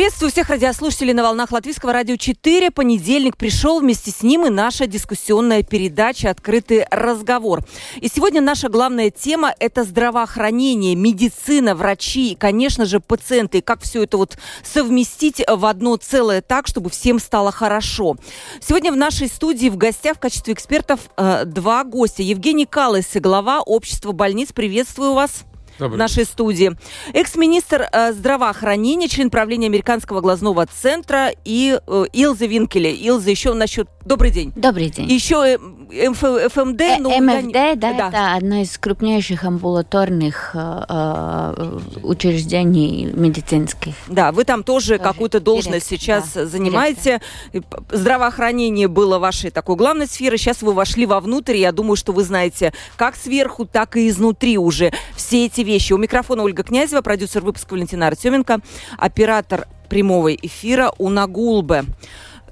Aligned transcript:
Приветствую 0.00 0.32
всех 0.32 0.48
радиослушателей 0.48 1.12
на 1.12 1.22
волнах 1.22 1.52
Латвийского 1.52 1.92
радио 1.92 2.16
4. 2.16 2.70
Понедельник 2.70 3.36
пришел, 3.36 3.80
вместе 3.80 4.10
с 4.10 4.22
ним 4.22 4.46
и 4.46 4.48
наша 4.48 4.86
дискуссионная 4.86 5.62
передача 5.62 6.30
«Открытый 6.30 6.86
разговор». 6.90 7.60
И 7.96 8.08
сегодня 8.08 8.40
наша 8.40 8.70
главная 8.70 9.10
тема– 9.10 9.54
это 9.60 9.84
здравоохранение, 9.84 10.94
медицина, 10.94 11.74
врачи 11.74 12.32
и, 12.32 12.34
конечно 12.34 12.86
же, 12.86 13.00
пациенты. 13.00 13.58
И 13.58 13.60
как 13.60 13.82
все 13.82 14.04
это 14.04 14.16
вот 14.16 14.38
совместить 14.64 15.42
в 15.46 15.66
одно 15.66 15.96
целое 15.96 16.40
так, 16.40 16.66
чтобы 16.66 16.88
всем 16.88 17.18
стало 17.18 17.52
хорошо. 17.52 18.16
Сегодня 18.62 18.92
в 18.92 18.96
нашей 18.96 19.28
студии 19.28 19.68
в 19.68 19.76
гостях 19.76 20.16
в 20.16 20.20
качестве 20.20 20.54
экспертов 20.54 21.00
э, 21.18 21.44
два 21.44 21.84
гостя. 21.84 22.22
Евгений 22.22 22.64
Калыс, 22.64 23.08
глава 23.16 23.60
общества 23.60 24.12
больниц. 24.12 24.50
Приветствую 24.54 25.12
вас. 25.12 25.44
Добрый. 25.80 25.98
нашей 25.98 26.24
студии. 26.24 26.76
Экс-министр 27.12 27.88
э, 27.90 28.12
здравоохранения, 28.12 29.08
член 29.08 29.30
правления 29.30 29.66
Американского 29.66 30.20
глазного 30.20 30.66
центра 30.66 31.30
и 31.44 31.78
э, 31.84 32.04
Илза 32.12 32.46
Винкеле. 32.46 32.92
Илза, 32.92 33.30
еще 33.30 33.54
насчет... 33.54 33.88
Добрый 34.04 34.30
день. 34.30 34.52
Добрый 34.54 34.90
день. 34.90 35.10
Еще 35.10 35.58
МФ, 35.58 36.52
ФМД. 36.52 36.80
Э, 36.80 36.96
ну, 36.98 37.10
МФД, 37.10 37.52
да, 37.52 37.74
да, 37.74 38.08
это 38.08 38.34
одно 38.34 38.56
из 38.56 38.76
крупнейших 38.78 39.44
амбулаторных 39.44 40.50
э, 40.54 40.84
э, 40.88 41.78
учреждений 42.02 43.10
медицинских. 43.12 43.94
Да, 44.08 44.32
вы 44.32 44.44
там 44.44 44.62
тоже, 44.62 44.98
тоже 44.98 45.02
какую-то 45.02 45.40
должность 45.40 45.90
директор, 45.90 46.22
сейчас 46.22 46.32
да, 46.34 46.46
занимаете. 46.46 47.20
Директор. 47.52 47.82
Здравоохранение 47.90 48.88
было 48.88 49.18
вашей 49.18 49.50
такой 49.50 49.76
главной 49.76 50.06
сферой. 50.06 50.38
Сейчас 50.38 50.62
вы 50.62 50.72
вошли 50.72 51.06
вовнутрь. 51.06 51.56
Я 51.56 51.72
думаю, 51.72 51.96
что 51.96 52.12
вы 52.12 52.22
знаете 52.24 52.72
как 52.96 53.16
сверху, 53.16 53.64
так 53.66 53.96
и 53.96 54.08
изнутри 54.08 54.58
уже 54.58 54.92
все 55.16 55.46
эти 55.46 55.62
вещи. 55.70 55.92
У 55.92 55.98
микрофона 55.98 56.42
Ольга 56.42 56.62
Князева, 56.62 57.00
продюсер 57.00 57.42
выпуска 57.42 57.74
Валентина 57.74 58.08
Артеменко, 58.08 58.60
оператор 58.98 59.66
прямого 59.88 60.34
эфира 60.34 60.92
Уна 60.98 61.26
Гулбе. 61.26 61.84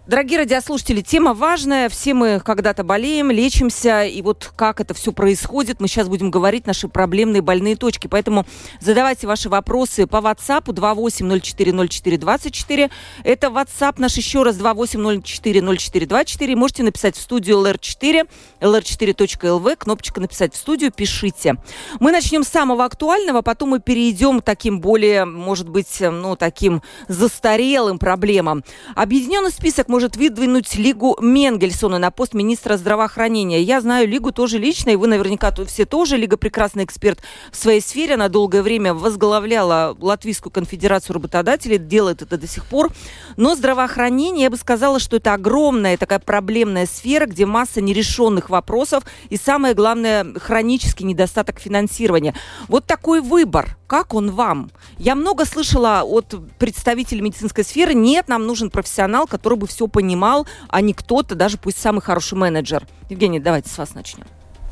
Дорогие 0.09 0.39
радиослушатели, 0.39 1.03
тема 1.03 1.35
важная. 1.35 1.91
Все 1.91 2.15
мы 2.15 2.41
когда-то 2.41 2.83
болеем, 2.83 3.31
лечимся. 3.31 4.05
И 4.05 4.23
вот 4.23 4.51
как 4.57 4.81
это 4.81 4.95
все 4.95 5.13
происходит, 5.13 5.83
мы 5.83 5.89
сейчас 5.89 6.09
будем 6.09 6.31
говорить 6.31 6.67
наши 6.67 6.89
проблемные 6.89 7.43
больные 7.43 7.77
точки. 7.77 8.07
Поэтому 8.07 8.47
задавайте 8.81 9.27
ваши 9.27 9.51
вопросы 9.51 10.07
по 10.07 10.17
WhatsApp 10.17 10.65
28040424. 10.65 12.91
Это 13.23 13.49
WhatsApp 13.49 13.97
наш 13.99 14.17
еще 14.17 14.45
раз 14.45 14.57
28040424. 14.57 16.57
Можете 16.57 16.85
написать 16.85 17.15
в 17.15 17.21
студию 17.21 17.59
LR4, 17.59 18.27
lr4.lv, 18.63 19.77
кнопочка 19.77 20.23
«Написать 20.23 20.55
в 20.55 20.57
студию», 20.57 20.91
пишите. 20.91 21.57
Мы 22.01 22.13
начнем 22.13 22.45
с 22.45 22.49
самого 22.49 22.87
актуального, 22.87 23.43
потом 23.43 23.69
мы 23.69 23.81
перейдем 23.81 24.41
к 24.41 24.45
таким 24.45 24.81
более, 24.81 25.27
может 25.27 25.69
быть, 25.69 26.01
ну, 26.01 26.35
таким 26.35 26.81
застарелым 27.09 27.99
проблемам. 27.99 28.65
Объединенный 28.97 29.51
список 29.51 29.89
мы 29.89 29.98
может 29.99 30.17
выдвинуть 30.17 30.77
Лигу 30.77 31.17
Менгельсона 31.21 31.99
на 31.99 32.13
пост 32.13 32.33
министра 32.33 32.77
здравоохранения. 32.77 33.61
Я 33.61 33.81
знаю 33.81 34.07
Лигу 34.07 34.31
тоже 34.31 34.57
лично, 34.59 34.91
и 34.91 34.95
вы 34.95 35.09
наверняка 35.09 35.53
все 35.67 35.87
тоже. 35.87 36.17
Лига 36.17 36.37
прекрасный 36.37 36.85
эксперт 36.85 37.19
в 37.51 37.57
своей 37.57 37.81
сфере. 37.81 38.15
Она 38.15 38.29
долгое 38.29 38.63
время 38.63 38.95
возглавляла 38.95 39.97
Латвийскую 39.99 40.53
конфедерацию 40.53 41.15
работодателей, 41.15 41.79
делает 41.79 42.23
это 42.23 42.39
до 42.39 42.47
сих 42.47 42.65
пор. 42.67 42.93
Но 43.37 43.57
здравоохранение, 43.57 44.45
я 44.45 44.51
бы 44.51 44.57
сказала, 44.57 45.01
что 45.01 45.17
это 45.17 45.35
огромная 45.35 45.97
такая 45.97 46.21
проблемная 46.21 46.87
сфера, 46.87 47.27
где 47.27 47.45
масса 47.45 47.81
нерешенных 47.81 48.51
вопросов 48.51 49.03
и 49.31 49.37
самое 49.37 49.75
главное, 49.75 50.25
хронический 50.39 51.03
недостаток 51.03 51.59
финансирования. 51.59 52.37
Вот 52.69 52.87
такой 52.87 53.21
выбор. 53.21 53.78
Как 53.89 54.13
он 54.13 54.33
вам? 54.33 54.71
Я 54.99 55.15
много 55.15 55.47
слышала 55.47 56.03
от 56.03 56.35
представителей 56.59 57.23
медицинской 57.23 57.65
сферы, 57.65 57.95
нет, 57.95 58.29
нам 58.29 58.47
нужен 58.47 58.69
профессионал, 58.69 59.27
который 59.27 59.57
бы 59.57 59.67
все 59.67 59.89
понимал, 59.89 60.47
а 60.69 60.83
не 60.83 60.93
кто-то, 60.93 61.35
даже 61.35 61.57
пусть 61.57 61.79
самый 61.79 62.03
хороший 62.03 62.37
менеджер. 62.37 62.87
Евгений, 63.09 63.41
давайте 63.41 63.71
с 63.71 63.79
вас 63.79 63.95
начнем. 63.95 64.27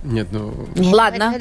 Нет, 0.05 0.28
ну... 0.31 0.53
Нет, 0.75 0.94
Ладно. 0.94 1.34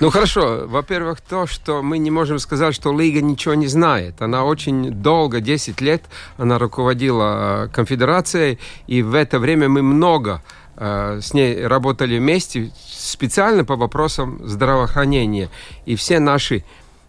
Ну 0.00 0.10
хорошо. 0.10 0.64
Во-первых, 0.66 1.20
то, 1.20 1.46
что 1.46 1.82
мы 1.82 1.98
не 1.98 2.10
можем 2.10 2.40
сказать, 2.40 2.74
что 2.74 2.92
Лига 2.92 3.20
ничего 3.20 3.54
не 3.54 3.68
знает. 3.68 4.20
Она 4.20 4.44
очень 4.44 4.90
долго, 4.90 5.40
10 5.40 5.80
лет, 5.80 6.02
она 6.36 6.58
руководила 6.58 7.66
э, 7.66 7.68
конфедерацией, 7.68 8.58
и 8.88 9.02
в 9.02 9.14
это 9.14 9.38
время 9.38 9.68
мы 9.68 9.82
много 9.82 10.42
э, 10.76 11.20
с 11.22 11.32
ней 11.32 11.64
работали 11.64 12.18
вместе 12.18 12.72
специально 12.86 13.64
по 13.64 13.76
вопросам 13.76 14.40
здравоохранения. 14.44 15.48
И 15.86 15.94
все 15.94 16.18
наши 16.18 16.64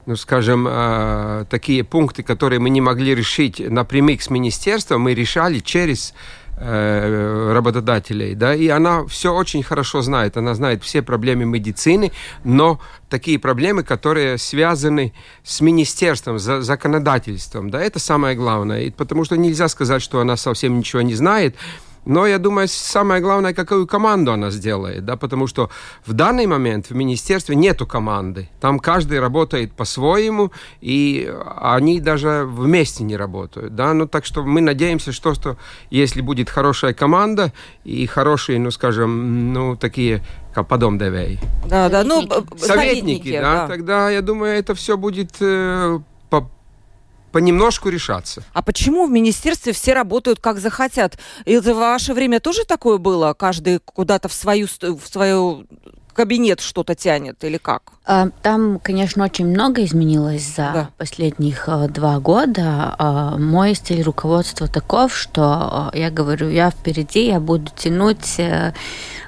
ну, 0.10 0.16
скажем, 0.16 0.68
э, 0.68 1.46
такие 1.52 1.84
пункты, 1.84 2.24
которые 2.24 2.58
мы 2.60 2.72
не 2.72 2.82
могли 2.82 3.14
решить 3.14 3.60
напрямик 3.60 4.24
с 4.24 4.32
министерством, 4.32 5.02
мы 5.02 5.14
решали 5.14 5.60
через 5.60 6.16
э, 6.58 7.52
работодателей, 7.54 8.34
да, 8.34 8.56
и 8.56 8.70
она 8.70 9.06
все 9.06 9.32
очень 9.32 9.62
хорошо 9.62 10.02
знает, 10.02 10.36
она 10.36 10.56
знает 10.56 10.84
все 10.84 11.04
проблемы 11.04 11.46
медицины, 11.46 12.12
но 12.44 12.80
такие 13.08 13.38
проблемы, 13.38 13.84
которые 13.84 14.40
связаны 14.40 15.14
с 15.44 15.62
министерством, 15.62 16.40
за, 16.40 16.62
законодательством, 16.62 17.70
да, 17.70 17.80
это 17.80 18.00
самое 18.00 18.36
главное, 18.36 18.82
и 18.82 18.90
потому 18.90 19.26
что 19.26 19.38
нельзя 19.38 19.68
сказать, 19.68 20.02
что 20.02 20.22
она 20.22 20.38
совсем 20.38 20.80
ничего 20.80 21.04
не 21.04 21.14
знает, 21.14 21.56
но 22.06 22.26
я 22.26 22.40
думаю, 22.40 22.68
самое 22.68 23.22
главное, 23.22 23.54
какую 23.54 23.88
команду 23.88 24.32
она 24.32 24.52
сделает, 24.52 25.06
да, 25.06 25.16
потому 25.16 25.48
что 25.48 25.70
в 26.06 26.14
данный 26.14 26.46
момент 26.46 26.90
в 26.90 26.96
министерстве 26.96 27.56
нету 27.56 27.86
команды. 27.86 28.50
Там 28.60 28.80
каждый 28.80 29.20
работает 29.20 29.74
по-своему, 29.74 30.52
и 30.82 31.32
они 31.62 32.00
даже 32.00 32.46
вместе 32.48 33.04
не 33.04 33.18
работают, 33.18 33.76
да. 33.76 33.94
Ну, 33.94 34.08
так 34.08 34.26
что 34.26 34.44
мы 34.44 34.62
надеемся, 34.62 35.12
что, 35.12 35.34
что 35.34 35.58
если 35.90 36.22
будет 36.22 36.50
хорошая 36.50 36.94
команда 36.94 37.54
и 37.84 38.06
хорошие, 38.06 38.60
ну, 38.60 38.72
скажем, 38.72 39.54
ну, 39.54 39.76
такие 39.76 40.24
как 40.54 40.68
подом 40.68 40.98
девей. 40.98 41.40
Да, 41.68 41.90
да, 41.90 42.04
ну, 42.04 42.22
советники, 42.22 42.58
советники 42.58 43.32
да, 43.32 43.42
да, 43.42 43.68
тогда, 43.68 44.10
я 44.10 44.22
думаю, 44.22 44.58
это 44.58 44.74
все 44.74 44.98
будет 44.98 45.36
э, 45.40 46.00
понемножку 47.32 47.90
решаться. 47.90 48.44
А 48.54 48.62
почему 48.62 49.06
в 49.06 49.12
министерстве 49.12 49.74
все 49.74 49.94
работают 49.94 50.40
как 50.40 50.60
захотят? 50.60 51.18
И 51.46 51.58
в 51.58 51.66
ваше 51.74 52.14
время 52.14 52.40
тоже 52.40 52.66
такое 52.66 52.98
было? 52.98 53.34
Каждый 53.34 53.80
куда-то 53.80 54.28
в 54.28 54.34
свою, 54.34 54.68
в 54.68 55.08
свою 55.08 55.66
кабинет 56.20 56.60
что-то 56.60 56.96
тянет 56.96 57.42
или 57.46 57.58
как? 57.58 57.94
А, 58.06 58.28
там, 58.42 58.80
конечно, 58.80 59.24
очень 59.24 59.48
много 59.48 59.86
изменилось 59.86 60.44
за 60.44 60.72
да. 60.74 60.90
последних 60.98 61.70
э, 61.70 61.88
два 61.88 62.20
года. 62.20 62.94
А, 62.98 63.38
мой 63.38 63.74
стиль 63.74 64.04
руководства 64.04 64.68
таков, 64.68 65.16
что 65.16 65.90
я 65.94 66.12
говорю, 66.12 66.50
я 66.50 66.72
впереди, 66.72 67.28
я 67.28 67.40
буду 67.40 67.72
тянуть, 67.78 68.38
э, 68.38 68.74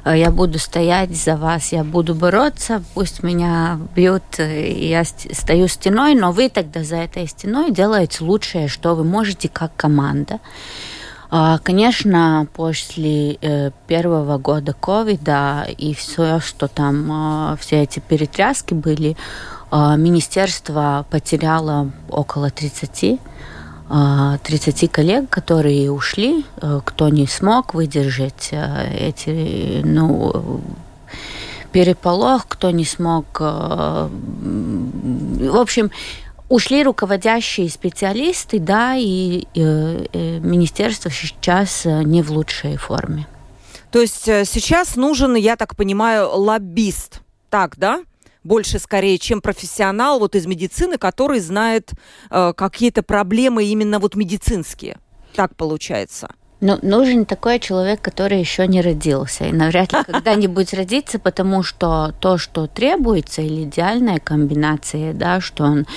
я 0.05 0.31
буду 0.31 0.59
стоять 0.59 1.15
за 1.15 1.35
вас, 1.35 1.71
я 1.71 1.83
буду 1.83 2.15
бороться, 2.15 2.83
пусть 2.93 3.23
меня 3.23 3.79
бьют, 3.95 4.23
я 4.39 5.03
стою 5.03 5.67
стеной, 5.67 6.15
но 6.15 6.31
вы 6.31 6.49
тогда 6.49 6.83
за 6.83 6.97
этой 6.97 7.27
стеной 7.27 7.71
делаете 7.71 8.23
лучшее, 8.23 8.67
что 8.67 8.95
вы 8.95 9.03
можете 9.03 9.49
как 9.49 9.75
команда. 9.75 10.39
А, 11.33 11.59
конечно, 11.59 12.45
после 12.53 13.35
э, 13.35 13.71
первого 13.87 14.37
года 14.37 14.73
ковида 14.73 15.65
и 15.77 15.93
все, 15.93 16.41
что 16.41 16.67
там, 16.67 17.09
а, 17.09 17.55
все 17.57 17.83
эти 17.83 17.99
перетряски 17.99 18.73
были, 18.73 19.15
а, 19.69 19.95
министерство 19.95 21.05
потеряло 21.09 21.89
около 22.09 22.49
30 22.49 23.21
30 23.91 24.91
коллег, 24.91 25.29
которые 25.29 25.91
ушли, 25.91 26.45
э, 26.61 26.79
кто 26.85 27.09
не 27.09 27.27
смог 27.27 27.73
выдержать 27.73 28.49
э, 28.51 29.09
эти, 29.09 29.81
ну, 29.83 30.61
переполох, 31.71 32.47
кто 32.47 32.71
не 32.71 32.85
смог... 32.85 33.39
В 33.39 34.09
общем, 35.57 35.91
ушли 36.51 36.83
руководящие 36.83 37.69
специалисты, 37.69 38.59
да, 38.59 38.95
и 38.95 39.47
э, 39.55 40.05
э, 40.11 40.39
министерство 40.39 41.09
сейчас 41.09 41.85
э, 41.85 42.03
не 42.03 42.21
в 42.21 42.31
лучшей 42.31 42.75
форме. 42.75 43.25
То 43.89 44.01
есть 44.01 44.27
э, 44.27 44.43
сейчас 44.45 44.97
нужен, 44.97 45.35
я 45.35 45.55
так 45.55 45.75
понимаю, 45.77 46.29
лоббист, 46.29 47.21
так, 47.49 47.77
да? 47.77 48.01
Больше 48.43 48.79
скорее, 48.79 49.17
чем 49.17 49.41
профессионал 49.41 50.19
вот 50.19 50.35
из 50.35 50.45
медицины, 50.45 50.97
который 50.97 51.39
знает 51.39 51.91
э, 52.29 52.53
какие-то 52.55 53.03
проблемы 53.03 53.65
именно 53.65 53.99
вот 53.99 54.15
медицинские. 54.15 54.97
Так 55.35 55.55
получается. 55.55 56.29
Ну, 56.63 56.77
нужен 56.83 57.25
такой 57.25 57.57
человек, 57.57 58.01
который 58.01 58.39
еще 58.39 58.67
не 58.67 58.81
родился. 58.81 59.45
И 59.45 59.51
навряд 59.51 59.93
ли 59.93 59.99
когда-нибудь 60.05 60.75
родится, 60.75 61.17
потому 61.17 61.63
что 61.63 62.13
то, 62.19 62.37
что 62.37 62.67
требуется, 62.67 63.41
или 63.41 63.63
идеальная 63.63 64.19
комбинация, 64.19 65.13
да, 65.13 65.41
что 65.41 65.63
он 65.63 65.87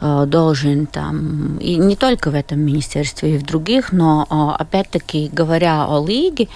э, 0.00 0.26
должен 0.26 0.86
там, 0.86 1.58
и 1.58 1.74
не 1.76 1.96
только 1.96 2.30
в 2.30 2.36
этом 2.36 2.60
министерстве, 2.60 3.34
и 3.34 3.38
в 3.38 3.44
других, 3.44 3.90
но 3.90 4.26
э, 4.30 4.62
опять-таки, 4.62 5.28
говоря 5.32 5.86
о 5.86 6.06
лиге, 6.06 6.48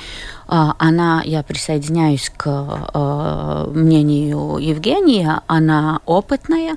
она, 0.50 1.22
я 1.24 1.44
присоединяюсь 1.44 2.28
к 2.36 2.44
э, 2.92 3.70
мнению 3.72 4.58
Евгения, 4.58 5.42
она 5.46 6.00
опытная, 6.06 6.76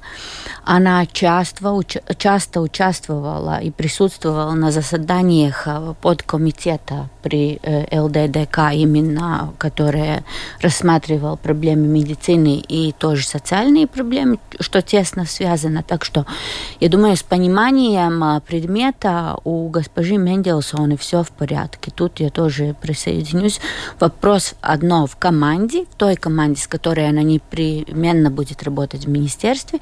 она 0.63 1.07
часто, 1.07 1.79
часто 2.19 2.61
участвовала 2.61 3.57
и 3.57 3.71
присутствовала 3.71 4.51
на 4.51 4.69
заседаниях 4.71 5.63
э, 5.65 5.95
подкомитета 6.03 7.09
при 7.23 7.59
э, 7.63 7.99
ЛДДК, 7.99 8.73
именно 8.73 9.55
который 9.57 10.23
рассматривал 10.61 11.35
проблемы 11.35 11.87
медицины 11.87 12.57
и 12.57 12.91
тоже 12.91 13.25
социальные 13.25 13.87
проблемы, 13.87 14.37
что 14.59 14.83
тесно 14.83 15.25
связано. 15.25 15.81
Так 15.81 16.05
что 16.05 16.27
я 16.79 16.89
думаю, 16.89 17.17
с 17.17 17.23
пониманием 17.23 18.39
предмета 18.41 19.37
у 19.43 19.67
госпожи 19.69 20.17
Мендельсона 20.17 20.95
все 20.95 21.23
в 21.23 21.31
порядке. 21.31 21.89
Тут 21.89 22.19
я 22.19 22.29
тоже 22.29 22.75
присоединюсь 22.79 23.59
Вопрос 23.99 24.55
одно 24.61 25.07
в 25.07 25.15
команде, 25.15 25.85
в 25.85 25.95
той 25.95 26.15
команде, 26.15 26.61
с 26.61 26.67
которой 26.67 27.07
она 27.07 27.21
непременно 27.21 28.29
будет 28.29 28.63
работать 28.63 29.05
в 29.05 29.09
министерстве. 29.09 29.79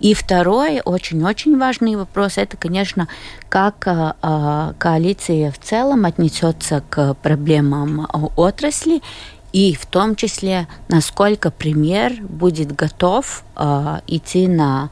И 0.00 0.14
второй, 0.14 0.80
очень-очень 0.84 1.58
важный 1.58 1.96
вопрос, 1.96 2.38
это, 2.38 2.56
конечно, 2.56 3.08
как 3.48 3.86
э, 3.86 4.72
коалиция 4.78 5.50
в 5.50 5.58
целом 5.58 6.04
отнесется 6.04 6.82
к 6.88 7.14
проблемам 7.14 8.08
отрасли 8.36 9.02
и 9.52 9.74
в 9.74 9.86
том 9.86 10.14
числе, 10.14 10.68
насколько 10.88 11.50
премьер 11.50 12.12
будет 12.22 12.74
готов 12.74 13.44
э, 13.56 14.00
идти 14.06 14.46
на 14.46 14.90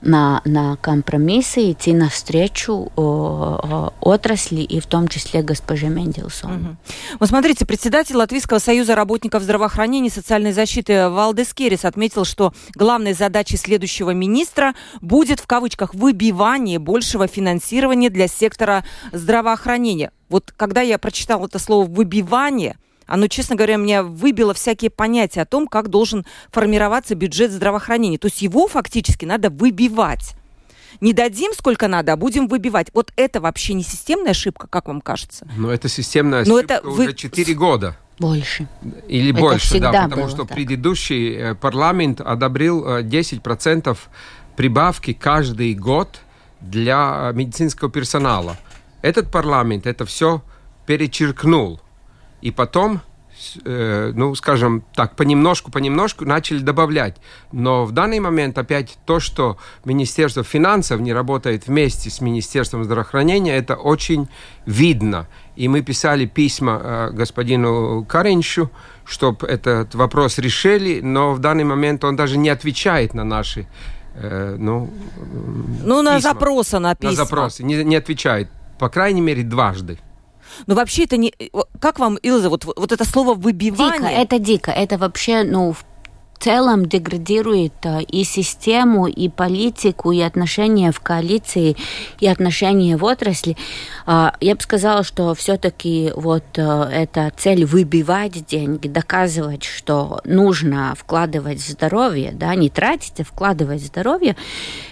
на, 0.00 0.42
на 0.44 0.76
компромиссы, 0.76 1.72
идти 1.72 1.92
навстречу 1.92 2.90
о, 2.96 3.92
отрасли 4.00 4.60
и 4.60 4.80
в 4.80 4.86
том 4.86 5.08
числе 5.08 5.42
госпоже 5.42 5.88
Мендельсон. 5.88 6.52
Угу. 6.52 6.76
Вот 7.20 7.28
смотрите, 7.28 7.66
председатель 7.66 8.16
Латвийского 8.16 8.58
союза 8.58 8.94
работников 8.94 9.42
здравоохранения 9.42 10.08
и 10.08 10.12
социальной 10.12 10.52
защиты 10.52 11.08
Валдес 11.08 11.52
Керрис 11.54 11.84
отметил, 11.84 12.24
что 12.24 12.52
главной 12.74 13.12
задачей 13.12 13.56
следующего 13.56 14.10
министра 14.10 14.74
будет 15.00 15.40
в 15.40 15.46
кавычках 15.46 15.94
выбивание 15.94 16.78
большего 16.78 17.26
финансирования 17.26 18.10
для 18.10 18.28
сектора 18.28 18.84
здравоохранения. 19.12 20.12
Вот 20.28 20.52
когда 20.56 20.82
я 20.82 20.98
прочитал 20.98 21.44
это 21.46 21.58
слово 21.58 21.86
«выбивание», 21.86 22.76
оно, 23.08 23.26
честно 23.26 23.56
говоря, 23.56 23.76
меня 23.76 24.02
выбило 24.02 24.54
всякие 24.54 24.90
понятия 24.90 25.40
о 25.40 25.46
том, 25.46 25.66
как 25.66 25.88
должен 25.88 26.26
формироваться 26.50 27.14
бюджет 27.14 27.50
здравоохранения. 27.50 28.18
То 28.18 28.28
есть 28.28 28.42
его 28.42 28.68
фактически 28.68 29.24
надо 29.24 29.50
выбивать. 29.50 30.34
Не 31.00 31.12
дадим 31.12 31.52
сколько 31.54 31.88
надо, 31.88 32.12
а 32.12 32.16
будем 32.16 32.48
выбивать. 32.48 32.88
Вот 32.92 33.12
это 33.16 33.40
вообще 33.40 33.74
не 33.74 33.82
системная 33.82 34.32
ошибка, 34.32 34.66
как 34.68 34.88
вам 34.88 35.00
кажется? 35.00 35.48
Но 35.56 35.72
это 35.72 35.88
системная 35.88 36.42
ошибка 36.42 36.54
Но 36.54 36.60
это 36.60 36.80
вы... 36.84 37.04
уже 37.04 37.14
4 37.14 37.54
года. 37.54 37.96
Больше. 38.18 38.68
Или 39.06 39.30
это 39.30 39.40
больше, 39.40 39.78
да, 39.78 40.04
потому 40.04 40.28
что 40.28 40.44
так. 40.44 40.54
предыдущий 40.56 41.34
э, 41.34 41.54
парламент 41.54 42.20
одобрил 42.20 42.84
10% 43.00 43.92
э, 43.92 43.96
прибавки 44.56 45.12
каждый 45.12 45.74
год 45.74 46.20
для 46.60 47.30
медицинского 47.32 47.90
персонала. 47.90 48.56
Этот 49.02 49.30
парламент 49.30 49.86
это 49.86 50.04
все 50.04 50.42
перечеркнул. 50.86 51.80
И 52.40 52.50
потом, 52.50 53.00
э, 53.64 54.12
ну, 54.14 54.34
скажем 54.34 54.84
так, 54.94 55.16
понемножку, 55.16 55.70
понемножку 55.70 56.24
начали 56.24 56.58
добавлять. 56.58 57.16
Но 57.52 57.84
в 57.84 57.92
данный 57.92 58.20
момент 58.20 58.58
опять 58.58 58.98
то, 59.04 59.20
что 59.20 59.58
Министерство 59.84 60.44
финансов 60.44 61.00
не 61.00 61.12
работает 61.12 61.66
вместе 61.66 62.10
с 62.10 62.20
Министерством 62.20 62.84
здравоохранения, 62.84 63.56
это 63.56 63.76
очень 63.76 64.28
видно. 64.66 65.26
И 65.56 65.68
мы 65.68 65.82
писали 65.82 66.26
письма 66.26 66.80
э, 66.82 67.10
господину 67.12 68.04
Кареншу, 68.04 68.70
чтобы 69.04 69.46
этот 69.46 69.94
вопрос 69.94 70.38
решили, 70.38 71.00
но 71.00 71.32
в 71.32 71.38
данный 71.38 71.64
момент 71.64 72.04
он 72.04 72.14
даже 72.16 72.38
не 72.38 72.50
отвечает 72.50 73.14
на 73.14 73.24
наши 73.24 73.66
э, 74.14 74.56
ну, 74.58 74.90
ну, 75.82 76.02
на 76.02 76.16
письма. 76.16 76.32
запросы 76.32 76.78
на 76.78 76.94
письма. 76.94 77.10
На 77.10 77.16
запросы, 77.16 77.64
не, 77.64 77.82
не 77.84 77.96
отвечает. 77.96 78.48
По 78.78 78.88
крайней 78.88 79.20
мере, 79.20 79.42
дважды. 79.42 79.98
Но 80.66 80.74
вообще 80.74 81.04
это 81.04 81.16
не... 81.16 81.32
Как 81.80 81.98
вам, 81.98 82.16
Илза, 82.16 82.50
вот, 82.50 82.64
вот 82.64 82.92
это 82.92 83.04
слово 83.04 83.34
«выбивание»? 83.34 84.00
Дико, 84.00 84.06
это 84.06 84.38
дико. 84.38 84.70
Это 84.70 84.98
вообще, 84.98 85.42
ну, 85.44 85.72
в 85.72 85.84
целом 86.38 86.86
деградирует 86.86 87.74
э, 87.84 88.02
и 88.02 88.24
систему, 88.24 89.06
и 89.06 89.28
политику, 89.28 90.12
и 90.12 90.20
отношения 90.20 90.92
в 90.92 91.00
коалиции, 91.00 91.76
и 92.20 92.26
отношения 92.26 92.96
в 92.96 93.04
отрасли. 93.04 93.56
А, 94.06 94.34
я 94.40 94.54
бы 94.54 94.60
сказала, 94.60 95.02
что 95.02 95.34
все-таки 95.34 96.12
вот 96.14 96.44
э, 96.56 96.88
эта 96.92 97.32
цель 97.36 97.64
выбивать 97.64 98.46
деньги, 98.46 98.88
доказывать, 98.88 99.64
что 99.64 100.20
нужно 100.24 100.94
вкладывать 100.96 101.58
в 101.58 101.68
здоровье, 101.68 102.32
да, 102.32 102.54
не 102.54 102.70
тратить, 102.70 103.20
а 103.20 103.24
вкладывать 103.24 103.82
в 103.82 103.86
здоровье, 103.86 104.36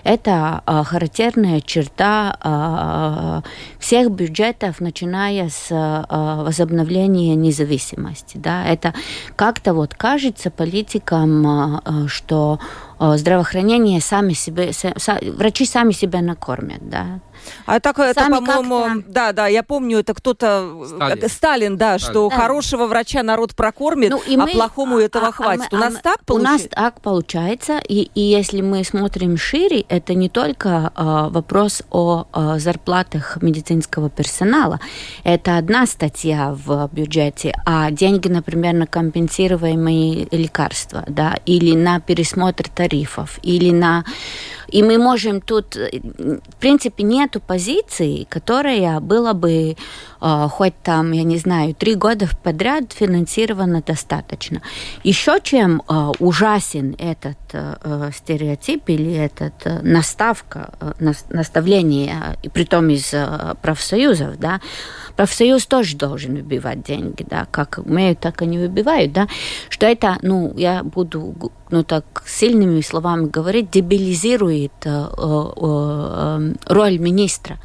это 0.04 0.62
э, 0.66 0.82
характерная 0.84 1.60
черта 1.60 3.43
всех 3.78 4.10
бюджетов, 4.10 4.81
начиная 4.81 5.48
с 5.48 5.69
возобновления 6.08 7.34
независимости. 7.34 8.37
Да. 8.38 8.64
Это 8.66 8.94
как-то 9.37 9.75
вот 9.75 9.94
кажется 9.94 10.50
политикам 10.50 11.35
Э, 11.44 12.06
что 12.08 12.58
э, 12.98 13.16
здравоохранение 13.16 14.00
сами 14.00 14.32
себе, 14.32 14.72
врачи 15.34 15.66
сами 15.66 15.92
себя 15.92 16.22
накормят, 16.22 16.88
да. 16.88 17.20
А 17.66 17.81
так 17.81 17.98
это, 17.98 18.28
по-моему, 18.28 19.02
да, 19.06 19.32
да, 19.32 19.46
я 19.46 19.62
помню, 19.62 19.98
это 19.98 20.14
кто-то 20.14 20.84
Сталин, 20.87 21.25
э, 21.25 21.28
Сталин 21.28 21.76
да, 21.76 21.98
Сталин. 21.98 22.12
что 22.12 22.28
да. 22.28 22.37
хорошего 22.37 22.87
врача 22.87 23.22
народ 23.22 23.54
прокормит, 23.54 24.10
ну, 24.10 24.20
и 24.26 24.37
а 24.37 24.38
мы, 24.38 24.52
плохому 24.52 24.98
а, 24.98 25.02
этого 25.02 25.28
а, 25.28 25.32
хватит. 25.32 25.72
А, 25.72 25.76
у 25.76 25.78
нас 25.78 25.94
а, 25.96 26.02
так 26.02 26.25
получается? 26.25 26.50
У 26.50 26.52
нас 26.52 26.69
так 26.70 27.00
получается, 27.00 27.78
и, 27.78 28.10
и 28.14 28.20
если 28.20 28.60
мы 28.60 28.84
смотрим 28.84 29.37
шире, 29.37 29.81
это 29.88 30.14
не 30.14 30.28
только 30.28 30.93
а, 30.94 31.28
вопрос 31.28 31.82
о 31.90 32.26
а, 32.32 32.58
зарплатах 32.58 33.38
медицинского 33.43 34.10
персонала, 34.10 34.81
это 35.25 35.56
одна 35.56 35.87
статья 35.87 36.54
в 36.54 36.88
бюджете, 36.93 37.54
а 37.64 37.90
деньги, 37.90 38.28
например, 38.28 38.75
на 38.75 38.87
компенсируемые 38.87 40.29
лекарства, 40.31 41.05
да, 41.08 41.36
или 41.46 41.74
на 41.74 42.00
пересмотр 42.00 42.69
тарифов, 42.69 43.38
или 43.43 43.70
на 43.70 44.05
и 44.69 44.82
мы 44.82 44.99
можем 44.99 45.41
тут, 45.41 45.77
в 45.77 46.56
принципе, 46.61 47.05
нету 47.05 47.41
позиции, 47.41 48.27
которая 48.29 49.01
была 49.01 49.32
бы 49.32 49.51
э, 49.51 49.77
хоть 50.20 50.75
там, 50.82 51.13
я 51.13 51.23
не 51.23 51.39
знаю, 51.39 51.75
три 51.75 51.94
года 51.94 52.29
подряд 52.43 52.93
финансирована 52.93 53.82
достаточно. 53.82 54.63
Еще 55.03 55.39
чем 55.43 55.82
э, 55.89 56.13
ужасен 56.19 56.94
этот 56.99 57.39
э, 57.53 58.11
стереотип 58.15 58.89
или 58.89 59.13
этот 59.13 59.55
э, 59.65 59.81
наставка, 59.82 60.70
э, 60.81 61.13
наставление, 61.31 62.37
и 62.43 62.49
притом 62.49 62.89
из 62.91 63.13
э, 63.13 63.55
профсоюзов, 63.63 64.39
да, 64.39 64.61
профсоюз 65.17 65.67
тоже 65.67 65.96
должен 65.96 66.35
выбивать 66.35 66.82
деньги, 66.82 67.25
да, 67.29 67.46
как 67.51 67.79
умеют, 67.85 68.20
так 68.20 68.43
и 68.43 68.46
не 68.46 68.58
выбивают, 68.58 69.13
да, 69.13 69.29
что 69.69 69.87
это, 69.87 70.19
ну, 70.23 70.53
я 70.56 70.82
буду, 70.82 71.53
ну, 71.70 71.85
так 71.85 72.23
сильными 72.27 72.81
словами 72.81 73.27
говорить, 73.27 73.70
дебилизирует 73.70 74.73
э, 74.85 74.89
э, 74.91 75.53
э, 75.56 76.53
роль 76.67 76.99
министра. 76.99 77.58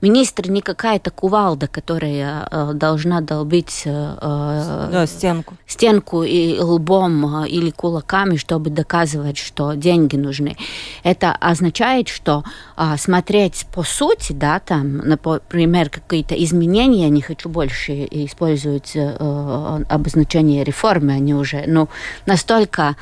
Министр 0.00 0.50
не 0.50 0.60
какая-то 0.60 1.10
кувалда, 1.10 1.68
которая 1.68 2.46
э, 2.50 2.72
должна 2.74 3.20
долбить 3.22 3.82
э, 3.86 4.16
да, 4.20 5.06
стенку. 5.06 5.54
стенку 5.66 6.22
и 6.22 6.58
лбом 6.58 7.44
э, 7.44 7.48
или 7.48 7.70
кулаками, 7.70 8.36
чтобы 8.36 8.70
доказывать, 8.70 9.38
что 9.38 9.72
деньги 9.72 10.16
нужны. 10.16 10.56
Это 11.02 11.32
означает, 11.32 12.08
что 12.08 12.44
э, 12.76 12.96
смотреть 12.98 13.66
по 13.72 13.82
сути, 13.82 14.32
да, 14.32 14.60
там, 14.60 14.98
например, 14.98 15.88
какие-то 15.88 16.34
изменения, 16.34 17.04
я 17.04 17.08
не 17.08 17.22
хочу 17.22 17.48
больше 17.48 18.06
использовать 18.10 18.92
э, 18.94 19.84
обозначение 19.88 20.62
реформы, 20.62 21.14
они 21.14 21.34
уже 21.34 21.64
ну, 21.66 21.88
настолько 22.26 22.96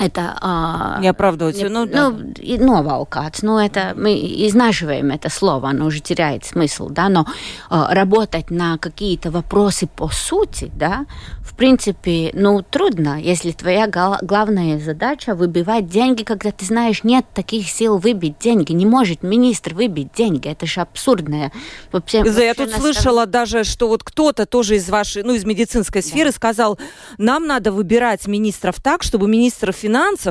это... 0.00 0.36
А, 0.40 0.98
не 1.00 1.08
оправдывать. 1.08 1.56
Не, 1.56 1.68
ну, 1.68 1.86
да. 1.86 2.10
ну, 2.10 2.66
новалкац, 2.66 3.42
ну, 3.42 3.58
это 3.58 3.92
мы 3.96 4.14
изнашиваем 4.14 5.10
это 5.10 5.28
слово, 5.30 5.70
оно 5.70 5.86
уже 5.86 6.00
теряет 6.00 6.44
смысл, 6.44 6.88
да, 6.88 7.08
но 7.08 7.26
а, 7.68 7.94
работать 7.94 8.50
на 8.50 8.78
какие-то 8.78 9.30
вопросы 9.30 9.86
по 9.86 10.08
сути, 10.08 10.70
да, 10.74 11.06
в 11.42 11.54
принципе, 11.56 12.30
ну, 12.32 12.62
трудно, 12.62 13.20
если 13.20 13.50
твоя 13.50 13.86
главная 14.22 14.78
задача 14.78 15.34
выбивать 15.34 15.88
деньги, 15.88 16.22
когда 16.22 16.52
ты 16.52 16.64
знаешь, 16.64 17.04
нет 17.04 17.26
таких 17.34 17.68
сил 17.68 17.98
выбить 17.98 18.38
деньги, 18.38 18.72
не 18.72 18.86
может 18.86 19.22
министр 19.22 19.74
выбить 19.74 20.12
деньги, 20.14 20.48
это 20.48 20.66
же 20.66 20.80
абсурдное. 20.80 21.52
Вообще, 21.92 22.22
вообще 22.22 22.46
я 22.46 22.54
тут 22.54 22.70
слышала 22.70 23.26
даже, 23.26 23.64
что 23.64 23.88
вот 23.88 24.04
кто-то 24.04 24.46
тоже 24.46 24.76
из 24.76 24.88
вашей, 24.88 25.22
ну, 25.22 25.34
из 25.34 25.44
медицинской 25.44 26.02
сферы 26.02 26.30
да. 26.30 26.36
сказал, 26.36 26.78
нам 27.18 27.46
надо 27.46 27.72
выбирать 27.72 28.26
министров 28.26 28.80
так, 28.80 29.02
чтобы 29.02 29.28
министров 29.28 29.74
финансов 29.74 29.89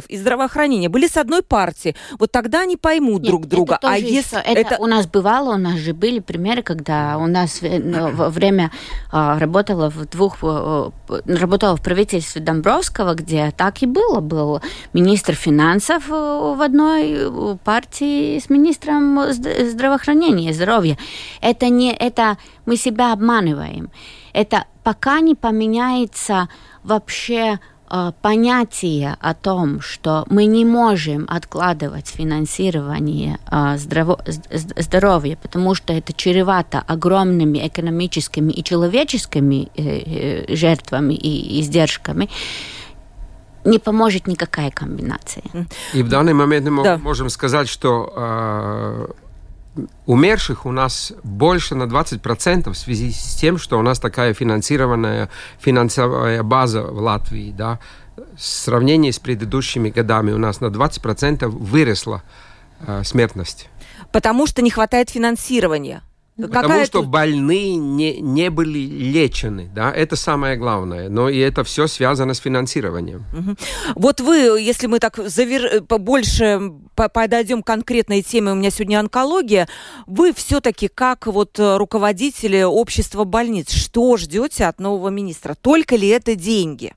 и 0.10 0.18
здравоохранения 0.18 0.90
были 0.90 1.08
с 1.08 1.18
одной 1.18 1.42
партии. 1.42 1.96
Вот 2.18 2.32
тогда 2.32 2.62
они 2.62 2.78
поймут 2.78 3.22
Нет, 3.22 3.30
друг 3.30 3.48
друга. 3.48 3.80
а 3.82 3.98
если 3.98 4.40
это, 4.40 4.60
это 4.60 4.78
у 4.82 4.88
нас 4.88 5.08
бывало, 5.08 5.56
у 5.56 5.58
нас 5.58 5.76
же 5.80 5.94
были 5.94 6.20
примеры, 6.20 6.62
когда 6.62 7.18
у 7.18 7.28
нас 7.28 7.62
ну, 7.62 8.12
во 8.12 8.30
время 8.30 8.72
а, 9.12 9.38
работала 9.40 9.90
в 9.90 10.06
двух 10.06 10.38
а, 10.42 10.92
работала 11.26 11.76
в 11.76 11.82
правительстве 11.82 12.42
Домбровского, 12.42 13.14
где 13.16 13.52
так 13.56 13.82
и 13.82 13.86
было, 13.86 14.20
был 14.20 14.62
министр 14.94 15.36
финансов 15.36 16.08
в 16.08 16.62
одной 16.62 17.58
партии 17.64 18.40
с 18.40 18.50
министром 18.50 19.32
здравоохранения, 19.32 20.54
здоровья. 20.54 20.98
Это 21.42 21.70
не 21.70 21.94
это 21.94 22.38
мы 22.66 22.78
себя 22.78 23.14
обманываем. 23.14 23.90
Это 24.34 24.66
пока 24.84 25.20
не 25.20 25.36
поменяется 25.36 26.50
вообще 26.84 27.40
Э, 27.50 27.79
понятие 28.22 29.18
о 29.20 29.34
том, 29.34 29.82
что 29.82 30.26
мы 30.30 30.46
не 30.46 30.66
можем 30.66 31.26
откладывать 31.30 32.08
финансирование 32.08 33.40
э, 33.52 33.78
здраво 33.78 34.20
здоровья, 34.50 35.38
потому 35.42 35.76
что 35.76 35.94
это 35.94 36.14
чревато 36.14 36.84
огромными 36.88 37.66
экономическими 37.68 38.52
и 38.52 38.64
человеческими 38.64 39.70
э, 39.76 40.56
жертвами 40.56 41.14
и 41.14 41.62
издержками, 41.62 42.30
не 43.66 43.80
поможет 43.80 44.28
никакая 44.28 44.72
комбинация. 44.72 45.44
И 45.94 46.04
в 46.04 46.10
данный 46.10 46.34
момент 46.34 46.68
мы 46.70 46.84
да. 46.84 46.98
можем 46.98 47.30
сказать, 47.30 47.68
что 47.68 49.14
умерших 50.06 50.66
у 50.66 50.72
нас 50.72 51.14
больше 51.24 51.76
на 51.76 51.84
20% 51.84 52.72
в 52.72 52.78
связи 52.78 53.12
с 53.12 53.36
тем, 53.36 53.58
что 53.58 53.80
у 53.80 53.82
нас 53.82 54.00
такая 54.00 54.34
финансированная 54.34 55.30
финансовая 55.60 56.44
база 56.44 56.84
в 56.84 57.00
Латвии. 57.00 57.52
Да? 57.52 57.80
В 58.16 58.42
сравнении 58.42 59.12
с 59.12 59.20
предыдущими 59.20 59.90
годами 59.90 60.32
у 60.32 60.38
нас 60.38 60.62
на 60.62 60.68
20% 60.68 61.48
выросла 61.48 62.24
э, 62.86 63.04
смертность. 63.04 63.70
Потому 64.12 64.48
что 64.48 64.62
не 64.62 64.72
хватает 64.72 65.10
финансирования. 65.10 66.02
Потому 66.48 66.86
что 66.86 67.00
тут... 67.00 67.08
больные 67.10 67.76
не, 67.76 68.20
не 68.22 68.50
были 68.50 68.80
лечены, 68.80 69.70
да, 69.74 69.92
это 69.92 70.16
самое 70.16 70.56
главное. 70.58 71.10
Но 71.10 71.30
и 71.30 71.38
это 71.38 71.64
все 71.64 71.88
связано 71.88 72.34
с 72.34 72.40
финансированием. 72.40 73.26
Угу. 73.34 73.56
Вот 73.96 74.22
вы, 74.22 74.36
если 74.60 74.88
мы 74.88 75.00
так 75.00 75.18
завер... 75.18 75.82
больше 75.82 76.72
подойдем 76.96 77.64
к 77.64 77.68
конкретной 77.68 78.22
теме, 78.22 78.52
у 78.52 78.56
меня 78.56 78.72
сегодня 78.72 79.00
онкология, 79.00 79.68
вы 80.08 80.34
все-таки 80.34 80.88
как 80.88 81.28
вот 81.28 81.60
руководители 81.60 82.64
общества 82.64 83.24
больниц, 83.24 83.72
что 83.72 84.18
ждете 84.18 84.66
от 84.66 84.80
нового 84.80 85.10
министра? 85.10 85.56
Только 85.56 85.96
ли 85.96 86.08
это 86.08 86.36
деньги? 86.36 86.94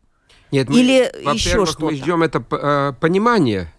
Нет, 0.53 0.69
Или 0.69 1.11
мы, 1.25 1.33
еще 1.33 1.65
что-то? 1.65 1.87
мы 1.87 1.95
ждем 1.95 2.23
это 2.23 2.45
э, 2.51 2.93
понимание 3.01 3.73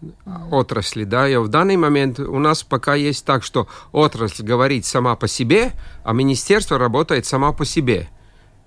отрасли, 0.49 1.03
да, 1.03 1.29
и 1.29 1.35
в 1.35 1.47
данный 1.47 1.77
момент 1.77 2.19
у 2.19 2.39
нас 2.39 2.63
пока 2.63 2.95
есть 2.95 3.25
так, 3.25 3.43
что 3.43 3.67
отрасль 3.91 4.41
говорит 4.41 4.83
сама 4.83 5.15
по 5.15 5.27
себе, 5.27 5.73
а 6.03 6.13
министерство 6.13 6.79
работает 6.79 7.27
сама 7.27 7.53
по 7.53 7.63
себе. 7.63 8.09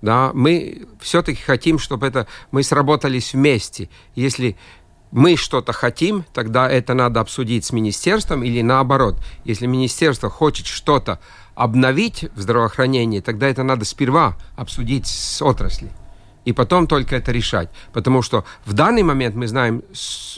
Да, 0.01 0.31
мы 0.33 0.87
все-таки 1.01 1.41
хотим, 1.41 1.79
чтобы 1.79 2.07
это 2.07 2.27
мы 2.51 2.63
сработались 2.63 3.33
вместе. 3.33 3.89
Если 4.15 4.55
мы 5.11 5.35
что-то 5.35 5.73
хотим, 5.73 6.23
тогда 6.33 6.69
это 6.69 6.93
надо 6.93 7.19
обсудить 7.19 7.65
с 7.65 7.73
министерством 7.73 8.41
или 8.41 8.61
наоборот. 8.61 9.17
Если 9.43 9.65
министерство 9.65 10.29
хочет 10.29 10.65
что-то 10.65 11.19
обновить 11.55 12.29
в 12.35 12.39
здравоохранении, 12.39 13.19
тогда 13.19 13.49
это 13.49 13.63
надо 13.63 13.83
сперва 13.83 14.37
обсудить 14.55 15.07
с 15.07 15.41
отраслью 15.41 15.91
и 16.47 16.53
потом 16.53 16.87
только 16.87 17.17
это 17.17 17.33
решать. 17.33 17.69
Потому 17.91 18.21
что 18.21 18.45
в 18.65 18.71
данный 18.71 19.03
момент 19.03 19.35
мы 19.35 19.47
знаем 19.47 19.83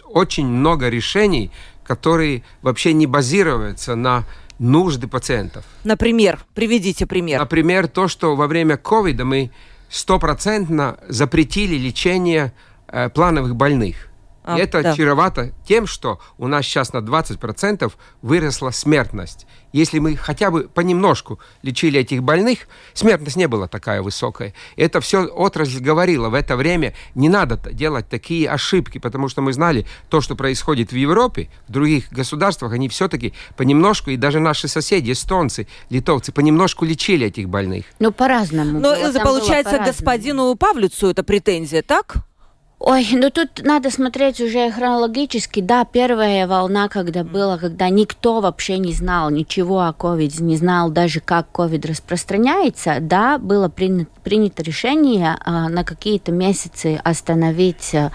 очень 0.05 0.47
много 0.47 0.89
решений, 0.89 1.51
которые 1.83 2.41
вообще 2.63 2.93
не 2.93 3.05
базируются 3.05 3.95
на 3.95 4.23
нужды 4.57 5.07
пациентов. 5.07 5.65
Например, 5.83 6.39
приведите 6.55 7.05
пример. 7.05 7.39
Например, 7.39 7.87
то, 7.87 8.07
что 8.07 8.35
во 8.35 8.47
время 8.47 8.75
ковида 8.75 9.23
мы 9.23 9.51
стопроцентно 9.87 10.97
запретили 11.07 11.75
лечение 11.75 12.53
э, 12.87 13.09
плановых 13.09 13.55
больных. 13.55 14.08
А, 14.49 14.57
и 14.57 14.61
это 14.61 14.81
да. 14.81 14.95
чревато 14.95 15.51
тем, 15.65 15.85
что 15.85 16.19
у 16.37 16.47
нас 16.47 16.65
сейчас 16.65 16.93
на 16.93 16.97
20% 16.97 17.91
выросла 18.21 18.71
смертность. 18.71 19.45
Если 19.71 19.99
мы 19.99 20.15
хотя 20.15 20.49
бы 20.49 20.67
понемножку 20.67 21.39
лечили 21.61 21.99
этих 21.99 22.23
больных, 22.23 22.67
смертность 22.93 23.35
не 23.35 23.47
была 23.47 23.67
такая 23.67 24.01
высокая. 24.01 24.55
Это 24.75 24.99
все 25.01 25.25
отрасль 25.25 25.79
говорила. 25.79 26.29
В 26.29 26.33
это 26.33 26.55
время 26.55 26.95
не 27.13 27.29
надо 27.29 27.59
делать 27.71 28.09
такие 28.09 28.49
ошибки, 28.49 28.97
потому 28.97 29.29
что 29.29 29.41
мы 29.41 29.53
знали 29.53 29.85
то, 30.09 30.21
что 30.21 30.35
происходит 30.35 30.91
в 30.91 30.95
Европе, 30.95 31.49
в 31.67 31.71
других 31.71 32.11
государствах, 32.11 32.73
они 32.73 32.89
все-таки 32.89 33.33
понемножку, 33.55 34.09
и 34.09 34.17
даже 34.17 34.39
наши 34.39 34.67
соседи, 34.67 35.11
эстонцы, 35.11 35.67
литовцы, 35.91 36.31
понемножку 36.31 36.85
лечили 36.85 37.27
этих 37.27 37.47
больных. 37.47 37.85
Ну, 37.99 38.11
по-разному. 38.11 38.79
Но, 38.79 38.95
Илза, 38.95 39.19
получается, 39.19 39.77
господину 39.77 40.55
Павлюцу 40.55 41.07
это 41.07 41.23
претензия, 41.23 41.83
так? 41.83 42.28
Ой, 42.81 43.05
ну 43.11 43.29
тут 43.29 43.61
надо 43.61 43.91
смотреть 43.91 44.39
уже 44.39 44.71
хронологически. 44.71 45.59
Да, 45.59 45.83
первая 45.83 46.47
волна, 46.47 46.87
когда 46.87 47.25
была, 47.25 47.57
когда 47.57 47.89
никто 47.89 48.39
вообще 48.39 48.77
не 48.77 48.93
знал 48.93 49.29
ничего 49.29 49.81
о 49.81 49.91
ковиде, 49.91 50.41
не 50.41 50.55
знал 50.55 50.89
даже, 50.89 51.19
как 51.19 51.51
ковид 51.51 51.85
распространяется, 51.85 52.99
да, 53.01 53.37
было 53.37 53.67
принято, 53.67 54.09
принято 54.23 54.63
решение 54.63 55.37
а, 55.43 55.67
на 55.67 55.83
какие-то 55.83 56.31
месяцы 56.31 57.01
остановить 57.03 57.93
а, 57.93 58.13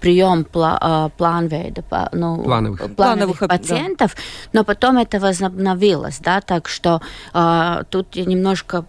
прием 0.00 0.44
пла, 0.44 0.78
а, 0.80 1.08
планвейда, 1.08 1.82
ну, 2.12 2.42
плановых, 2.42 2.78
плановых, 2.78 2.96
плановых 2.96 3.38
пациентов, 3.38 4.14
да. 4.14 4.20
но 4.52 4.64
потом 4.64 4.98
это 4.98 5.18
возобновилось, 5.18 6.18
да, 6.18 6.40
так 6.40 6.68
что 6.68 7.00
а, 7.32 7.84
тут 7.84 8.14
я 8.14 8.24
немножко 8.26 8.84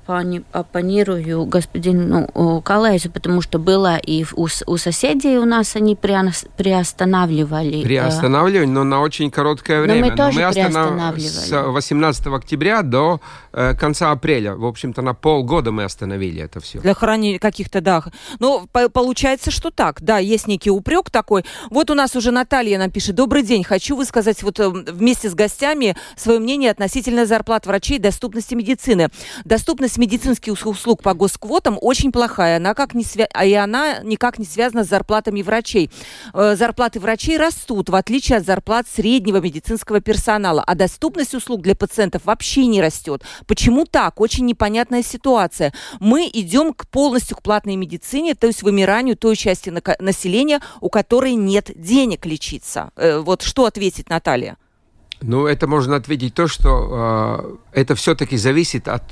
оппонирую 0.52 1.46
господину 1.46 2.30
ну, 2.36 2.62
Калейсу, 2.62 3.10
потому 3.10 3.42
что 3.42 3.60
было 3.60 3.98
и 3.98 4.26
у, 4.36 4.48
у 4.66 4.78
соседей 4.78 5.38
у 5.38 5.46
нас 5.46 5.76
они 5.76 5.96
приостанавливали. 5.96 7.84
Приостанавливали, 7.84 8.66
но 8.66 8.84
на 8.84 9.00
очень 9.00 9.32
короткое 9.32 9.82
время. 9.82 10.02
Но 10.02 10.06
мы 10.08 10.18
тоже 10.18 10.40
но 10.40 10.48
мы 10.48 10.54
приостанавливали. 10.54 11.28
С 11.30 11.64
18 11.64 12.28
октября 12.28 12.82
до 12.82 13.22
э, 13.54 13.74
конца 13.76 14.12
апреля, 14.12 14.56
в 14.56 14.66
общем-то, 14.66 15.02
на 15.02 15.14
полгода 15.14 15.72
мы 15.72 15.84
остановили 15.84 16.42
это 16.42 16.60
все. 16.60 16.80
Для 16.80 16.94
хранения 16.94 17.40
каких-то, 17.40 17.80
да. 17.80 18.04
Ну, 18.40 18.68
получается, 18.92 19.52
что 19.52 19.72
так, 19.72 20.02
да, 20.02 20.18
есть 20.18 20.48
некий 20.48 20.73
упрек 20.74 21.10
такой. 21.10 21.46
Вот 21.70 21.90
у 21.90 21.94
нас 21.94 22.16
уже 22.16 22.32
Наталья 22.32 22.78
нам 22.78 22.92
пишет. 22.92 23.16
Добрый 23.16 23.44
день. 23.44 23.64
Хочу 23.64 23.96
высказать 23.96 24.44
вот 24.44 24.60
э, 24.60 24.70
вместе 24.70 25.30
с 25.30 25.34
гостями 25.36 25.96
свое 26.16 26.40
мнение 26.40 26.72
относительно 26.72 27.26
зарплат 27.26 27.66
врачей 27.66 27.98
и 27.98 28.00
доступности 28.00 28.56
медицины. 28.56 29.10
Доступность 29.46 29.98
медицинских 29.98 30.66
услуг 30.66 31.02
по 31.04 31.14
госквотам 31.14 31.78
очень 31.80 32.12
плохая. 32.12 32.58
Она 32.58 32.74
как 32.74 32.94
не 32.94 33.04
свя... 33.04 33.26
И 33.44 33.54
она 33.54 34.00
никак 34.04 34.40
не 34.40 34.46
связана 34.46 34.84
с 34.84 34.90
зарплатами 34.90 35.42
врачей. 35.42 35.90
Э, 36.34 36.56
зарплаты 36.56 37.00
врачей 37.00 37.38
растут, 37.38 37.90
в 37.90 37.96
отличие 37.96 38.38
от 38.38 38.46
зарплат 38.46 38.88
среднего 38.88 39.38
медицинского 39.38 40.02
персонала. 40.02 40.64
А 40.66 40.76
доступность 40.76 41.34
услуг 41.34 41.62
для 41.62 41.76
пациентов 41.76 42.26
вообще 42.26 42.66
не 42.66 42.82
растет. 42.82 43.24
Почему 43.48 43.86
так? 43.86 44.20
Очень 44.20 44.46
непонятная 44.46 45.04
ситуация. 45.04 45.74
Мы 46.00 46.30
идем 46.32 46.74
к 46.74 46.88
полностью 46.88 47.38
к 47.38 47.42
платной 47.42 47.76
медицине, 47.76 48.36
то 48.36 48.48
есть 48.48 48.64
вымиранию 48.64 49.16
той 49.18 49.36
части 49.36 49.74
населения, 50.00 50.53
у 50.82 50.90
которой 50.90 51.36
нет 51.36 51.72
денег 51.76 52.26
лечиться. 52.26 52.92
Э, 52.96 53.20
вот 53.20 53.42
что 53.42 53.66
ответить 53.66 54.10
Наталья? 54.10 54.58
Ну, 55.22 55.48
это 55.48 55.68
можно 55.68 55.96
ответить 55.96 56.34
то, 56.34 56.48
что 56.48 57.60
э, 57.74 57.80
это 57.82 57.96
все-таки 57.96 58.38
зависит 58.38 58.88
от 58.88 59.04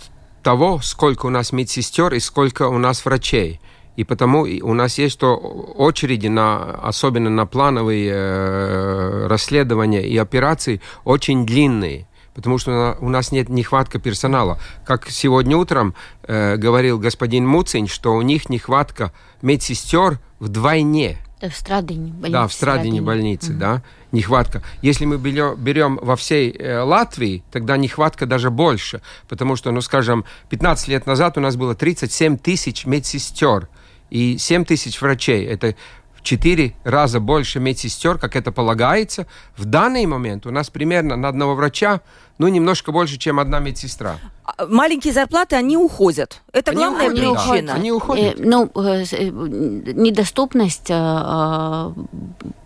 того, 0.43 0.79
сколько 0.83 1.27
у 1.27 1.29
нас 1.29 1.51
медсестер 1.51 2.13
и 2.13 2.19
сколько 2.19 2.67
у 2.67 2.77
нас 2.77 3.05
врачей. 3.05 3.62
И 3.95 4.03
потому 4.03 4.41
у 4.41 4.74
нас 4.74 4.98
есть 4.98 5.13
что 5.13 5.36
очереди, 5.36 6.27
на, 6.27 6.74
особенно 6.83 7.29
на 7.29 7.45
плановые 7.45 8.12
э, 8.13 9.27
расследования 9.27 10.07
и 10.07 10.17
операции, 10.17 10.81
очень 11.03 11.45
длинные 11.45 12.07
потому 12.33 12.57
что 12.57 12.98
у 13.01 13.10
нас 13.10 13.31
нет 13.31 13.50
нехватка 13.50 14.00
персонала. 14.00 14.57
Как 14.86 15.10
сегодня 15.10 15.57
утром 15.57 15.95
э, 16.24 16.55
говорил 16.55 16.98
господин 16.98 17.45
Муцин, 17.45 17.88
что 17.88 18.13
у 18.13 18.21
них 18.21 18.50
нехватка 18.50 19.12
медсестер 19.41 20.19
вдвойне 20.39 21.17
Да, 21.41 21.50
в 21.50 21.55
Страдине 21.55 22.12
больнице. 22.12 22.31
Да, 22.31 22.48
в 22.48 22.53
Страдине 22.53 23.01
больнице, 23.01 23.51
mm-hmm. 23.51 23.57
да, 23.57 23.83
нехватка. 24.12 24.63
Если 24.81 25.05
мы 25.05 25.17
берем 25.17 26.00
во 26.01 26.15
всей 26.15 26.51
э, 26.51 26.79
Латвии, 26.81 27.43
тогда 27.51 27.77
нехватка 27.77 28.25
даже 28.25 28.51
больше, 28.51 29.01
потому 29.27 29.55
что, 29.55 29.71
ну, 29.71 29.81
скажем, 29.81 30.25
15 30.50 30.88
лет 30.88 31.05
назад 31.05 31.38
у 31.38 31.41
нас 31.41 31.55
было 31.55 31.75
37 31.75 32.38
тысяч 32.38 32.86
медсестер 32.86 33.67
и 34.10 34.38
7 34.38 34.65
тысяч 34.65 35.01
врачей. 35.01 35.45
Это 35.45 35.75
в 36.15 36.21
4 36.21 36.75
раза 36.83 37.19
больше 37.19 37.60
медсестер, 37.60 38.19
как 38.19 38.36
это 38.36 38.51
полагается. 38.51 39.25
В 39.57 39.65
данный 39.65 40.05
момент 40.05 40.45
у 40.45 40.51
нас 40.51 40.69
примерно 40.69 41.15
на 41.15 41.27
одного 41.27 41.55
врача 41.55 42.01
ну, 42.38 42.47
немножко 42.47 42.91
больше, 42.91 43.17
чем 43.17 43.39
одна 43.39 43.59
медсестра. 43.59 44.17
А, 44.43 44.65
маленькие 44.65 45.13
зарплаты, 45.13 45.55
они 45.55 45.77
уходят. 45.77 46.41
Это 46.51 46.71
они 46.71 46.79
главная 46.79 47.09
уходят, 47.09 47.45
причина. 47.45 47.67
Да, 47.67 47.73
они 47.75 47.91
уходят. 47.91 48.39
Э, 48.39 48.43
ну, 48.43 48.71
э, 48.75 49.05
э 49.11 49.29
недоступность 49.29 50.89
э, 50.89 50.93
э, 50.93 51.91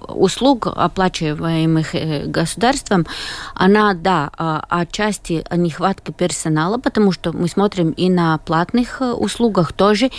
услуг, 0.08 0.68
оплачиваемых 0.68 1.96
э, 1.96 2.26
государством, 2.26 3.06
она, 3.54 3.94
да, 3.94 4.32
э, 4.38 4.60
отчасти 4.70 5.46
нехватка 5.52 6.14
персонала, 6.14 6.78
потому 6.78 7.12
что 7.12 7.34
мы 7.34 7.48
смотрим 7.48 7.92
и 7.92 8.10
на 8.10 8.38
платных 8.38 9.02
услугах 9.02 9.74
тоже. 9.74 10.10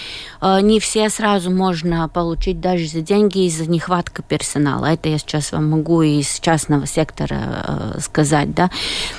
Э, 0.41 0.61
не 0.61 0.81
все 0.81 1.09
сразу 1.09 1.51
можно 1.51 2.09
получить 2.09 2.61
даже 2.61 2.87
за 2.87 3.01
деньги 3.01 3.47
из-за 3.47 3.69
нехватки 3.69 4.23
персонала. 4.27 4.87
Это 4.87 5.09
я 5.09 5.19
сейчас 5.19 5.53
вам 5.53 5.71
могу 5.71 6.03
из 6.03 6.41
частного 6.41 6.87
сектора 6.87 7.95
э, 7.97 8.01
сказать, 8.01 8.55
да. 8.55 8.71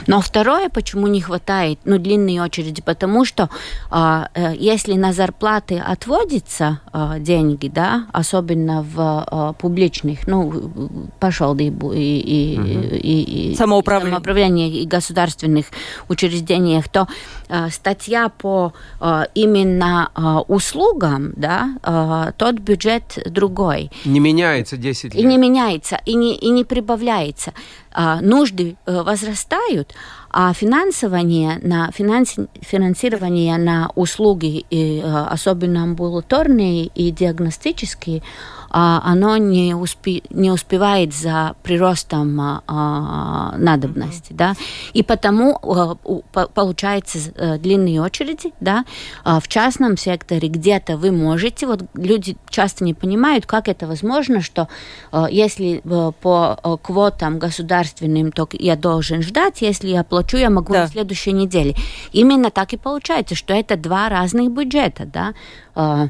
Но 0.06 0.17
второе, 0.22 0.70
почему 0.70 1.08
не 1.08 1.22
хватает, 1.22 1.80
ну, 1.86 1.98
длинные 1.98 2.42
очереди, 2.42 2.82
потому 2.82 3.26
что 3.26 3.50
а, 3.90 4.30
э, 4.34 4.54
если 4.58 4.94
на 4.94 5.14
зарплаты 5.14 5.78
отводятся 5.80 6.82
а, 6.92 7.20
деньги, 7.20 7.68
да, 7.68 8.08
особенно 8.12 8.84
в 8.84 8.96
а, 8.98 9.54
публичных, 9.54 10.28
ну, 10.28 10.90
пошел 11.20 11.56
и, 11.58 11.66
и, 11.66 12.60
угу. 12.60 12.68
и, 12.96 13.52
и 13.52 13.56
самоуправление. 13.56 14.12
самоуправление 14.12 14.70
и 14.70 14.86
государственных 14.86 15.68
учреждениях, 16.10 16.90
то 16.90 17.08
а, 17.50 17.70
статья 17.70 18.30
по 18.30 18.74
а, 19.00 19.28
именно 19.34 20.10
а, 20.14 20.42
услугам, 20.42 21.34
да, 21.36 21.78
а, 21.84 22.32
тот 22.34 22.60
бюджет 22.60 23.20
другой. 23.26 23.92
Не 24.06 24.20
меняется 24.20 24.78
10 24.78 25.16
лет. 25.16 25.16
И 25.16 25.24
не 25.24 25.38
меняется, 25.38 26.00
и 26.06 26.16
не, 26.16 26.36
и 26.36 26.50
не 26.50 26.64
прибавляется. 26.64 27.54
А, 28.00 28.22
нужды 28.22 28.78
а, 28.86 29.04
возрастают, 29.04 29.96
а 30.30 30.54
финансирование 30.54 31.60
на, 31.62 31.92
финанси, 31.92 32.48
финансирование 32.62 33.58
на 33.58 33.90
услуги, 33.96 34.66
и, 34.70 35.04
особенно 35.04 35.84
амбулаторные 35.84 36.86
и 36.86 37.12
диагностические, 37.12 38.22
оно 38.70 39.38
не, 39.38 39.74
успе, 39.74 40.22
не 40.30 40.52
успевает 40.52 41.14
за 41.14 41.56
приростом 41.64 42.40
а, 42.40 42.64
а 42.68 43.58
надобности, 43.58 44.34
да, 44.34 44.56
и 44.94 45.04
потому 45.04 45.58
а, 45.62 45.96
получается 46.48 47.20
э, 47.36 47.58
длинные 47.58 48.02
очереди, 48.02 48.54
да, 48.60 48.86
в 49.24 49.48
частном 49.48 49.98
секторе 49.98 50.50
где-то 50.50 50.98
вы 50.98 51.12
можете, 51.12 51.68
вот 51.68 51.84
люди 51.94 52.38
часто 52.50 52.84
не 52.84 52.94
понимают, 52.94 53.46
как 53.46 53.68
это 53.68 53.88
возможно, 53.88 54.42
что 54.42 54.68
если 55.30 55.82
э, 55.84 56.12
по 56.22 56.80
квотам 56.82 57.40
государственным, 57.40 58.32
то 58.32 58.48
я 58.54 58.76
должен 58.76 59.22
ждать, 59.22 59.62
если 59.62 59.90
я 59.90 60.04
плачу, 60.04 60.38
я 60.38 60.50
могу 60.50 60.74
да. 60.74 60.82
на 60.84 60.88
следующей 60.88 61.32
неделе. 61.32 61.76
Именно 62.12 62.52
так 62.52 62.74
и 62.74 62.78
получается, 62.78 63.36
что 63.36 63.54
это 63.54 63.76
два 63.78 64.10
разных 64.10 64.52
бюджета, 64.52 65.06
да, 65.06 65.34
Э, 65.78 66.08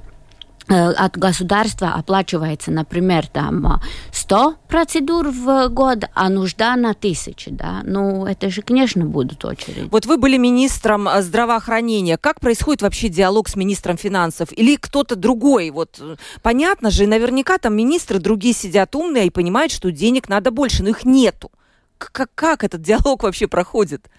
от 0.70 1.18
государства 1.18 1.94
оплачивается, 1.94 2.72
например, 2.72 3.28
там 3.28 3.82
100 4.12 4.56
процедур 4.68 5.30
в 5.30 5.70
год, 5.70 6.06
а 6.14 6.30
нужда 6.30 6.76
на 6.76 6.94
тысячи, 6.94 7.52
да, 7.52 7.82
ну, 7.84 8.26
это 8.26 8.50
же, 8.50 8.62
конечно, 8.62 9.06
будут 9.06 9.46
очереди. 9.46 9.88
Вот 9.92 10.06
вы 10.06 10.18
были 10.18 10.38
министром 10.38 11.08
э, 11.08 11.22
здравоохранения. 11.22 12.18
Как 12.18 12.40
происходит 12.40 12.82
вообще 12.82 13.10
диалог 13.10 13.48
с 13.48 13.56
министром 13.56 13.98
финансов? 13.98 14.50
Или 14.52 14.76
кто-то 14.76 15.16
другой? 15.16 15.70
Вот 15.70 15.98
э, 16.00 16.16
понятно 16.42 16.92
же, 16.92 17.08
наверняка 17.08 17.58
там 17.58 17.76
министры 17.76 18.20
другие 18.20 18.54
сидят 18.54 18.96
умные 18.96 19.28
и 19.28 19.30
понимают, 19.30 19.72
что 19.72 19.92
денег 19.92 20.28
надо 20.30 20.52
больше, 20.52 20.84
но 20.84 20.90
их 20.90 21.06
нету. 21.06 21.52
Как, 21.98 22.30
как 22.36 22.64
этот 22.64 22.82
диалог 22.82 23.24
вообще 23.24 23.48
проходит? 23.48 24.10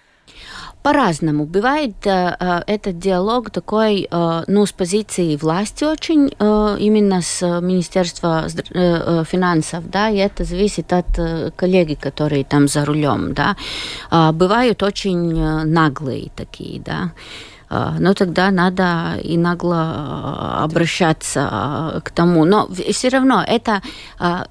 По-разному. 0.83 1.45
Бывает 1.45 2.07
э, 2.07 2.37
э, 2.39 2.63
этот 2.67 2.99
диалог 2.99 3.51
такой, 3.51 4.09
э, 4.11 4.45
ну, 4.47 4.65
с 4.65 4.73
позиции 4.73 5.37
власти 5.37 5.85
очень, 5.85 6.33
э, 6.39 6.77
именно 6.79 7.21
с 7.21 7.61
Министерства 7.61 8.47
э, 8.47 9.25
финансов, 9.25 9.91
да, 9.91 10.09
и 10.09 10.17
это 10.17 10.45
зависит 10.45 10.93
от 10.93 11.19
э, 11.19 11.51
коллеги, 11.57 11.95
которые 11.95 12.45
там 12.45 12.69
за 12.69 12.85
рулем, 12.85 13.35
да. 13.35 13.57
Э, 14.11 14.31
бывают 14.33 14.83
очень 14.83 15.35
наглые 15.65 16.31
такие, 16.37 16.81
да. 16.81 17.11
Но 17.71 18.15
тогда 18.15 18.51
надо 18.51 19.19
и 19.23 19.37
нагло 19.37 20.63
обращаться 20.63 22.01
к 22.03 22.11
тому. 22.13 22.47
Но 22.47 22.67
все 22.93 23.11
равно 23.11 23.45
это 23.47 23.83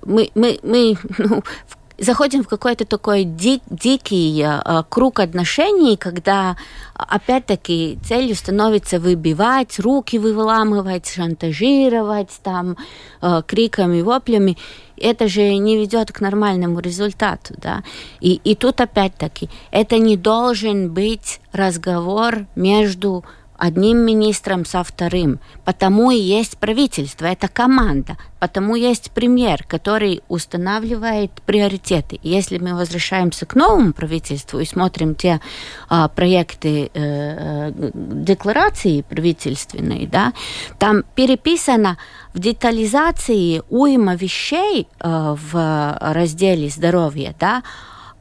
мы, 0.05 0.29
мы, 0.35 0.59
мы 0.61 0.97
ну, 1.17 1.41
в 1.65 1.76
заходим 1.97 2.43
в 2.43 2.47
какой-то 2.47 2.85
такой 2.85 3.23
дик, 3.23 3.61
дикий 3.69 4.41
э, 4.41 4.83
круг 4.89 5.19
отношений, 5.19 5.97
когда 5.97 6.55
опять-таки 6.93 7.97
целью 8.03 8.35
становится 8.35 8.99
выбивать, 8.99 9.79
руки 9.79 10.17
выламывать, 10.17 11.09
шантажировать 11.09 12.29
там 12.43 12.77
э, 13.21 13.41
криками, 13.45 14.01
воплями. 14.01 14.57
Это 14.99 15.27
же 15.27 15.55
не 15.57 15.77
ведет 15.77 16.11
к 16.11 16.21
нормальному 16.21 16.79
результату, 16.79 17.53
да. 17.57 17.83
И, 18.19 18.41
и 18.43 18.55
тут 18.55 18.81
опять-таки 18.81 19.49
это 19.71 19.99
не 19.99 20.17
должен 20.17 20.91
быть 20.91 21.39
разговор 21.51 22.47
между 22.55 23.23
одним 23.57 23.97
министром 23.97 24.65
со 24.65 24.83
вторым. 24.83 25.39
Потому 25.65 26.11
и 26.11 26.17
есть 26.17 26.57
правительство, 26.57 27.25
это 27.25 27.47
команда. 27.47 28.17
Потому 28.39 28.75
есть 28.75 29.11
премьер, 29.11 29.63
который 29.67 30.21
устанавливает 30.27 31.31
приоритеты. 31.45 32.19
Если 32.21 32.59
мы 32.59 32.75
возвращаемся 32.75 33.45
к 33.45 33.55
новому 33.55 33.93
правительству 33.93 34.59
и 34.59 34.65
смотрим 34.65 35.15
те 35.15 35.41
а, 35.89 36.07
проекты 36.07 36.91
э, 36.93 37.71
э 37.73 37.91
декларации 37.93 39.01
правительственной, 39.01 40.05
да, 40.05 40.33
там 40.77 41.03
переписано 41.15 41.97
в 42.33 42.39
детализации 42.39 43.63
уйма 43.69 44.15
вещей 44.15 44.87
э, 44.99 45.35
в 45.51 45.97
разделе 45.99 46.69
здоровья, 46.69 47.35
да, 47.39 47.63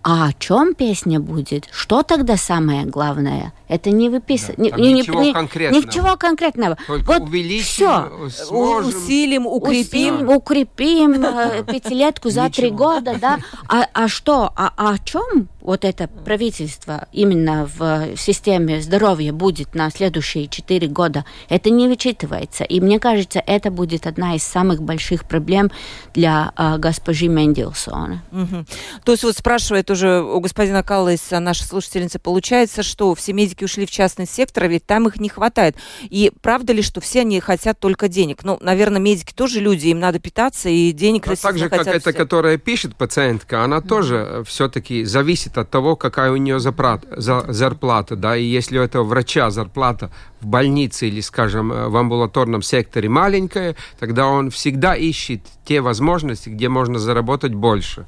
а 0.08 0.28
о 0.28 0.32
чем 0.34 0.74
песня 0.74 1.18
будет? 1.18 1.66
Что 1.72 2.04
тогда 2.04 2.36
самое 2.36 2.84
главное? 2.84 3.52
Это 3.68 3.90
не 3.90 4.08
выписано. 4.08 4.54
Да, 4.56 4.76
не, 4.76 4.92
ничего 4.92 5.22
не, 5.22 5.32
конкретного. 5.32 5.84
Ничего 5.84 6.16
конкретного. 6.16 6.78
Только 6.86 7.06
вот 7.06 7.22
увеличим, 7.22 7.64
все. 7.64 8.44
Сможем. 8.44 8.88
усилим, 8.88 9.46
укрепим. 9.46 10.28
Укрепим 10.28 11.24
э, 11.24 11.64
пятилетку 11.66 12.30
за 12.30 12.48
три 12.48 12.70
года, 12.70 13.16
да. 13.20 13.38
А, 13.68 13.88
а 13.92 14.08
что? 14.08 14.52
А, 14.56 14.72
а 14.76 14.90
о 14.94 14.98
чем 14.98 15.48
вот 15.60 15.84
это 15.84 16.06
правительство 16.06 17.08
именно 17.12 17.68
в 17.76 18.16
системе 18.16 18.80
здоровья 18.80 19.32
будет 19.32 19.74
на 19.74 19.90
следующие 19.90 20.46
четыре 20.46 20.86
года? 20.86 21.24
Это 21.48 21.70
не 21.70 21.88
вычитывается. 21.88 22.62
И 22.62 22.80
мне 22.80 23.00
кажется, 23.00 23.42
это 23.44 23.72
будет 23.72 24.06
одна 24.06 24.36
из 24.36 24.44
самых 24.44 24.80
больших 24.80 25.24
проблем 25.24 25.72
для 26.14 26.52
а, 26.54 26.78
госпожи 26.78 27.26
Мендельсона. 27.26 28.22
Угу. 28.30 28.64
То 29.04 29.12
есть 29.12 29.24
вот 29.24 29.36
спрашивает 29.36 29.90
уже 29.90 30.22
у 30.22 30.38
господина 30.38 30.84
Каллайса, 30.84 31.40
наша 31.40 31.64
слушательница, 31.64 32.20
получается, 32.20 32.84
что 32.84 33.12
все 33.16 33.32
медики 33.32 33.55
медики 33.56 33.64
ушли 33.64 33.86
в 33.86 33.90
частный 33.90 34.26
сектор, 34.26 34.68
ведь 34.68 34.86
там 34.86 35.08
их 35.08 35.18
не 35.20 35.28
хватает. 35.28 35.76
И 36.02 36.32
правда 36.42 36.72
ли, 36.72 36.82
что 36.82 37.00
все 37.00 37.20
они 37.20 37.40
хотят 37.40 37.78
только 37.78 38.08
денег? 38.08 38.44
Ну, 38.44 38.58
наверное, 38.60 39.00
медики 39.00 39.32
тоже 39.32 39.60
люди, 39.60 39.88
им 39.88 39.98
надо 39.98 40.18
питаться, 40.18 40.68
и 40.68 40.92
денег, 40.92 41.26
а 41.26 41.36
так 41.36 41.58
же, 41.58 41.68
как 41.68 41.86
эта, 41.86 42.12
которая 42.12 42.58
пишет 42.58 42.96
пациентка, 42.96 43.64
она 43.64 43.78
mm-hmm. 43.78 43.88
тоже 43.88 44.16
э, 44.16 44.44
все-таки 44.46 45.04
зависит 45.04 45.58
от 45.58 45.70
того, 45.70 45.96
какая 45.96 46.30
у 46.30 46.36
нее 46.36 46.58
зарплата, 46.60 48.16
да, 48.16 48.36
и 48.36 48.44
если 48.44 48.78
у 48.78 48.82
этого 48.82 49.04
врача 49.04 49.50
зарплата 49.50 50.10
в 50.40 50.46
больнице 50.46 51.08
или, 51.08 51.20
скажем, 51.20 51.72
э, 51.72 51.88
в 51.88 51.96
амбулаторном 51.96 52.62
секторе 52.62 53.08
маленькая, 53.08 53.76
тогда 53.98 54.26
он 54.26 54.50
всегда 54.50 54.94
ищет 54.94 55.40
те 55.64 55.80
возможности, 55.80 56.50
где 56.50 56.68
можно 56.68 56.98
заработать 56.98 57.54
больше. 57.54 58.06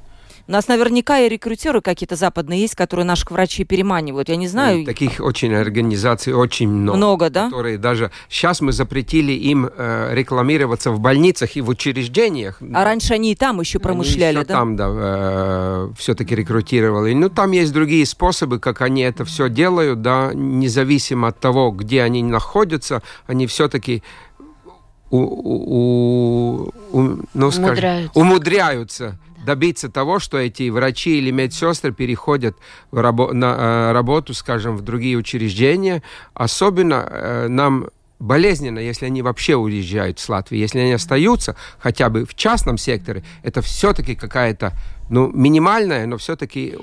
У 0.49 0.51
нас 0.51 0.67
наверняка 0.67 1.19
и 1.19 1.29
рекрутеры 1.29 1.79
какие-то 1.79 2.15
западные 2.15 2.61
есть, 2.61 2.73
которые 2.73 3.05
наших 3.05 3.29
врачей 3.29 3.65
переманивают. 3.65 4.29
Я 4.29 4.35
не 4.35 4.47
знаю. 4.47 4.83
Таких 4.83 5.19
очень 5.19 5.53
организаций 5.53 6.33
очень 6.33 6.67
много. 6.67 6.97
Много, 6.97 7.29
да? 7.29 7.45
Которые 7.45 7.77
даже 7.77 8.09
сейчас 8.29 8.59
мы 8.59 8.71
запретили 8.71 9.31
им 9.31 9.69
э, 9.71 10.09
рекламироваться 10.15 10.89
в 10.89 10.99
больницах 10.99 11.55
и 11.55 11.61
в 11.61 11.69
учреждениях. 11.69 12.59
А 12.73 12.83
раньше 12.83 13.13
они 13.13 13.33
и 13.33 13.35
там 13.35 13.59
еще 13.59 13.77
промышляли, 13.77 14.37
они 14.37 14.39
еще 14.39 14.47
да? 14.47 14.53
там, 14.55 14.75
да, 14.75 14.87
э, 14.89 15.89
все-таки 15.99 16.33
рекрутировали. 16.33 17.13
Ну, 17.13 17.29
там 17.29 17.51
есть 17.51 17.71
другие 17.71 18.07
способы, 18.07 18.57
как 18.57 18.81
они 18.81 19.03
это 19.03 19.25
все 19.25 19.49
делают, 19.49 20.01
да, 20.01 20.31
независимо 20.33 21.27
от 21.27 21.39
того, 21.39 21.69
где 21.69 22.01
они 22.01 22.23
находятся, 22.23 23.03
они 23.27 23.45
все-таки 23.45 24.01
у, 25.11 25.19
у, 25.19 26.73
у, 26.91 27.19
ну, 27.35 27.51
скажем, 27.51 28.09
умудряются, 28.15 28.19
умудряются 28.19 29.19
добиться 29.45 29.89
того, 29.89 30.19
что 30.19 30.37
эти 30.37 30.69
врачи 30.69 31.17
или 31.17 31.31
медсестры 31.31 31.91
переходят 31.91 32.57
рабо 32.91 33.33
на 33.33 33.55
э, 33.89 33.91
работу, 33.93 34.33
скажем, 34.33 34.77
в 34.77 34.81
другие 34.81 35.17
учреждения. 35.17 36.03
Особенно 36.33 37.07
э, 37.09 37.47
нам 37.47 37.89
болезненно, 38.19 38.79
если 38.79 39.05
они 39.05 39.21
вообще 39.21 39.55
уезжают 39.55 40.19
с 40.19 40.27
Латвии. 40.27 40.57
Если 40.57 40.79
они 40.79 40.91
остаются 40.91 41.55
хотя 41.79 42.09
бы 42.09 42.25
в 42.25 42.35
частном 42.35 42.77
секторе, 42.77 43.23
это 43.43 43.61
все-таки 43.61 44.15
какая-то 44.15 44.73
ну, 45.09 45.31
минимальная, 45.31 46.05
но 46.05 46.17
все-таки 46.17 46.75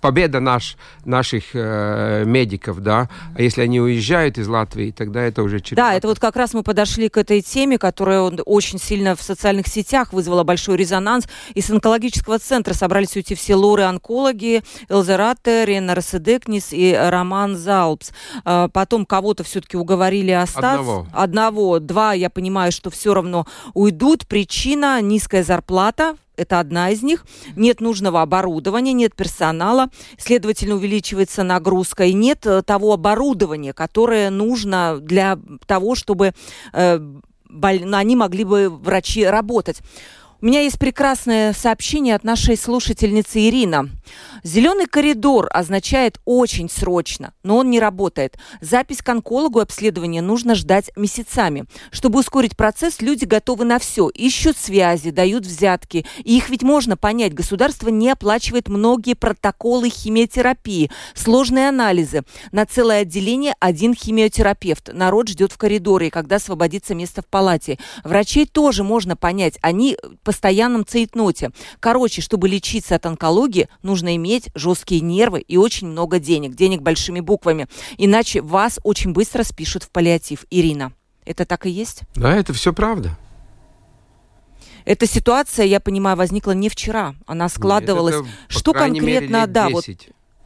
победа 0.00 0.40
наш, 0.40 0.76
наших 1.04 1.44
э, 1.54 2.24
медиков, 2.24 2.80
да. 2.80 3.08
А 3.34 3.42
если 3.42 3.62
они 3.62 3.80
уезжают 3.80 4.38
из 4.38 4.48
Латвии, 4.48 4.90
тогда 4.90 5.22
это 5.22 5.42
уже 5.42 5.60
через. 5.60 5.76
Да, 5.76 5.94
это 5.94 6.08
вот 6.08 6.18
как 6.18 6.36
раз 6.36 6.54
мы 6.54 6.62
подошли 6.62 7.08
к 7.08 7.16
этой 7.16 7.40
теме, 7.40 7.78
которая 7.78 8.22
очень 8.22 8.78
сильно 8.78 9.14
в 9.14 9.22
социальных 9.22 9.68
сетях 9.68 10.12
вызвала 10.12 10.42
большой 10.42 10.76
резонанс. 10.76 11.26
Из 11.54 11.70
онкологического 11.70 12.38
центра 12.38 12.74
собрались 12.74 13.14
уйти 13.16 13.34
все 13.34 13.54
лоры-онкологи, 13.54 14.62
Элзерате, 14.88 15.64
Рена 15.64 15.94
Раседекнис 15.94 16.72
и 16.72 16.92
Роман 16.94 17.56
Залпс. 17.56 18.10
А 18.44 18.68
потом 18.68 19.06
кого-то 19.06 19.44
все-таки 19.44 19.76
уговорили 19.76 20.32
остаться. 20.32 20.80
Одного. 20.80 21.06
Одного. 21.12 21.78
Два, 21.78 22.12
я 22.12 22.30
понимаю, 22.30 22.72
что 22.72 22.90
все 22.90 23.14
равно 23.14 23.46
уйдут. 23.74 24.26
Причина– 24.26 25.00
низкая 25.02 25.44
зарплата 25.44 26.16
это 26.36 26.60
одна 26.60 26.90
из 26.90 27.02
них. 27.02 27.24
Нет 27.56 27.80
нужного 27.80 28.22
оборудования, 28.22 28.92
нет 28.92 29.14
персонала, 29.14 29.88
следовательно, 30.18 30.76
увеличивается 30.76 31.42
нагрузка, 31.42 32.04
и 32.04 32.12
нет 32.12 32.46
э, 32.46 32.62
того 32.62 32.92
оборудования, 32.92 33.72
которое 33.72 34.30
нужно 34.30 34.98
для 35.00 35.38
того, 35.66 35.94
чтобы 35.94 36.32
э, 36.72 37.00
они 37.62 38.16
могли 38.16 38.44
бы, 38.44 38.68
врачи, 38.68 39.24
работать. 39.24 39.80
У 40.42 40.46
меня 40.46 40.60
есть 40.60 40.78
прекрасное 40.78 41.54
сообщение 41.54 42.14
от 42.14 42.22
нашей 42.22 42.58
слушательницы 42.58 43.40
Ирина. 43.40 43.88
Зеленый 44.44 44.84
коридор 44.84 45.48
означает 45.50 46.20
очень 46.26 46.68
срочно, 46.68 47.32
но 47.42 47.56
он 47.56 47.70
не 47.70 47.80
работает. 47.80 48.36
Запись 48.60 49.00
к 49.00 49.08
онкологу 49.08 49.60
и 49.60 49.62
обследование 49.62 50.20
нужно 50.20 50.54
ждать 50.54 50.90
месяцами. 50.94 51.64
Чтобы 51.90 52.20
ускорить 52.20 52.54
процесс, 52.54 53.00
люди 53.00 53.24
готовы 53.24 53.64
на 53.64 53.78
все. 53.78 54.10
Ищут 54.10 54.58
связи, 54.58 55.10
дают 55.10 55.46
взятки. 55.46 56.04
И 56.22 56.36
их 56.36 56.50
ведь 56.50 56.62
можно 56.62 56.98
понять. 56.98 57.32
Государство 57.32 57.88
не 57.88 58.10
оплачивает 58.10 58.68
многие 58.68 59.14
протоколы 59.14 59.88
химиотерапии, 59.88 60.90
сложные 61.14 61.70
анализы. 61.70 62.24
На 62.52 62.66
целое 62.66 63.00
отделение 63.00 63.54
один 63.58 63.94
химиотерапевт. 63.94 64.90
Народ 64.92 65.28
ждет 65.28 65.52
в 65.52 65.56
коридоре, 65.56 66.10
когда 66.10 66.36
освободится 66.36 66.94
место 66.94 67.22
в 67.22 67.26
палате. 67.26 67.78
Врачей 68.04 68.44
тоже 68.44 68.84
можно 68.84 69.16
понять. 69.16 69.58
Они 69.62 69.96
постоянном 70.26 70.84
цейтноте. 70.84 71.52
Короче, 71.78 72.20
чтобы 72.20 72.48
лечиться 72.48 72.96
от 72.96 73.06
онкологии, 73.06 73.68
нужно 73.82 74.16
иметь 74.16 74.48
жесткие 74.56 75.00
нервы 75.00 75.40
и 75.40 75.56
очень 75.56 75.86
много 75.86 76.18
денег. 76.18 76.56
Денег 76.56 76.82
большими 76.82 77.20
буквами. 77.20 77.68
Иначе 77.96 78.42
вас 78.42 78.80
очень 78.82 79.12
быстро 79.12 79.44
спишут 79.44 79.84
в 79.84 79.90
паллиатив. 79.90 80.44
Ирина, 80.50 80.92
это 81.24 81.46
так 81.46 81.66
и 81.66 81.70
есть? 81.70 82.00
Да, 82.16 82.34
это 82.34 82.52
все 82.52 82.72
правда. 82.72 83.16
Эта 84.84 85.06
ситуация, 85.06 85.64
я 85.66 85.78
понимаю, 85.78 86.16
возникла 86.16 86.52
не 86.52 86.68
вчера. 86.68 87.14
Она 87.26 87.48
складывалась. 87.48 88.16
Нет, 88.16 88.24
это, 88.24 88.58
Что 88.58 88.72
конкретно, 88.72 89.36
мере, 89.36 89.46
да, 89.46 89.68
10. 89.68 89.74
вот 89.74 89.84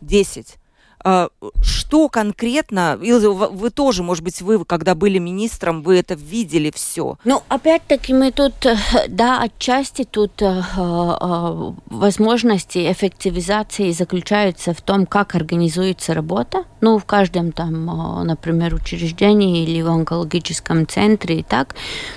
10. 0.02 0.56
А, 1.02 1.28
что 1.62 2.08
конкретно, 2.08 2.98
вы 3.00 3.70
тоже, 3.70 4.02
может 4.02 4.22
быть, 4.22 4.42
вы, 4.42 4.64
когда 4.64 4.94
были 4.94 5.18
министром, 5.18 5.82
вы 5.82 5.98
это 5.98 6.14
видели 6.14 6.70
все? 6.74 7.16
Ну, 7.24 7.42
опять-таки, 7.48 8.12
мы 8.12 8.32
тут, 8.32 8.66
э, 8.66 8.76
да, 9.08 9.40
отчасти 9.40 10.04
тут 10.04 10.42
э, 10.42 10.62
э, 10.76 11.72
возможности 11.86 12.90
эффективизации 12.92 13.92
заключаются 13.92 14.74
в 14.74 14.80
том, 14.82 15.06
как 15.06 15.34
организуется 15.34 16.12
работа. 16.12 16.64
Ну, 16.80 16.98
в 16.98 17.04
каждом 17.04 17.52
там, 17.52 18.24
например, 18.26 18.74
учреждении 18.74 19.64
или 19.64 19.82
в 19.82 19.88
онкологическом 19.88 20.86
центре 20.86 21.40
и 21.40 21.42
так. 21.42 21.74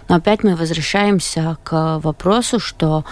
Но 0.08 0.16
опять 0.16 0.44
мы 0.44 0.56
возвращаемся 0.56 1.58
к 1.64 2.00
вопросу, 2.00 2.60
что 2.60 3.04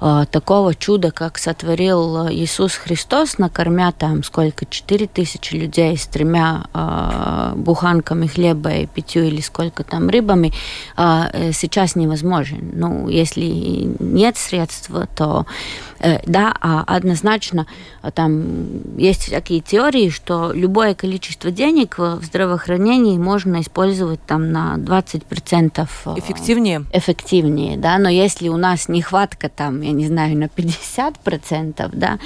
такого 0.00 0.74
чуда, 0.74 1.10
как 1.10 1.38
сотворил 1.38 2.28
Иисус 2.30 2.74
Христос, 2.74 3.38
накормя 3.38 3.92
там 3.92 4.22
сколько, 4.22 4.64
4 4.64 5.06
тысячи 5.06 5.54
людей 5.54 5.96
с 5.96 6.06
тремя 6.06 6.64
э, 6.72 7.52
буханками 7.56 8.26
хлеба 8.26 8.70
и 8.70 8.86
пятью 8.86 9.24
или 9.24 9.40
сколько 9.40 9.84
там 9.84 10.08
рыбами, 10.08 10.52
э, 10.96 11.52
сейчас 11.52 11.96
невозможен. 11.96 12.70
Ну, 12.72 13.08
если 13.08 13.94
нет 13.98 14.36
средств, 14.38 14.90
то 15.14 15.46
э, 15.46 15.89
да, 16.26 16.54
а 16.60 16.82
однозначно 16.86 17.66
там 18.14 18.96
есть 18.96 19.30
такие 19.30 19.60
теории, 19.60 20.08
что 20.10 20.52
любое 20.52 20.94
количество 20.94 21.50
денег 21.50 21.98
в 21.98 22.22
здравоохранении 22.22 23.18
можно 23.18 23.60
использовать 23.60 24.24
там 24.24 24.50
на 24.52 24.76
20% 24.78 26.18
эффективнее. 26.18 26.84
Эффективнее, 26.92 27.76
да, 27.76 27.98
но 27.98 28.08
если 28.08 28.48
у 28.48 28.56
нас 28.56 28.88
нехватка 28.88 29.48
там, 29.48 29.80
я 29.82 29.92
не 29.92 30.06
знаю, 30.06 30.36
на 30.36 30.44
50%, 30.44 31.90
да, 31.92 32.18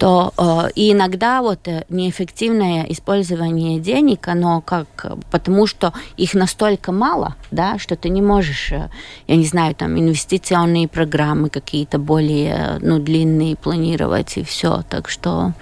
то 0.00 0.32
э, 0.38 0.70
и 0.76 0.92
иногда 0.92 1.42
вот 1.42 1.68
э, 1.68 1.84
неэффективное 1.90 2.86
использование 2.88 3.78
денег, 3.78 4.28
оно 4.28 4.62
как, 4.62 4.86
потому 5.30 5.66
что 5.66 5.92
их 6.16 6.32
настолько 6.32 6.90
мало, 6.90 7.36
да, 7.50 7.78
что 7.78 7.96
ты 7.96 8.08
не 8.08 8.22
можешь, 8.22 8.72
э, 8.72 8.88
я 9.28 9.36
не 9.36 9.44
знаю, 9.44 9.74
там 9.74 10.00
инвестиционные 10.00 10.88
программы 10.88 11.50
какие-то 11.50 11.98
более, 11.98 12.78
ну, 12.80 12.98
длинные 12.98 13.56
планировать 13.56 14.38
и 14.38 14.42
все, 14.42 14.82
так 14.88 15.10
что. 15.10 15.52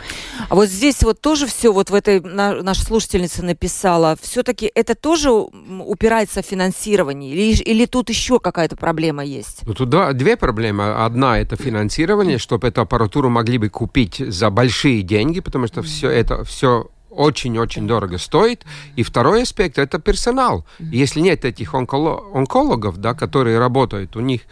А 0.48 0.54
вот 0.54 0.68
здесь 0.68 1.02
вот 1.02 1.20
тоже 1.20 1.48
все, 1.48 1.72
вот 1.72 1.90
в 1.90 1.94
этой 1.94 2.20
наша 2.20 2.84
слушательница 2.84 3.44
написала, 3.44 4.16
все-таки 4.22 4.70
это 4.72 4.94
тоже 4.94 5.32
упирается 5.32 6.42
в 6.42 6.46
финансирование 6.46 7.34
или, 7.34 7.60
или 7.62 7.86
тут 7.86 8.08
еще 8.08 8.38
какая-то 8.38 8.76
проблема 8.76 9.24
есть? 9.24 9.62
Ну, 9.66 9.74
тут 9.74 9.88
да, 9.88 10.12
две 10.12 10.36
проблемы. 10.36 11.04
Одна 11.04 11.40
это 11.40 11.56
финансирование, 11.56 12.38
чтобы 12.38 12.68
эту 12.68 12.82
аппаратуру 12.82 13.30
могли 13.30 13.58
бы 13.58 13.68
купить 13.68 14.27
за 14.28 14.50
большие 14.50 15.02
деньги, 15.02 15.40
потому 15.40 15.66
что 15.66 15.82
все 15.82 16.10
это 16.10 16.44
все 16.44 16.90
очень-очень 17.10 17.86
дорого 17.86 18.18
стоит. 18.18 18.64
И 18.96 19.02
второй 19.02 19.42
аспект– 19.42 19.78
это 19.80 19.98
персонал. 19.98 20.64
Если 20.78 21.20
нет 21.20 21.44
этих 21.44 21.74
онкологов, 21.74 22.98
да, 22.98 23.14
которые 23.14 23.58
работают, 23.58 24.16
у 24.16 24.20
них, 24.20 24.42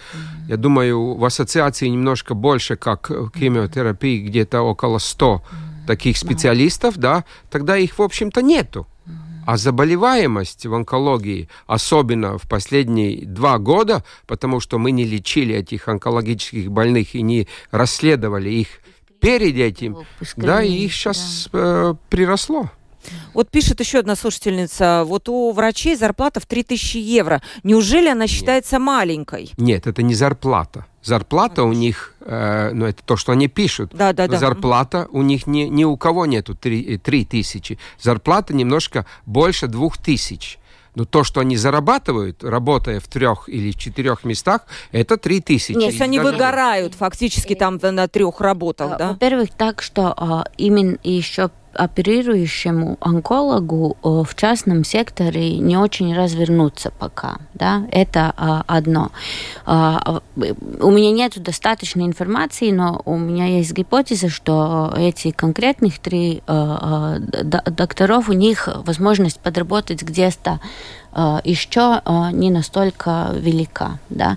я 0.49 0.57
думаю, 0.57 1.15
в 1.15 1.25
ассоциации 1.25 1.89
немножко 1.89 2.35
больше, 2.35 2.77
как 2.77 3.11
в 3.11 3.31
химиотерапии, 3.37 4.27
где-то 4.27 4.63
около 4.63 4.99
100 4.99 5.43
таких 5.87 6.17
специалистов, 6.17 6.97
да, 6.97 7.25
тогда 7.51 7.77
их, 7.77 7.99
в 7.99 8.03
общем-то, 8.03 8.43
нету. 8.43 8.87
А 9.47 9.57
заболеваемость 9.57 10.67
в 10.67 10.75
онкологии, 10.75 11.49
особенно 11.69 12.37
в 12.37 12.49
последние 12.49 13.25
два 13.25 13.59
года, 13.59 14.03
потому 14.27 14.59
что 14.59 14.79
мы 14.79 14.91
не 14.91 15.05
лечили 15.05 15.55
этих 15.55 15.87
онкологических 15.87 16.69
больных 16.69 17.15
и 17.15 17.23
не 17.23 17.47
расследовали 17.71 18.51
их 18.51 18.67
перед 19.21 19.57
этим, 19.57 19.99
да, 20.37 20.63
и 20.63 20.73
их 20.73 20.93
сейчас 20.93 21.49
да. 21.53 21.91
э, 21.91 21.95
приросло. 22.09 22.71
Вот 23.35 23.51
пишет 23.51 23.81
еще 23.81 23.99
одна 23.99 24.17
слушательница, 24.17 25.05
вот 25.07 25.29
у 25.29 25.53
врачей 25.53 25.97
зарплата 25.97 26.41
в 26.41 26.47
3000 26.47 26.97
евро. 26.97 27.43
Неужели 27.63 28.09
она 28.09 28.27
считается 28.27 28.77
Нет. 28.77 28.83
маленькой? 28.83 29.53
Нет, 29.57 29.87
это 29.87 30.03
не 30.03 30.15
зарплата. 30.15 30.87
Зарплата 31.03 31.63
у 31.63 31.73
них, 31.73 32.15
э, 32.21 32.71
ну 32.73 32.87
это 32.87 33.03
то, 33.05 33.17
что 33.17 33.33
они 33.33 33.49
пишут. 33.49 33.93
Да, 33.95 34.13
да, 34.13 34.27
да. 34.27 34.39
Зарплата 34.39 35.07
у 35.13 35.23
них 35.23 35.47
ни, 35.47 35.63
ни 35.63 35.85
у 35.85 35.97
кого 35.97 36.27
нету 36.27 36.55
3, 36.55 36.99
3 36.99 37.25
тысячи. 37.25 37.79
Зарплата 38.01 38.55
немножко 38.55 39.07
больше 39.25 39.69
двух 39.69 39.99
тысяч. 39.99 40.59
Но 40.97 41.05
то, 41.05 41.25
что 41.25 41.41
они 41.41 41.59
зарабатывают, 41.59 42.43
работая 42.43 43.01
в 43.01 43.07
трех 43.07 43.51
или 43.51 43.71
четырех 43.73 44.25
местах, 44.25 44.63
это 44.93 45.19
три 45.19 45.41
тысячи. 45.41 45.77
Нет, 45.77 46.01
они 46.01 46.19
даже... 46.19 46.33
выгорают 46.33 46.95
фактически 46.95 47.55
там 47.55 47.79
на 47.81 48.09
трех 48.09 48.41
работах, 48.41 48.93
а, 48.93 48.97
да? 48.97 49.09
Во-первых, 49.11 49.51
так, 49.51 49.83
что 49.83 50.15
а, 50.17 50.45
именно 50.57 50.97
еще 51.05 51.51
оперирующему 51.77 52.97
онкологу 53.01 53.97
в 54.03 54.35
частном 54.35 54.85
секторе 54.85 55.59
не 55.59 55.77
очень 55.77 56.15
развернуться 56.15 56.91
пока. 56.91 57.39
Да? 57.55 57.87
Это 57.91 58.33
а, 58.37 58.65
одно. 58.67 59.11
А, 59.65 60.21
у 60.37 60.91
меня 60.91 61.11
нет 61.11 61.41
достаточной 61.43 62.07
информации, 62.07 62.71
но 62.71 63.03
у 63.05 63.17
меня 63.17 63.47
есть 63.47 63.73
гипотеза, 63.73 64.29
что 64.29 64.93
эти 64.97 65.31
конкретных 65.31 65.99
три 65.99 66.43
а, 66.47 67.19
докторов, 67.19 68.29
у 68.29 68.33
них 68.33 68.69
возможность 68.85 69.41
подработать 69.41 70.03
где-то 70.03 70.61
еще 71.45 72.03
не 72.33 72.51
настолько 72.51 73.31
велика. 73.35 73.99
Да? 74.11 74.37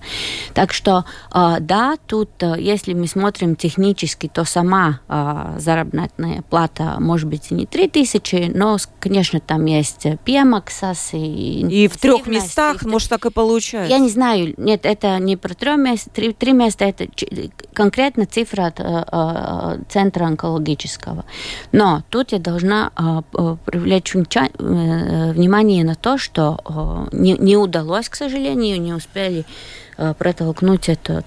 Так 0.54 0.72
что, 0.72 1.04
да, 1.34 1.98
тут, 2.08 2.30
если 2.58 2.94
мы 2.94 3.08
смотрим 3.08 3.56
технически, 3.58 4.30
то 4.34 4.46
сама 4.46 5.02
заработная 5.58 6.42
плата 6.50 6.96
может 7.00 7.28
быть 7.28 7.52
и 7.52 7.54
не 7.54 7.66
3000, 7.66 8.54
но, 8.56 8.78
конечно, 9.00 9.40
там 9.40 9.66
есть 9.66 10.08
пемаксас 10.24 11.10
и... 11.14 11.60
И 11.70 11.88
в 11.88 11.98
трех 11.98 12.28
местах, 12.28 12.84
может, 12.84 13.10
так 13.10 13.26
и 13.26 13.30
получается? 13.30 13.94
Я 13.94 14.00
не 14.00 14.10
знаю, 14.10 14.54
нет, 14.58 14.86
это 14.86 15.20
не 15.20 15.36
про 15.36 15.54
три 15.54 15.76
места, 15.76 16.10
три, 16.12 16.32
три 16.34 16.54
места, 16.54 16.86
это 16.86 17.08
конкретно 17.74 18.26
цифра 18.26 18.68
от 18.68 19.92
центра 19.92 20.26
онкологического. 20.26 21.26
Но 21.72 22.04
тут 22.10 22.32
я 22.32 22.40
должна 22.40 22.92
привлечь 23.66 24.14
внимание 24.14 25.84
на 25.84 25.96
то, 25.96 26.18
что 26.18 26.58
не, 27.12 27.34
не 27.34 27.58
удалось, 27.58 28.10
к 28.10 28.16
сожалению, 28.16 28.82
не 28.82 28.94
успели 28.94 29.44
Э, 29.44 29.89
протолкнуть 30.18 30.90
эту 30.90 31.24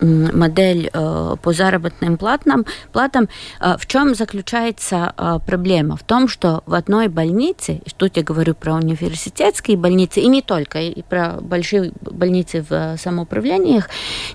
модель 0.00 0.90
э, 0.92 1.36
по 1.42 1.52
заработным 1.52 2.16
платам, 2.16 2.64
платам. 2.92 3.28
Э, 3.60 3.76
в 3.78 3.86
чем 3.86 4.14
заключается 4.14 5.14
проблема? 5.46 5.96
В 5.96 6.02
том, 6.02 6.28
что 6.28 6.62
в 6.66 6.74
одной 6.74 7.08
больнице, 7.08 7.80
тут 7.96 8.16
я 8.16 8.22
говорю 8.22 8.54
про 8.54 8.74
университетские 8.74 9.76
больницы, 9.76 10.20
и 10.20 10.28
не 10.28 10.42
только, 10.42 10.80
и 10.80 11.02
про 11.02 11.38
большие 11.40 11.92
больницы 12.00 12.64
в 12.68 12.96
самоуправлениях, 12.98 13.88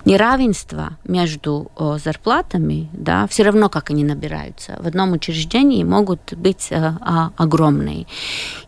неравенство 0.04 0.96
между 1.04 1.70
зарплатами, 2.02 2.88
да, 2.92 3.26
все 3.28 3.42
равно 3.42 3.68
как 3.68 3.90
они 3.90 4.04
набираются, 4.04 4.76
в 4.80 4.86
одном 4.86 5.12
учреждении 5.12 5.84
могут 5.84 6.34
быть 6.34 6.70
а, 6.72 7.30
огромные. 7.36 8.06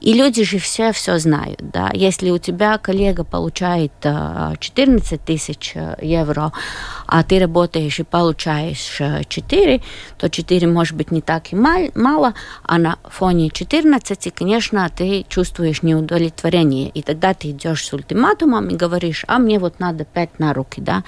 И 0.01 0.13
люди 0.13 0.45
же 0.45 0.59
все 0.59 0.93
все 0.93 1.19
знают, 1.19 1.61
да, 1.73 1.91
если 1.95 2.31
у 2.31 2.39
тебя 2.39 2.79
коллега 2.79 3.25
получает 3.25 3.93
14 4.01 5.10
15 5.11 5.25
тысяч 5.25 5.73
э, 5.75 5.97
евро, 6.03 6.53
а 7.07 7.23
ты 7.23 7.39
работаешь 7.39 7.99
и 7.99 8.03
получаешь 8.03 9.01
4, 9.29 9.75
э, 9.75 9.81
то 10.19 10.29
4 10.29 10.67
может 10.67 10.97
быть 10.97 11.11
не 11.11 11.21
так 11.21 11.53
и 11.53 11.57
мало, 11.57 12.35
а 12.63 12.79
на 12.79 12.97
фоне 13.09 13.51
14, 13.51 14.33
конечно, 14.35 14.89
ты 14.89 15.25
чувствуешь 15.29 15.83
неудовлетворение. 15.83 16.89
И 16.89 17.03
тогда 17.03 17.35
ты 17.35 17.51
идешь 17.51 17.85
с 17.85 17.93
ультиматумом 17.93 18.69
и 18.69 18.77
говоришь, 18.77 19.25
а 19.29 19.39
мне 19.39 19.59
вот 19.59 19.81
надо 19.81 20.05
5 20.05 20.39
на 20.39 20.55
руки, 20.55 20.81
да. 20.81 21.03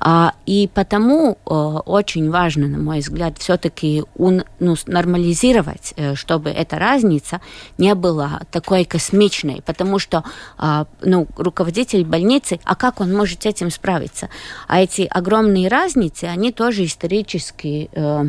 А, 0.00 0.32
и 0.46 0.68
потому 0.72 1.32
э, 1.32 1.54
очень 1.86 2.30
важно, 2.30 2.68
на 2.68 2.78
мой 2.78 3.00
взгляд, 3.00 3.38
все-таки 3.38 4.04
ну, 4.18 4.76
нормализировать, 4.86 5.94
чтобы 6.14 6.50
эта 6.50 6.78
разница 6.78 7.40
не 7.78 7.94
была 7.94 8.42
такой 8.50 8.84
космичной, 8.84 9.62
потому 9.64 9.98
что 9.98 10.24
а, 10.58 10.86
ну, 11.00 11.26
руководитель 11.36 12.04
больницы, 12.04 12.60
а 12.64 12.74
как 12.74 13.00
он 13.00 13.12
может 13.12 13.31
может 13.32 13.46
этим 13.46 13.70
справиться. 13.70 14.28
А 14.68 14.80
эти 14.80 15.08
огромные 15.10 15.68
разницы, 15.68 16.24
они 16.24 16.52
тоже 16.52 16.84
исторически 16.84 17.88
э, 17.92 18.24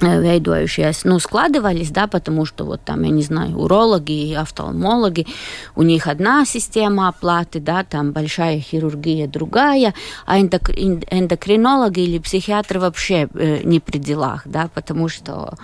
вейдующиеся, 0.00 1.08
ну, 1.08 1.18
складывались, 1.18 1.90
да, 1.90 2.06
потому 2.06 2.46
что 2.46 2.64
вот 2.64 2.80
там, 2.84 3.02
я 3.02 3.10
не 3.10 3.22
знаю, 3.22 3.58
урологи 3.58 4.30
и 4.30 4.34
офтальмологи, 4.34 5.26
у 5.74 5.82
них 5.82 6.06
одна 6.06 6.44
система 6.44 7.08
оплаты, 7.08 7.60
да, 7.60 7.82
там 7.84 8.12
большая 8.12 8.60
хирургия 8.60 9.26
другая, 9.26 9.94
а 10.26 10.38
эндокринологи 10.38 12.00
или 12.00 12.18
психиатры 12.18 12.80
вообще 12.80 13.28
э, 13.34 13.62
не 13.64 13.80
при 13.80 13.98
делах, 13.98 14.42
да, 14.44 14.68
потому 14.74 15.08
что 15.08 15.54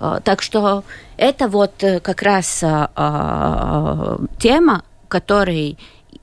э, 0.00 0.20
так 0.24 0.42
что 0.42 0.84
это 1.18 1.48
вот 1.48 1.82
э, 1.82 2.00
как 2.00 2.22
раз 2.22 2.62
э, 2.62 2.88
э, 2.96 4.18
тема, 4.38 4.82
которой 5.08 5.78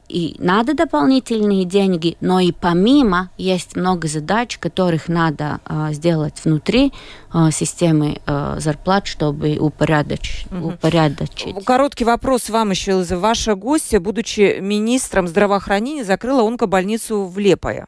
и 0.07 0.35
надо 0.39 0.73
дополнительные 0.73 1.65
деньги, 1.65 2.17
но 2.19 2.39
и 2.39 2.51
помимо 2.51 3.29
есть 3.37 3.75
много 3.75 4.07
задач, 4.07 4.57
которых 4.57 5.07
надо 5.07 5.59
а, 5.65 5.91
сделать 5.93 6.35
внутри 6.43 6.93
а, 7.31 7.51
системы 7.51 8.21
а, 8.25 8.59
зарплат, 8.59 9.07
чтобы 9.07 9.57
упорядочить, 9.57 10.51
угу. 10.51 10.69
упорядочить. 10.69 11.65
Короткий 11.65 12.05
вопрос 12.05 12.49
вам 12.49 12.71
еще, 12.71 12.91
Элиза. 12.91 13.17
Ваша 13.17 13.55
гостья, 13.55 13.99
будучи 13.99 14.59
министром 14.59 15.27
здравоохранения, 15.27 16.03
закрыла 16.03 16.43
онкобольницу 16.43 17.25
в 17.25 17.39
Лепое. 17.39 17.87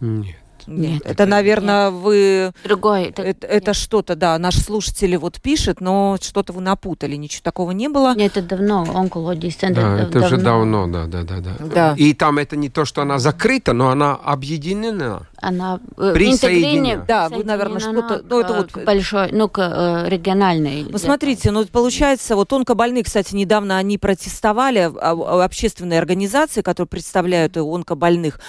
Нет. 0.00 0.36
Нет, 0.66 1.02
это, 1.04 1.26
наверное, 1.26 1.90
нет. 1.90 2.02
вы... 2.02 2.52
Другой. 2.64 3.04
Это, 3.04 3.22
это, 3.22 3.46
это 3.46 3.74
что-то, 3.74 4.16
да, 4.16 4.38
наш 4.38 4.56
слушатель 4.56 5.16
вот 5.16 5.40
пишет, 5.40 5.80
но 5.80 6.16
что-то 6.20 6.52
вы 6.52 6.60
напутали, 6.60 7.16
ничего 7.16 7.42
такого 7.42 7.70
не 7.72 7.88
было. 7.88 8.14
Нет, 8.14 8.36
это 8.36 8.56
давно, 8.56 8.86
онкология 8.94 9.50
центр. 9.50 9.80
Да, 9.80 9.98
это 10.00 10.12
давно. 10.12 10.26
уже 10.26 10.36
давно, 10.36 10.86
да, 10.86 11.06
да, 11.06 11.22
да, 11.22 11.40
да, 11.40 11.54
да. 11.60 11.94
И 11.96 12.14
там 12.14 12.38
это 12.38 12.56
не 12.56 12.68
то, 12.68 12.84
что 12.84 13.02
она 13.02 13.18
закрыта, 13.18 13.72
но 13.72 13.90
она 13.90 14.14
объединена. 14.14 15.22
Она 15.44 15.80
э, 15.96 16.12
присоединена. 16.14 17.04
Да, 17.06 17.28
вы, 17.28 17.44
наверное, 17.44 17.80
что-то... 17.80 18.22
Ну, 18.28 18.40
это 18.40 18.54
вот... 18.54 18.84
большой, 18.84 19.30
ну, 19.32 19.48
к 19.48 19.58
э, 19.58 20.08
региональной. 20.08 20.86
Ну, 20.88 20.98
смотрите, 20.98 21.50
ну, 21.50 21.64
получается, 21.66 22.34
вот 22.36 22.52
онкобольные, 22.52 23.04
кстати, 23.04 23.34
недавно 23.34 23.76
они 23.76 23.98
протестовали, 23.98 24.78
а, 24.78 24.92
а, 25.12 25.44
общественные 25.44 25.98
организации, 25.98 26.62
которые 26.62 26.88
представляют 26.88 27.56
онкобольных. 27.56 28.40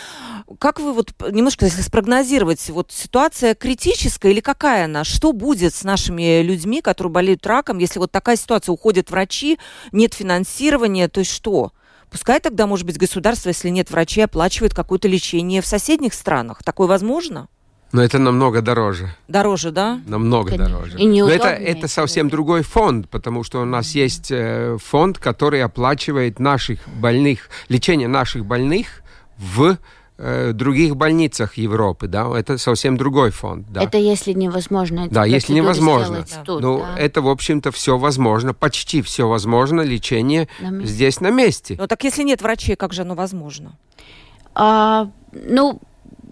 Как 0.60 0.80
вы 0.80 0.94
вот 0.94 1.12
немножко, 1.32 1.66
если 1.66 1.82
спрогнозировать, 1.82 2.70
вот 2.70 2.92
ситуация 2.92 3.56
критическая 3.56 4.32
или 4.32 4.40
какая 4.40 4.86
она? 4.86 5.04
Что 5.04 5.34
будет 5.34 5.74
с 5.74 5.84
нашими 5.84 6.42
людьми, 6.42 6.82
которые 6.82 7.12
болеют 7.12 7.46
раком, 7.46 7.80
если 7.80 8.00
вот 8.00 8.12
такая 8.12 8.36
ситуация, 8.36 8.72
уходят 8.72 9.12
врачи, 9.12 9.58
нет 9.92 10.14
финансирования, 10.14 11.08
то 11.08 11.20
есть 11.20 11.32
что? 11.32 11.72
Пускай 12.16 12.40
тогда, 12.40 12.66
может 12.66 12.86
быть, 12.86 12.98
государство, 12.98 13.50
если 13.50 13.68
нет 13.68 13.92
врачей, 13.92 14.24
оплачивает 14.24 14.74
какое-то 14.74 15.06
лечение 15.10 15.62
в 15.62 15.66
соседних 15.66 16.14
странах. 16.14 16.64
Такое 16.64 16.88
возможно? 16.88 17.50
Но 17.92 18.02
это 18.02 18.20
намного 18.20 18.62
дороже. 18.62 19.10
Дороже, 19.28 19.72
да? 19.72 20.00
Намного 20.08 20.52
Конечно. 20.52 20.78
дороже. 20.78 20.98
И 20.98 21.08
Но 21.08 21.30
это, 21.30 21.50
это 21.50 21.90
совсем 21.90 22.30
другой 22.30 22.62
фонд, 22.62 23.10
потому 23.10 23.44
что 23.44 23.62
у 23.62 23.66
нас 23.66 23.96
есть 23.96 24.32
э, 24.32 24.78
фонд, 24.82 25.20
который 25.20 25.62
оплачивает 25.62 26.40
наших 26.40 26.88
больных, 26.88 27.50
лечение 27.68 28.08
наших 28.08 28.46
больных 28.46 29.02
в 29.38 29.78
Э, 30.18 30.54
других 30.54 30.96
больницах 30.96 31.56
Европы, 31.56 32.08
да, 32.08 32.30
это 32.40 32.58
совсем 32.58 32.96
другой 32.96 33.32
фонд. 33.32 33.68
Да. 33.70 33.84
Это 33.84 33.98
если 33.98 34.32
невозможно. 34.32 35.10
Да, 35.10 35.26
если 35.26 35.52
невозможно. 35.52 36.26
Да. 36.30 36.44
Тут, 36.46 36.62
ну, 36.62 36.80
да. 36.80 36.98
это, 36.98 37.22
в 37.22 37.28
общем-то, 37.28 37.72
все 37.72 37.98
возможно, 37.98 38.54
почти 38.54 39.02
все 39.02 39.28
возможно, 39.28 39.82
лечение 39.82 40.48
на 40.62 40.86
здесь 40.86 41.20
на 41.20 41.32
месте. 41.32 41.76
Ну, 41.78 41.88
так 41.88 42.06
если 42.06 42.24
нет 42.24 42.42
врачей, 42.42 42.78
как 42.78 42.94
же 42.94 43.02
оно 43.02 43.14
возможно? 43.14 43.78
А, 44.54 45.10
ну, 45.34 45.82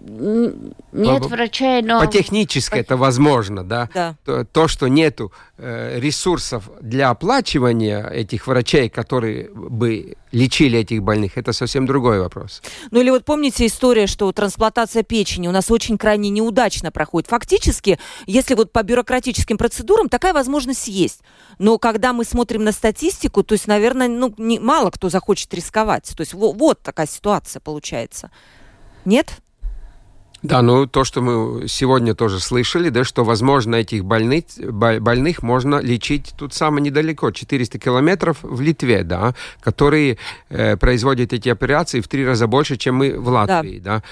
нет 0.06 1.22
по, 1.22 1.28
врачей, 1.28 1.82
но... 1.82 2.00
По 2.00 2.06
технически 2.06 2.74
это 2.74 2.96
возможно, 2.96 3.64
да? 3.64 3.88
да. 3.94 4.16
То, 4.24 4.44
то, 4.44 4.68
что 4.68 4.88
нету 4.88 5.32
э, 5.56 5.98
ресурсов 5.98 6.70
для 6.80 7.10
оплачивания 7.10 8.06
этих 8.06 8.46
врачей, 8.46 8.88
которые 8.90 9.48
бы 9.50 10.16
лечили 10.32 10.78
этих 10.80 11.02
больных, 11.02 11.38
это 11.38 11.52
совсем 11.52 11.86
другой 11.86 12.20
вопрос. 12.20 12.60
Ну 12.90 13.00
или 13.00 13.10
вот 13.10 13.24
помните 13.24 13.66
история, 13.66 14.06
что 14.06 14.30
трансплантация 14.32 15.02
печени 15.02 15.48
у 15.48 15.52
нас 15.52 15.70
очень 15.70 15.96
крайне 15.96 16.28
неудачно 16.28 16.90
проходит. 16.90 17.30
Фактически, 17.30 17.98
если 18.26 18.54
вот 18.54 18.72
по 18.72 18.82
бюрократическим 18.82 19.56
процедурам, 19.56 20.08
такая 20.08 20.34
возможность 20.34 20.88
есть. 20.88 21.20
Но 21.58 21.78
когда 21.78 22.12
мы 22.12 22.24
смотрим 22.24 22.64
на 22.64 22.72
статистику, 22.72 23.42
то 23.42 23.54
есть, 23.54 23.66
наверное, 23.66 24.08
ну, 24.08 24.34
не, 24.36 24.58
мало 24.58 24.90
кто 24.90 25.08
захочет 25.08 25.54
рисковать. 25.54 26.12
То 26.16 26.20
есть 26.20 26.34
вот, 26.34 26.56
вот 26.56 26.82
такая 26.82 27.06
ситуация 27.06 27.60
получается. 27.60 28.30
Нет? 29.04 29.38
Да, 30.44 30.60
ну 30.60 30.86
то, 30.86 31.04
что 31.04 31.22
мы 31.22 31.68
сегодня 31.68 32.14
тоже 32.14 32.38
слышали, 32.38 32.90
да, 32.90 33.02
что, 33.02 33.24
возможно, 33.24 33.76
этих 33.76 34.04
больных, 34.04 34.44
больных 34.58 35.42
можно 35.42 35.80
лечить 35.80 36.34
тут 36.36 36.52
самое 36.52 36.82
недалеко, 36.82 37.30
400 37.30 37.78
километров 37.78 38.36
в 38.42 38.60
Литве, 38.60 39.04
да, 39.04 39.34
которые 39.62 40.18
э, 40.50 40.76
производят 40.76 41.32
эти 41.32 41.48
операции 41.48 42.02
в 42.02 42.08
три 42.08 42.26
раза 42.26 42.46
больше, 42.46 42.76
чем 42.76 42.96
мы 42.96 43.18
в 43.18 43.26
Латвии, 43.28 43.78
да. 43.78 43.96
да. 43.96 44.02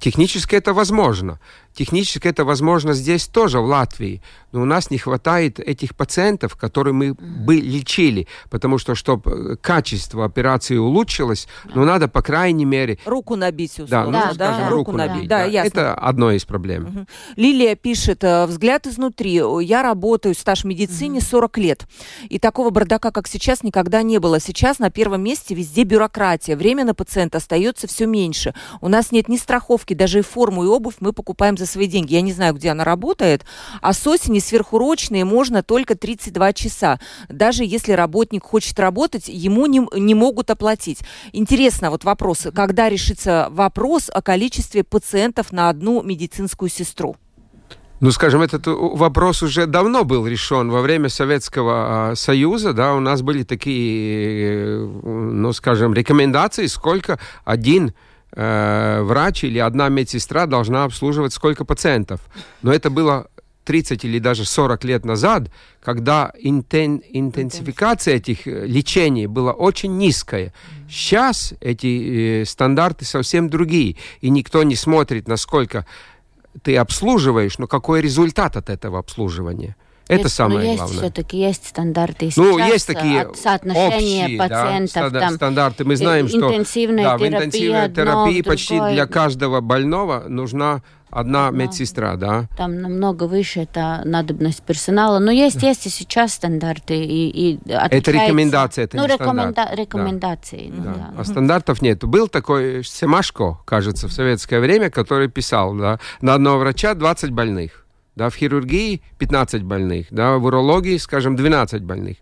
Технически 0.00 0.56
это 0.56 0.74
возможно. 0.74 1.38
Технически 1.76 2.26
это 2.26 2.46
возможно 2.46 2.94
здесь 2.94 3.26
тоже, 3.26 3.60
в 3.60 3.66
Латвии. 3.66 4.22
Но 4.52 4.62
у 4.62 4.64
нас 4.64 4.90
не 4.90 4.96
хватает 4.96 5.60
этих 5.60 5.94
пациентов, 5.94 6.56
которые 6.56 6.94
мы 6.94 7.12
бы 7.12 7.56
лечили. 7.56 8.26
Потому 8.48 8.78
что, 8.78 8.94
чтобы 8.94 9.30
э, 9.30 9.56
качество 9.56 10.24
операции 10.24 10.78
улучшилось, 10.78 11.46
ну, 11.74 11.84
надо, 11.84 12.08
по 12.08 12.22
крайней 12.22 12.64
мере... 12.64 12.98
Руку 13.04 13.36
набить, 13.36 13.78
условно. 13.78 13.90
Да, 13.90 14.04
ну, 14.04 14.12
да, 14.12 14.34
скажем, 14.34 14.64
да, 14.64 14.70
руку 14.70 14.92
да, 14.92 14.98
набить. 15.06 15.28
Да, 15.28 15.38
да. 15.40 15.44
Ясно. 15.44 15.68
Это 15.68 15.94
одно 15.94 16.32
из 16.32 16.46
проблем. 16.46 16.84
Угу. 16.84 17.06
Лилия 17.36 17.74
пишет, 17.74 18.24
э, 18.24 18.46
взгляд 18.46 18.86
изнутри. 18.86 19.42
Я 19.60 19.82
работаю 19.82 20.34
в 20.34 20.38
стаж 20.38 20.64
медицине 20.64 21.18
угу. 21.18 21.26
40 21.26 21.58
лет. 21.58 21.86
И 22.30 22.38
такого 22.38 22.70
бардака, 22.70 23.10
как 23.10 23.28
сейчас, 23.28 23.62
никогда 23.62 24.00
не 24.02 24.18
было. 24.18 24.40
Сейчас 24.40 24.78
на 24.78 24.88
первом 24.88 25.22
месте 25.22 25.54
везде 25.54 25.82
бюрократия. 25.82 26.56
Время 26.56 26.86
на 26.86 26.94
пациента 26.94 27.36
остается 27.36 27.86
все 27.86 28.06
меньше. 28.06 28.54
У 28.80 28.88
нас 28.88 29.12
нет 29.12 29.28
ни 29.28 29.36
страховки, 29.36 29.92
даже 29.92 30.20
и 30.20 30.22
форму 30.22 30.64
и 30.64 30.66
обувь 30.68 30.94
мы 31.00 31.12
покупаем 31.12 31.58
за 31.58 31.65
за 31.66 31.72
свои 31.72 31.86
деньги. 31.86 32.14
Я 32.14 32.22
не 32.22 32.32
знаю, 32.32 32.54
где 32.54 32.70
она 32.70 32.84
работает. 32.84 33.44
А 33.82 33.92
с 33.92 34.06
осени 34.06 34.38
сверхурочные 34.38 35.24
можно 35.24 35.62
только 35.62 35.96
32 35.96 36.52
часа. 36.52 36.98
Даже 37.28 37.64
если 37.64 37.92
работник 37.92 38.44
хочет 38.44 38.78
работать, 38.78 39.28
ему 39.28 39.66
не, 39.66 39.86
не 39.98 40.14
могут 40.14 40.50
оплатить. 40.50 41.00
Интересно, 41.32 41.90
вот 41.90 42.04
вопрос, 42.04 42.46
когда 42.54 42.88
решится 42.88 43.48
вопрос 43.50 44.10
о 44.12 44.22
количестве 44.22 44.84
пациентов 44.84 45.52
на 45.52 45.68
одну 45.68 46.02
медицинскую 46.02 46.70
сестру? 46.70 47.16
Ну, 47.98 48.10
скажем, 48.10 48.42
этот 48.42 48.66
вопрос 48.66 49.42
уже 49.42 49.66
давно 49.66 50.04
был 50.04 50.26
решен 50.26 50.70
во 50.70 50.82
время 50.82 51.08
Советского 51.08 52.10
а, 52.10 52.14
Союза, 52.14 52.74
да, 52.74 52.94
у 52.94 53.00
нас 53.00 53.22
были 53.22 53.42
такие, 53.42 54.76
э, 54.76 54.86
ну, 55.02 55.52
скажем, 55.54 55.94
рекомендации, 55.94 56.66
сколько 56.66 57.18
один 57.46 57.94
э, 58.36 59.00
врач 59.02 59.44
или 59.44 59.58
одна 59.58 59.88
медсестра 59.88 60.46
должна 60.46 60.84
обслуживать 60.84 61.32
сколько 61.32 61.64
пациентов. 61.64 62.20
Но 62.62 62.72
это 62.72 62.90
было 62.90 63.26
30 63.64 64.04
или 64.04 64.18
даже 64.18 64.44
40 64.44 64.84
лет 64.84 65.04
назад, 65.04 65.50
когда 65.82 66.32
интен, 66.38 67.02
интенсификация 67.10 68.14
этих 68.14 68.46
э, 68.46 68.66
лечений 68.66 69.26
была 69.26 69.52
очень 69.52 69.98
низкая. 69.98 70.54
Сейчас 70.88 71.52
эти 71.60 72.42
э, 72.42 72.44
стандарты 72.44 73.04
совсем 73.04 73.50
другие, 73.50 73.96
и 74.20 74.30
никто 74.30 74.62
не 74.62 74.76
смотрит, 74.76 75.28
насколько 75.28 75.84
ты 76.62 76.76
обслуживаешь, 76.76 77.58
но 77.58 77.66
какой 77.66 78.00
результат 78.00 78.56
от 78.56 78.70
этого 78.70 78.98
обслуживания? 78.98 79.76
Это 80.08 80.22
есть, 80.22 80.34
самое 80.34 80.60
но 80.60 80.64
есть 80.64 80.78
главное. 80.78 80.98
все-таки 80.98 81.38
есть 81.38 81.66
стандарты. 81.66 82.30
ну, 82.36 82.58
есть 82.58 82.86
такие 82.86 83.22
от 83.22 83.36
соотношения 83.36 84.24
общие, 84.24 84.38
пациентов. 84.38 85.12
Да, 85.12 85.20
там, 85.20 85.34
стандарты. 85.34 85.84
Мы 85.84 85.96
знаем, 85.96 86.28
что 86.28 86.48
интенсивная 86.48 87.04
да, 87.04 87.18
терапия, 87.18 87.40
в 87.40 87.44
интенсивной 87.44 87.90
терапии 87.90 88.42
почти 88.42 88.76
другой... 88.76 88.94
для 88.94 89.06
каждого 89.06 89.60
больного 89.60 90.24
нужна 90.28 90.82
одна 91.10 91.50
да. 91.50 91.56
медсестра, 91.56 92.16
да? 92.16 92.46
Там 92.56 92.80
намного 92.80 93.24
выше 93.24 93.60
это 93.60 94.02
надобность 94.04 94.62
персонала. 94.62 95.18
Но 95.18 95.32
есть, 95.32 95.60
да. 95.60 95.68
есть 95.68 95.86
и 95.86 95.90
сейчас 95.90 96.34
стандарты. 96.34 97.02
И, 97.04 97.28
и 97.28 97.58
это 97.66 98.10
рекомендации, 98.12 98.84
это 98.84 98.96
ну, 98.96 99.04
не 99.04 99.12
рекоменда... 99.12 99.52
стандарт. 99.52 99.78
Рекомендации. 99.78 100.70
Да. 100.70 100.76
Ну, 100.76 100.84
да. 100.84 100.92
Да. 100.94 101.14
А 101.18 101.24
стандартов 101.24 101.82
нет. 101.82 102.04
Был 102.04 102.28
такой 102.28 102.84
Семашко, 102.84 103.58
кажется, 103.64 104.08
в 104.08 104.12
советское 104.12 104.60
время, 104.60 104.90
который 104.90 105.28
писал, 105.28 105.74
да, 105.74 105.98
на 106.20 106.34
одного 106.34 106.58
врача 106.58 106.94
20 106.94 107.30
больных. 107.30 107.85
Да, 108.16 108.30
в 108.30 108.34
хирургии 108.34 109.02
15 109.18 109.62
больных, 109.62 110.06
да, 110.10 110.38
в 110.38 110.44
урологии, 110.46 110.96
скажем, 110.96 111.36
12 111.36 111.82
больных. 111.82 112.16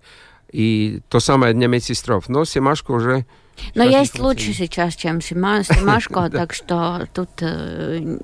И 0.50 1.00
то 1.09 1.20
самое 1.20 1.54
для 1.54 1.68
медсестров. 1.68 2.28
Но 2.28 2.44
Семашко 2.44 2.92
уже 2.92 3.26
но 3.74 3.85
есть 3.85 4.18
лучше 4.18 4.52
сейчас, 4.52 4.94
чем 4.96 5.20
Симашко, 5.20 6.28
так 6.33 6.52
что 6.52 7.07
тут 7.12 7.30
э, 7.40 8.18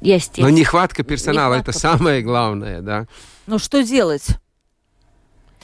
есть... 0.00 0.38
Но 0.38 0.50
нехватка 0.50 1.04
персонала, 1.04 1.54
это 1.54 1.72
самое 1.72 2.22
главное, 2.22 2.80
да. 2.80 3.06
Ну 3.46 3.58
что 3.58 3.82
делать? 3.82 4.26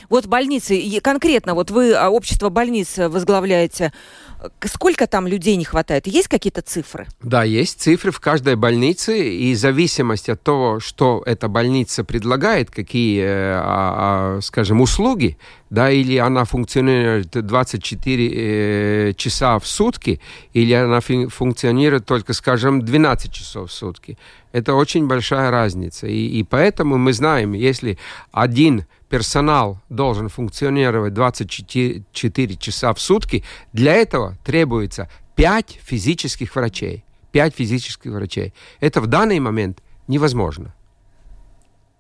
Вот 0.09 0.27
больницы, 0.27 1.01
конкретно, 1.03 1.55
вот 1.55 1.71
вы 1.71 1.95
а, 1.95 2.11
общество 2.11 2.49
больниц 2.49 2.99
возглавляете, 2.99 3.93
Сколько 4.65 5.09
там 5.09 5.27
людей 5.27 5.57
не 5.57 5.65
хватает? 5.65 6.07
Есть 6.07 6.29
какие-то 6.29 6.63
цифры? 6.63 7.09
Да, 7.23 7.43
есть 7.43 7.81
цифры 7.81 8.13
в 8.13 8.21
каждой 8.21 8.55
больнице, 8.55 9.19
и 9.19 9.53
в 9.53 9.59
зависимости 9.59 10.31
от 10.31 10.43
того, 10.43 10.79
что 10.79 11.25
эта 11.27 11.49
больница 11.49 12.05
предлагает, 12.05 12.71
какие, 12.71 13.21
э, 13.21 13.27
а, 13.27 14.37
а, 14.37 14.41
скажем, 14.41 14.81
услуги, 14.81 15.37
да, 15.71 15.91
или 15.91 16.19
она 16.19 16.45
функционирует 16.45 17.31
24 17.31 19.09
э, 19.09 19.13
часа 19.15 19.59
в 19.59 19.67
сутки, 19.67 20.21
или 20.53 20.73
она 20.73 21.01
функционирует 21.01 22.07
только, 22.07 22.33
скажем, 22.33 22.83
12 22.83 23.33
часов 23.33 23.71
в 23.71 23.73
сутки. 23.73 24.17
Это 24.53 24.75
очень 24.75 25.09
большая 25.09 25.51
разница. 25.51 26.07
И, 26.07 26.39
и 26.39 26.45
поэтому 26.45 26.97
мы 26.97 27.13
знаем, 27.13 27.55
если 27.55 27.99
один 28.31 28.85
персонал 29.09 29.81
должен 29.89 30.29
функционировать 30.29 31.15
24 31.15 32.57
часа 32.57 32.95
в 32.95 33.01
сутки, 33.01 33.45
для 33.73 33.95
этого 33.95 34.37
требуется 34.45 35.09
5 35.37 35.81
физических 35.83 36.55
врачей. 36.55 37.05
5 37.33 37.55
физических 37.55 38.11
врачей. 38.11 38.55
Это 38.81 39.01
в 39.01 39.07
данный 39.07 39.39
момент 39.39 39.83
невозможно. 40.07 40.75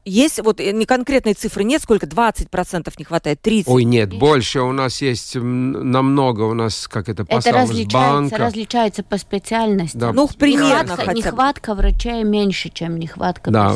Есть 0.09 0.41
вот 0.43 0.59
э, 0.61 0.73
не 0.73 0.87
конкретной 0.87 1.35
цифры 1.35 1.65
нет, 1.65 1.83
сколько? 1.83 2.07
20% 2.07 2.93
не 2.99 3.05
хватает, 3.05 3.41
30%? 3.47 3.65
Ой, 3.67 3.85
нет, 3.85 4.15
больше. 4.15 4.61
У 4.61 4.73
нас 4.73 5.03
есть 5.03 5.35
намного, 5.35 6.43
у 6.43 6.55
нас, 6.55 6.89
как 6.89 7.09
это, 7.09 7.27
Это 7.29 7.53
различается, 7.53 7.93
банка. 7.93 8.39
различается 8.39 9.03
по 9.03 9.19
специальности. 9.19 9.97
Да. 9.97 10.13
Ну, 10.13 10.29
примерно 10.29 10.83
нехватка, 10.83 10.97
хотя 10.97 11.13
бы. 11.13 11.19
Нехватка 11.19 11.75
врачей 11.75 12.25
меньше, 12.25 12.71
чем 12.71 12.99
нехватка 12.99 13.51
да. 13.51 13.75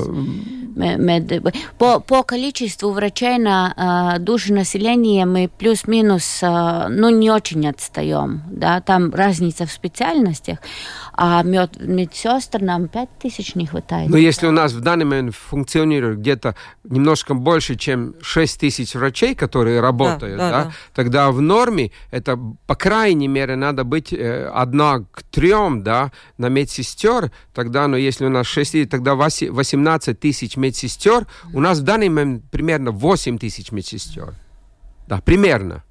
мед... 0.74 1.42
По, 1.78 2.00
по 2.00 2.22
количеству 2.22 2.92
врачей 2.92 3.38
на 3.38 4.14
э, 4.16 4.18
душу 4.20 4.54
населения 4.54 5.26
мы 5.26 5.48
плюс-минус, 5.48 6.38
э, 6.42 6.86
ну, 6.88 7.10
не 7.10 7.30
очень 7.30 7.68
отстаем. 7.68 8.42
Да? 8.50 8.80
Там 8.80 9.12
разница 9.12 9.66
в 9.66 9.72
специальностях, 9.72 10.58
а 11.12 11.42
мед, 11.42 11.76
медсестр 11.78 12.62
нам 12.62 12.88
5 12.88 13.08
тысяч 13.18 13.54
не 13.54 13.66
хватает. 13.66 14.08
Но 14.08 14.16
если 14.16 14.46
у 14.46 14.50
нас 14.50 14.72
в 14.72 14.80
данный 14.80 15.04
момент 15.04 15.34
функционирует 15.34 16.21
где-то 16.22 16.54
немножко 16.84 17.34
больше, 17.34 17.76
чем 17.76 18.14
6 18.22 18.60
тысяч 18.60 18.94
врачей, 18.94 19.34
которые 19.34 19.80
работают, 19.80 20.38
да, 20.38 20.50
да, 20.50 20.64
да, 20.64 20.72
тогда 20.94 21.30
в 21.30 21.40
норме 21.40 21.90
это, 22.10 22.38
по 22.66 22.74
крайней 22.74 23.28
мере, 23.28 23.56
надо 23.56 23.84
быть 23.84 24.12
э, 24.12 24.50
одна 24.54 25.00
к 25.10 25.22
трем, 25.24 25.82
да, 25.82 26.12
на 26.38 26.48
медсестер, 26.48 27.30
тогда, 27.52 27.88
ну, 27.88 27.96
если 27.96 28.24
у 28.24 28.30
нас 28.30 28.46
6, 28.46 28.88
тогда 28.88 29.14
18 29.14 30.18
тысяч 30.18 30.56
медсестер, 30.56 31.26
у 31.52 31.60
нас 31.60 31.80
в 31.80 31.82
данный 31.82 32.08
момент 32.08 32.44
примерно 32.50 32.92
8 32.92 33.38
тысяч 33.38 33.72
медсестер. 33.72 34.34
Да, 35.08 35.20
примерно. 35.20 35.82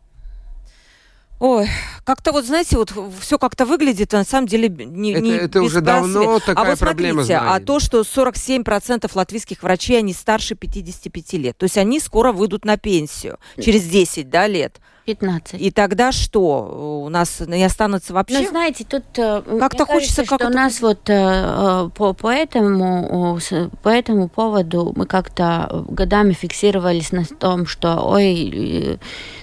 Ой, 1.41 1.67
как-то 2.03 2.33
вот, 2.33 2.45
знаете, 2.45 2.77
вот 2.77 2.93
все 3.19 3.39
как-то 3.39 3.65
выглядит, 3.65 4.13
а 4.13 4.17
на 4.17 4.23
самом 4.23 4.45
деле 4.45 4.69
не 4.69 5.13
Это, 5.13 5.21
не 5.21 5.31
это 5.31 5.63
уже 5.63 5.81
давно 5.81 6.37
такая 6.37 6.67
а 6.67 6.69
вот 6.69 6.77
проблема, 6.77 7.23
смотрите, 7.23 7.41
а 7.43 7.59
то, 7.59 7.79
что 7.79 8.01
47% 8.01 9.09
латвийских 9.11 9.63
врачей, 9.63 9.97
они 9.97 10.13
старше 10.13 10.53
55 10.53 11.33
лет, 11.33 11.57
то 11.57 11.63
есть 11.63 11.79
они 11.79 11.99
скоро 11.99 12.31
выйдут 12.31 12.63
на 12.63 12.77
пенсию, 12.77 13.39
через 13.59 13.85
10 13.85 14.29
да, 14.29 14.45
лет. 14.45 14.79
15. 15.05 15.61
И 15.61 15.71
тогда 15.71 16.11
что? 16.11 17.03
У 17.05 17.09
нас 17.09 17.39
не 17.41 17.63
останутся 17.63 18.13
вообще? 18.13 18.39
Ну, 18.39 18.47
знаете, 18.47 18.85
тут 18.87 19.03
э, 19.17 19.41
как-то 19.59 19.85
хочется, 19.85 20.25
что 20.25 20.47
у 20.47 20.49
нас 20.49 20.81
вот 20.81 21.09
э, 21.09 21.13
э, 21.13 21.89
по, 21.95 22.13
по, 22.13 22.27
этому, 22.27 23.39
по 23.83 23.89
этому 23.89 24.29
поводу 24.29 24.93
мы 24.95 25.05
как-то 25.05 25.85
годами 25.89 26.33
фиксировались 26.33 27.11
на 27.11 27.25
том, 27.25 27.65
что 27.65 28.01
ой, 28.01 28.99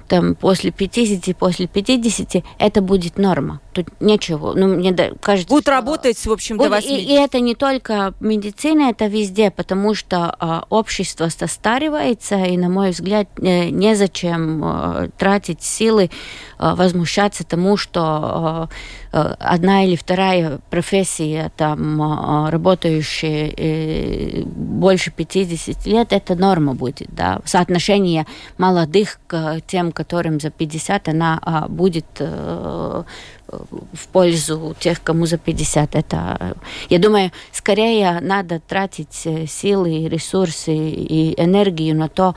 там 0.08 0.34
после 0.34 0.70
50, 0.70 1.36
после 1.36 1.66
50 1.66 2.44
это 2.58 2.80
будет 2.80 3.18
норма. 3.18 3.60
Тут 3.72 3.88
нечего. 4.00 4.54
Ну, 4.54 4.76
мне 4.76 4.92
кажется, 5.20 5.48
Будут 5.48 5.64
что... 5.64 5.72
работать, 5.72 6.16
в 6.26 6.32
общем, 6.32 6.56
до 6.56 6.68
80. 6.68 6.90
И, 6.90 7.12
и 7.12 7.12
это 7.12 7.40
не 7.40 7.54
только 7.54 8.14
медицина, 8.20 8.90
это 8.90 9.06
везде, 9.06 9.50
потому 9.50 9.94
что 9.94 10.34
э, 10.40 10.60
общество 10.70 11.28
состаривается, 11.28 12.36
и, 12.36 12.56
на 12.56 12.68
мой 12.68 12.90
взгляд, 12.90 13.28
э, 13.36 13.68
незачем 13.68 14.62
э, 14.64 15.08
тратить 15.18 15.47
силы, 15.62 16.10
э, 16.58 16.74
возмущаться 16.74 17.44
тому, 17.44 17.76
что 17.76 18.68
э, 19.12 19.34
одна 19.38 19.84
или 19.84 19.96
вторая 19.96 20.60
профессия, 20.70 21.50
там, 21.56 22.00
э, 22.00 22.50
работающая 22.50 23.52
э, 23.56 24.42
больше 24.44 25.10
50 25.10 25.86
лет, 25.86 26.12
это 26.12 26.34
норма 26.34 26.74
будет. 26.74 27.08
Да? 27.14 27.40
Соотношение 27.44 28.26
молодых 28.58 29.20
к 29.26 29.60
тем, 29.66 29.92
которым 29.92 30.40
за 30.40 30.50
50, 30.50 31.08
она 31.08 31.38
а, 31.42 31.68
будет 31.68 32.06
э, 32.18 33.02
в 33.48 34.08
пользу 34.08 34.76
тех, 34.78 35.02
кому 35.02 35.26
за 35.26 35.38
50. 35.38 35.94
Это, 35.94 36.56
я 36.88 36.98
думаю, 36.98 37.32
скорее 37.52 38.20
надо 38.20 38.60
тратить 38.60 39.22
э, 39.24 39.46
силы, 39.46 40.08
ресурсы 40.08 40.74
и 40.74 41.40
энергию 41.40 41.96
на 41.96 42.08
то, 42.08 42.34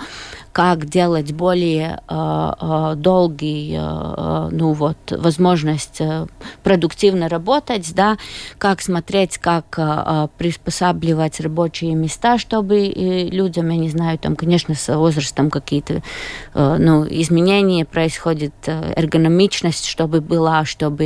как 0.51 0.85
делать 0.85 1.31
более 1.31 2.01
э, 2.07 2.51
э, 2.59 2.93
долгий, 2.97 3.75
э, 3.77 4.49
ну 4.51 4.73
вот, 4.73 4.97
возможность 5.11 6.01
э, 6.01 6.27
продуктивно 6.63 7.29
работать, 7.29 7.93
да, 7.95 8.17
как 8.57 8.81
смотреть, 8.81 9.37
как 9.37 9.65
э, 9.77 10.27
приспосабливать 10.37 11.39
рабочие 11.39 11.95
места, 11.95 12.37
чтобы 12.37 12.87
э, 12.87 13.29
людям, 13.29 13.69
я 13.69 13.77
не 13.77 13.89
знаю, 13.89 14.17
там, 14.17 14.35
конечно, 14.35 14.75
с 14.75 14.93
возрастом 14.95 15.49
какие-то, 15.49 16.03
э, 16.53 16.75
ну, 16.79 17.05
изменения 17.09 17.85
происходят, 17.85 18.53
э, 18.65 18.93
эргономичность, 18.95 19.85
чтобы 19.85 20.21
была, 20.21 20.65
чтобы 20.65 21.00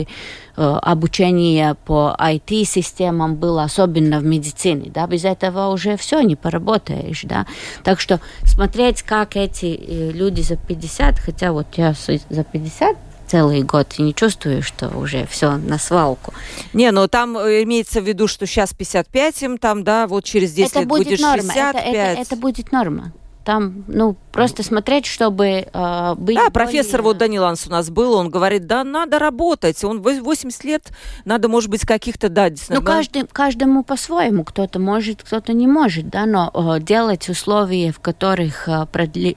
Э, 0.57 0.79
обучение 0.81 1.75
по 1.85 2.15
IT-системам 2.17 3.35
было, 3.35 3.63
особенно 3.63 4.19
в 4.19 4.23
медицине, 4.23 4.89
да, 4.89 5.05
без 5.05 5.25
этого 5.25 5.67
уже 5.67 5.97
все, 5.97 6.21
не 6.21 6.37
поработаешь, 6.37 7.23
да. 7.23 7.45
Так 7.83 7.99
что 7.99 8.21
смотреть, 8.45 9.01
как 9.01 9.35
эти 9.35 9.65
э, 9.65 10.11
люди 10.11 10.41
за 10.41 10.55
50, 10.55 11.19
хотя 11.19 11.51
вот 11.51 11.67
я 11.75 11.93
за 11.93 12.43
50, 12.45 12.97
целый 13.27 13.63
год 13.63 13.95
и 13.97 14.01
не 14.01 14.15
чувствую, 14.15 14.63
что 14.63 14.87
уже 14.97 15.27
все 15.29 15.57
на 15.57 15.77
свалку. 15.77 16.33
Не, 16.71 16.91
но 16.91 17.09
там 17.09 17.37
э, 17.37 17.63
имеется 17.63 17.99
в 17.99 18.07
виду, 18.07 18.29
что 18.29 18.45
сейчас 18.45 18.73
55 18.73 19.43
им 19.43 19.57
там, 19.57 19.83
да, 19.83 20.07
вот 20.07 20.23
через 20.23 20.53
10 20.53 20.71
это 20.71 20.79
лет 20.79 20.87
будет, 20.87 21.07
будет 21.07 21.19
норма. 21.19 21.53
65. 21.53 21.75
Это, 21.75 21.87
это, 21.89 22.21
это 22.21 22.35
будет 22.37 22.71
норма. 22.71 23.11
Там, 23.43 23.83
ну, 23.87 24.15
просто 24.35 24.63
смотреть, 24.63 25.05
чтобы 25.05 25.65
э, 25.71 26.15
быть... 26.17 26.35
Да, 26.35 26.49
профессор 26.49 27.01
более... 27.01 27.13
вот 27.13 27.17
Данил 27.17 27.45
Анс 27.45 27.67
у 27.67 27.71
нас 27.71 27.89
был, 27.89 28.15
он 28.15 28.29
говорит, 28.29 28.67
да, 28.67 28.83
надо 28.83 29.17
работать. 29.17 29.81
Он 29.85 30.01
80 30.01 30.63
лет, 30.65 30.91
надо, 31.23 31.47
может 31.47 31.69
быть, 31.69 31.85
каких-то, 31.85 32.27
да, 32.27 32.49
Ну, 32.67 32.81
каждый, 32.81 33.25
каждому 33.31 33.83
по-своему. 33.83 34.43
Кто-то 34.43 34.77
может, 34.77 35.23
кто-то 35.23 35.53
не 35.53 35.67
может, 35.67 36.09
да, 36.09 36.25
но 36.25 36.51
э, 36.53 36.81
делать 36.81 37.29
условия, 37.29 37.93
в 37.93 38.01
которых 38.01 38.67
э, 38.67 38.85
продли... 38.91 39.29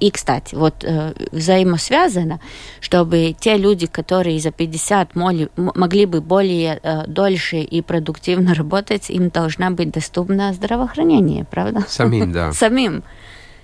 И, 0.00 0.10
кстати, 0.10 0.54
вот 0.54 0.84
э, 0.84 1.14
взаимосвязано, 1.32 2.40
чтобы 2.80 3.34
те 3.40 3.56
люди, 3.56 3.86
которые 3.86 4.38
за 4.38 4.50
50 4.50 5.16
моли, 5.16 5.48
могли 5.56 6.04
бы 6.04 6.20
более 6.20 6.78
э, 6.82 7.06
дольше 7.06 7.60
и 7.60 7.80
продуктивно 7.80 8.52
работать, 8.60 9.08
им 9.08 9.30
должна 9.30 9.70
быть 9.70 9.92
доступно 9.92 10.52
здравоохранение, 10.52 11.46
правда? 11.46 11.86
Самим, 11.88 12.32
да. 12.32 12.52
Самим. 12.60 13.02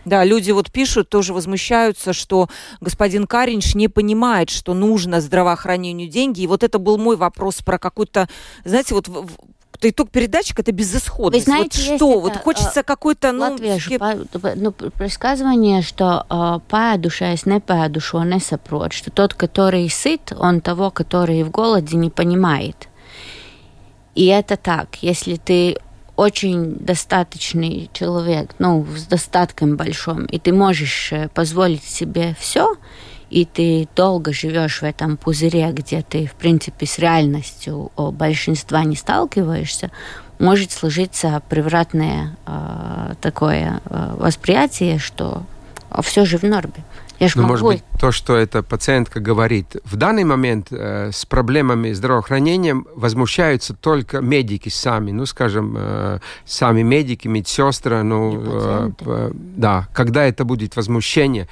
Да, 0.06 0.24
люди 0.24 0.52
вот 0.52 0.70
пишут, 0.70 1.08
тоже 1.08 1.34
возмущаются, 1.34 2.12
что 2.12 2.48
господин 2.80 3.26
Каринч 3.26 3.74
не 3.74 3.88
понимает, 3.88 4.50
что 4.50 4.72
нужно 4.72 5.20
здравоохранению 5.20 6.08
деньги. 6.08 6.42
И 6.42 6.46
вот 6.46 6.62
это 6.62 6.78
был 6.78 6.96
мой 6.96 7.16
вопрос 7.16 7.56
про 7.56 7.78
какую-то, 7.78 8.28
знаете, 8.64 8.94
вот 8.94 9.08
итог 9.82 10.10
передатчик 10.10 10.60
это 10.60 10.70
безысходность. 10.70 11.46
Вы 11.46 11.52
знаете, 11.52 11.90
вот 11.90 11.96
что? 11.96 12.20
Вот 12.20 12.36
хочется 12.36 12.84
какой-то, 12.84 13.32
ну... 13.32 13.56
Pa, 13.56 14.54
ну, 14.54 14.70
предсказывание, 14.72 15.82
что 15.82 16.24
uh, 16.30 16.62
паядушаясь 16.68 17.44
непаядушо 17.44 18.22
не 18.22 18.38
сопрот, 18.38 18.92
что 18.92 19.10
тот, 19.10 19.34
который 19.34 19.90
сыт, 19.90 20.32
он 20.38 20.60
того, 20.60 20.92
который 20.92 21.42
в 21.42 21.50
голоде, 21.50 21.96
не 21.96 22.10
понимает. 22.10 22.88
И 24.14 24.26
это 24.26 24.56
так. 24.56 25.02
Если 25.02 25.34
ты 25.34 25.78
очень 26.16 26.76
достаточный 26.76 27.90
человек, 27.92 28.54
ну, 28.58 28.86
с 28.96 29.04
достатком 29.04 29.76
большим, 29.76 30.24
и 30.24 30.38
ты 30.38 30.52
можешь 30.52 31.12
э, 31.12 31.28
позволить 31.28 31.84
себе 31.84 32.34
все, 32.40 32.74
и 33.28 33.44
ты 33.44 33.88
долго 33.94 34.32
живешь 34.32 34.80
в 34.80 34.84
этом 34.84 35.16
пузыре, 35.16 35.70
где 35.72 36.02
ты, 36.02 36.26
в 36.26 36.34
принципе, 36.34 36.86
с 36.86 36.98
реальностью 36.98 37.92
большинства 37.96 38.82
не 38.84 38.96
сталкиваешься, 38.96 39.90
может 40.38 40.70
сложиться 40.70 41.42
превратное 41.48 42.36
э, 42.46 43.14
такое 43.20 43.80
э, 43.84 44.14
восприятие, 44.18 44.98
что 44.98 45.42
все 46.02 46.24
же 46.24 46.38
в 46.38 46.42
норме. 46.44 46.84
Я 47.18 47.28
ну, 47.34 47.46
может 47.46 47.64
быть, 47.64 47.84
то, 47.98 48.12
что 48.12 48.36
эта 48.36 48.62
пациентка 48.62 49.20
говорит, 49.20 49.76
в 49.84 49.96
данный 49.96 50.24
момент 50.24 50.68
э, 50.70 51.10
с 51.12 51.24
проблемами 51.24 51.92
здравоохранения 51.92 52.76
возмущаются 52.94 53.74
только 53.74 54.20
медики 54.20 54.68
сами, 54.68 55.12
ну, 55.12 55.24
скажем, 55.24 55.74
э, 55.78 56.18
сами 56.44 56.82
медики, 56.82 57.26
медсестры, 57.26 58.02
ну, 58.02 58.42
э, 58.44 58.90
э, 59.00 59.30
да, 59.34 59.88
когда 59.94 60.24
это 60.24 60.44
будет 60.44 60.76
возмущение 60.76 61.48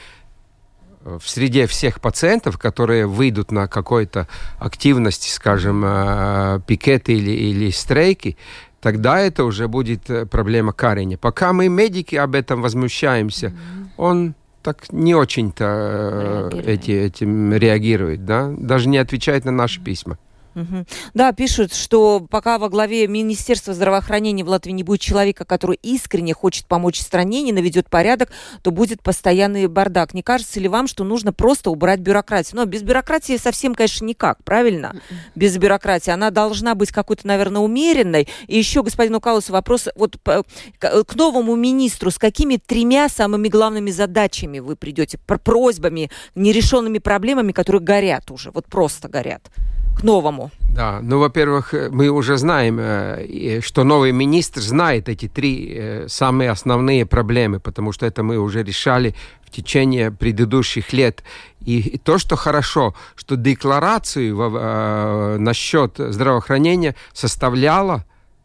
э, 1.05 1.19
в 1.21 1.29
среде 1.29 1.67
всех 1.67 2.01
пациентов, 2.01 2.59
которые 2.59 3.07
выйдут 3.07 3.51
на 3.51 3.67
какой-то 3.67 4.29
активности, 4.59 5.31
скажем, 5.31 5.83
э, 5.85 6.61
пикеты 6.67 7.15
или, 7.15 7.31
или 7.31 7.71
стрейки, 7.71 8.37
тогда 8.81 9.19
это 9.19 9.45
уже 9.45 9.67
будет 9.67 10.11
э, 10.11 10.27
проблема 10.27 10.75
Карине. 10.75 11.17
Пока 11.17 11.55
мы, 11.55 11.69
медики, 11.69 12.17
об 12.17 12.35
этом 12.35 12.61
возмущаемся, 12.61 13.47
mm-hmm. 13.47 13.89
он 13.97 14.35
так 14.65 14.91
не 14.93 15.15
очень-то 15.15 16.51
э, 16.53 16.63
эти, 16.65 16.91
этим 16.91 17.53
реагирует, 17.53 18.25
да, 18.25 18.53
даже 18.57 18.89
не 18.89 18.97
отвечает 18.97 19.45
на 19.45 19.53
наши 19.53 19.81
письма. 19.81 20.19
Угу. 20.55 20.87
Да, 21.15 21.33
пишут, 21.33 21.75
что 21.75 22.21
пока 22.31 22.59
во 22.59 22.69
главе 22.69 23.07
Министерства 23.09 23.75
здравоохранения 23.75 24.45
в 24.45 24.49
Латвии 24.49 24.73
не 24.73 24.83
будет 24.83 25.01
человека, 25.01 25.45
который 25.45 25.79
искренне 25.83 26.35
хочет 26.35 26.67
помочь 26.67 27.01
стране, 27.01 27.43
не 27.43 27.53
наведет 27.53 27.91
порядок, 27.91 28.31
то 28.63 28.71
будет 28.71 29.03
постоянный 29.03 29.67
бардак. 29.67 30.15
Не 30.15 30.23
кажется 30.23 30.61
ли 30.61 30.69
вам, 30.69 30.87
что 30.87 31.05
нужно 31.05 31.33
просто 31.33 31.71
убрать 31.71 32.01
бюрократию? 32.01 32.57
Но 32.57 32.65
без 32.65 32.83
бюрократии 32.83 33.37
совсем, 33.37 33.75
конечно, 33.75 34.05
никак, 34.05 34.43
правильно? 34.45 34.89
М-м. 34.89 35.19
Без 35.35 35.57
бюрократии. 35.59 36.11
Она 36.11 36.31
должна 36.31 36.75
быть 36.75 36.93
какой-то, 36.93 37.27
наверное, 37.27 37.63
умеренной. 37.63 38.29
И 38.47 38.57
еще, 38.57 38.83
господину 38.83 39.21
Калусу, 39.21 39.53
вопрос 39.53 39.89
вот 39.97 40.19
к 40.23 41.15
новому 41.15 41.57
министру. 41.57 42.11
С 42.11 42.19
какими 42.19 42.57
тремя 42.57 43.09
самыми 43.09 43.49
главными 43.49 43.91
задачами 43.91 44.61
вы 44.61 44.77
придете? 44.77 45.19
Просьбами, 45.19 46.11
нерешенными 46.35 46.99
проблемами, 46.99 47.53
которые 47.53 47.83
горят 47.83 48.31
уже, 48.31 48.51
вот 48.51 48.67
просто 48.67 49.09
горят? 49.09 49.51
К 49.95 50.03
новому? 50.03 50.51
Да, 50.75 50.99
ну, 51.03 51.21
во-первых, 51.21 51.75
э, 51.75 51.89
мы 51.91 52.09
уже 52.09 52.37
знаем, 52.37 52.79
э, 52.81 53.61
что 53.61 53.85
новый 53.85 54.13
министр 54.13 54.61
знает 54.61 55.09
эти 55.09 55.29
три 55.29 55.73
э, 55.73 56.09
самые 56.09 56.51
основные 56.51 57.07
проблемы, 57.07 57.61
потому 57.61 57.93
что 57.93 58.07
это 58.07 58.25
мы 58.25 58.39
уже 58.39 58.65
решали 58.65 59.15
в 59.47 59.51
течение 59.51 60.11
предыдущих 60.11 60.93
лет. 60.93 61.23
И 61.61 62.01
то, 62.03 62.19
что 62.19 62.35
хорошо, 62.35 62.95
что 63.15 63.37
декларацию 63.37 65.39
насчет 65.39 65.95
здравоохранения 65.97 66.97
составляла 67.13 68.05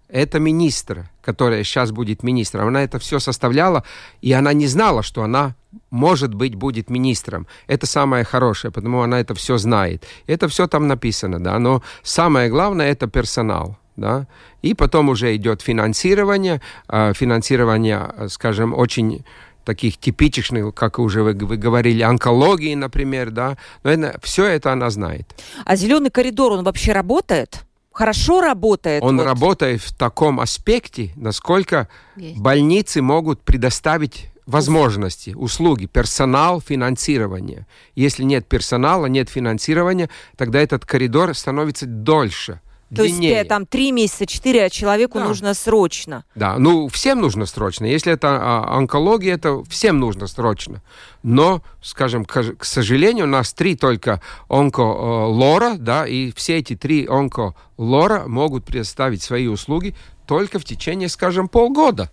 это 0.09 0.39
министр, 0.39 1.09
которая 1.21 1.63
сейчас 1.63 1.91
будет 1.91 2.23
министром. 2.23 2.67
Она 2.67 2.83
это 2.83 2.99
все 2.99 3.19
составляла, 3.19 3.83
и 4.21 4.31
она 4.33 4.53
не 4.53 4.67
знала, 4.67 5.03
что 5.03 5.23
она, 5.23 5.55
может 5.91 6.33
быть, 6.33 6.55
будет 6.55 6.89
министром. 6.89 7.47
Это 7.67 7.85
самое 7.85 8.23
хорошее, 8.23 8.71
потому 8.71 9.01
она 9.01 9.19
это 9.19 9.35
все 9.35 9.57
знает. 9.57 10.03
Это 10.27 10.47
все 10.47 10.67
там 10.67 10.87
написано, 10.87 11.39
да. 11.39 11.59
Но 11.59 11.83
самое 12.03 12.49
главное– 12.49 12.91
это 12.91 13.07
персонал. 13.07 13.77
Да? 13.95 14.27
И 14.61 14.73
потом 14.73 15.09
уже 15.09 15.35
идет 15.35 15.61
финансирование, 15.61 16.61
а, 16.87 17.13
финансирование, 17.13 18.29
скажем, 18.29 18.73
очень 18.73 19.25
таких 19.65 19.97
типичных, 19.97 20.73
как 20.73 20.99
уже 20.99 21.21
вы, 21.21 21.33
вы 21.33 21.57
говорили, 21.57 22.01
онкологии, 22.01 22.75
например, 22.75 23.29
да, 23.29 23.57
но 23.83 23.91
это, 23.91 24.19
все 24.23 24.45
это 24.45 24.71
она 24.71 24.89
знает. 24.89 25.35
А 25.65 25.75
зеленый 25.75 26.09
коридор, 26.09 26.53
он 26.53 26.63
вообще 26.63 26.93
работает? 26.93 27.65
Хорошо 27.91 28.41
работает. 28.41 29.03
Он 29.03 29.17
вот. 29.17 29.25
работает 29.25 29.81
в 29.81 29.95
таком 29.95 30.39
аспекте, 30.39 31.11
насколько 31.15 31.87
Есть. 32.15 32.39
больницы 32.39 33.01
могут 33.01 33.41
предоставить 33.41 34.29
возможности, 34.45 35.31
услуги, 35.35 35.85
персонал, 35.85 36.59
финансирование. 36.59 37.67
Если 37.95 38.23
нет 38.23 38.47
персонала, 38.47 39.05
нет 39.05 39.29
финансирования, 39.29 40.09
тогда 40.37 40.59
этот 40.59 40.85
коридор 40.85 41.35
становится 41.35 41.85
дольше. 41.85 42.59
То 42.89 43.03
длиннее. 43.03 43.31
есть 43.31 43.49
там 43.49 43.67
три 43.67 43.91
месяца, 43.91 44.25
четыре, 44.25 44.65
а 44.65 44.69
человеку 44.69 45.19
да. 45.19 45.25
нужно 45.25 45.53
срочно. 45.53 46.25
Да, 46.33 46.57
ну 46.57 46.87
всем 46.87 47.21
нужно 47.21 47.45
срочно. 47.45 47.85
Если 47.85 48.11
это 48.11 48.39
а, 48.41 48.77
онкология, 48.77 49.35
это 49.35 49.63
всем 49.69 49.99
нужно 49.99 50.25
срочно. 50.25 50.81
Но, 51.21 51.61
скажем, 51.83 52.25
к, 52.25 52.55
к 52.57 52.65
сожалению, 52.65 53.25
у 53.25 53.29
нас 53.29 53.53
три 53.53 53.75
только 53.75 54.21
онколора, 54.47 55.75
да, 55.75 56.07
и 56.07 56.31
все 56.31 56.57
эти 56.57 56.75
три 56.75 57.05
онколора 57.05 58.23
могут 58.25 58.65
предоставить 58.65 59.21
свои 59.21 59.47
услуги 59.47 59.95
только 60.25 60.57
в 60.57 60.65
течение, 60.65 61.09
скажем, 61.09 61.47
полгода. 61.47 62.11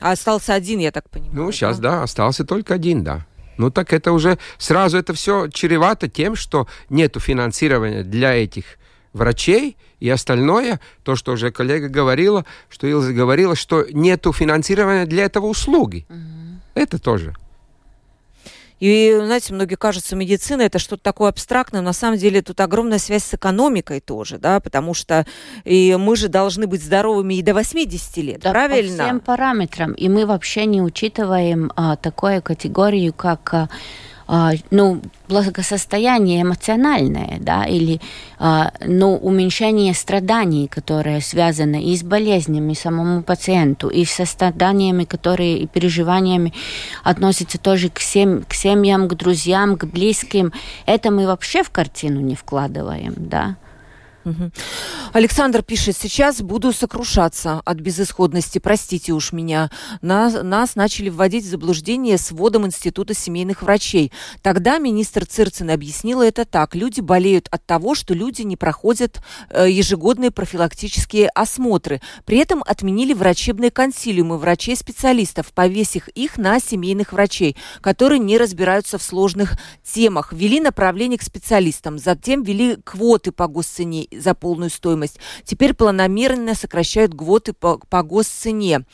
А 0.00 0.12
остался 0.12 0.54
один, 0.54 0.80
я 0.80 0.90
так 0.90 1.08
понимаю. 1.08 1.34
Ну, 1.34 1.52
сейчас, 1.52 1.78
да, 1.78 1.98
да 1.98 2.02
остался 2.02 2.44
только 2.44 2.74
один, 2.74 3.04
да. 3.04 3.26
Ну 3.56 3.70
так 3.70 3.92
это 3.92 4.10
уже 4.10 4.38
сразу 4.58 4.98
это 4.98 5.14
все 5.14 5.48
чревато 5.48 6.08
тем, 6.08 6.34
что 6.34 6.66
нету 6.88 7.20
финансирования 7.20 8.02
для 8.02 8.34
этих 8.34 8.64
врачей 9.14 9.78
и 10.00 10.10
остальное, 10.10 10.80
то, 11.02 11.16
что 11.16 11.32
уже 11.32 11.50
коллега 11.50 11.88
говорила, 11.88 12.44
что 12.68 12.86
Илза 12.86 13.14
говорила, 13.14 13.56
что 13.56 13.86
нету 13.90 14.32
финансирования 14.32 15.06
для 15.06 15.24
этого 15.24 15.46
услуги. 15.46 16.04
Угу. 16.10 16.60
Это 16.74 16.98
тоже. 16.98 17.34
И, 18.80 19.18
знаете, 19.24 19.54
многие 19.54 19.76
кажется, 19.76 20.16
медицина 20.16 20.62
это 20.62 20.78
что-то 20.78 21.02
такое 21.02 21.30
абстрактное, 21.30 21.80
но 21.80 21.86
на 21.86 21.92
самом 21.92 22.18
деле 22.18 22.42
тут 22.42 22.60
огромная 22.60 22.98
связь 22.98 23.24
с 23.24 23.32
экономикой 23.32 24.00
тоже, 24.00 24.38
да, 24.38 24.60
потому 24.60 24.94
что 24.94 25.24
и 25.64 25.96
мы 25.98 26.16
же 26.16 26.28
должны 26.28 26.66
быть 26.66 26.82
здоровыми 26.82 27.34
и 27.34 27.42
до 27.42 27.54
80 27.54 28.16
лет, 28.18 28.40
да, 28.40 28.50
правильно? 28.50 28.98
По 28.98 29.04
всем 29.04 29.20
параметрам. 29.20 29.92
И 29.92 30.08
мы 30.08 30.26
вообще 30.26 30.66
не 30.66 30.82
учитываем 30.82 31.72
а, 31.76 31.96
такую 31.96 32.42
категорию, 32.42 33.14
как 33.14 33.54
а, 33.54 33.68
ну, 34.70 35.00
благосостояние 35.28 36.42
эмоциональное, 36.42 37.38
да, 37.40 37.64
или 37.64 38.00
а, 38.38 38.72
ну, 38.80 39.16
уменьшение 39.16 39.94
страданий, 39.94 40.68
которые 40.68 41.20
связаны 41.20 41.82
и 41.82 41.96
с 41.96 42.02
болезнями 42.02 42.74
самому 42.74 43.22
пациенту, 43.22 43.88
и 43.88 44.04
со 44.04 44.24
страданиями, 44.24 45.04
которые 45.04 45.58
и 45.58 45.66
переживаниями 45.66 46.52
относятся 47.02 47.58
тоже 47.58 47.90
к, 47.90 48.00
сем, 48.00 48.44
к 48.48 48.54
семьям, 48.54 49.08
к 49.08 49.14
друзьям, 49.14 49.76
к 49.76 49.84
близким. 49.84 50.52
Это 50.86 51.10
мы 51.10 51.26
вообще 51.26 51.62
в 51.62 51.70
картину 51.70 52.20
не 52.20 52.34
вкладываем, 52.34 53.14
да. 53.16 53.56
Александр 55.12 55.62
пишет, 55.62 55.96
сейчас 55.96 56.42
буду 56.42 56.72
сокрушаться 56.72 57.62
от 57.64 57.78
безысходности, 57.78 58.58
простите 58.58 59.12
уж 59.12 59.32
меня. 59.32 59.70
Нас, 60.02 60.34
нас 60.42 60.74
начали 60.74 61.08
вводить 61.08 61.44
в 61.44 61.48
заблуждение 61.48 62.18
с 62.18 62.32
вводом 62.32 62.66
Института 62.66 63.14
семейных 63.14 63.62
врачей. 63.62 64.10
Тогда 64.42 64.78
министр 64.78 65.24
Цирцин 65.24 65.70
объяснила 65.70 66.26
это 66.26 66.44
так. 66.44 66.74
Люди 66.74 67.00
болеют 67.00 67.46
от 67.52 67.64
того, 67.64 67.94
что 67.94 68.12
люди 68.12 68.42
не 68.42 68.56
проходят 68.56 69.20
э, 69.50 69.70
ежегодные 69.70 70.32
профилактические 70.32 71.28
осмотры. 71.28 72.00
При 72.24 72.38
этом 72.38 72.64
отменили 72.66 73.12
врачебные 73.12 73.70
консилиумы 73.70 74.38
врачей-специалистов, 74.38 75.52
повесив 75.52 76.08
их 76.08 76.38
на 76.38 76.58
семейных 76.58 77.12
врачей, 77.12 77.56
которые 77.80 78.18
не 78.18 78.36
разбираются 78.36 78.98
в 78.98 79.02
сложных 79.02 79.58
темах. 79.84 80.32
Ввели 80.32 80.60
направление 80.60 81.18
к 81.18 81.22
специалистам, 81.22 81.98
затем 81.98 82.42
ввели 82.42 82.78
квоты 82.82 83.30
по 83.30 83.46
госцене 83.46 84.08
за 84.18 84.34
полную 84.34 84.70
стоимость. 84.70 85.18
Теперь 85.44 85.74
планомерно 85.74 86.54
сокращают 86.54 87.14
гвоты 87.14 87.52
по, 87.52 87.78
по 87.78 88.02
госцене. 88.02 88.84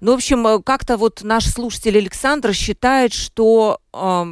Ну, 0.00 0.12
в 0.12 0.14
общем, 0.16 0.46
э, 0.46 0.62
как-то 0.62 0.96
вот 0.96 1.22
наш 1.22 1.46
слушатель 1.46 1.98
Александр 1.98 2.54
считает, 2.54 3.12
что 3.12 3.80
э, 3.92 4.24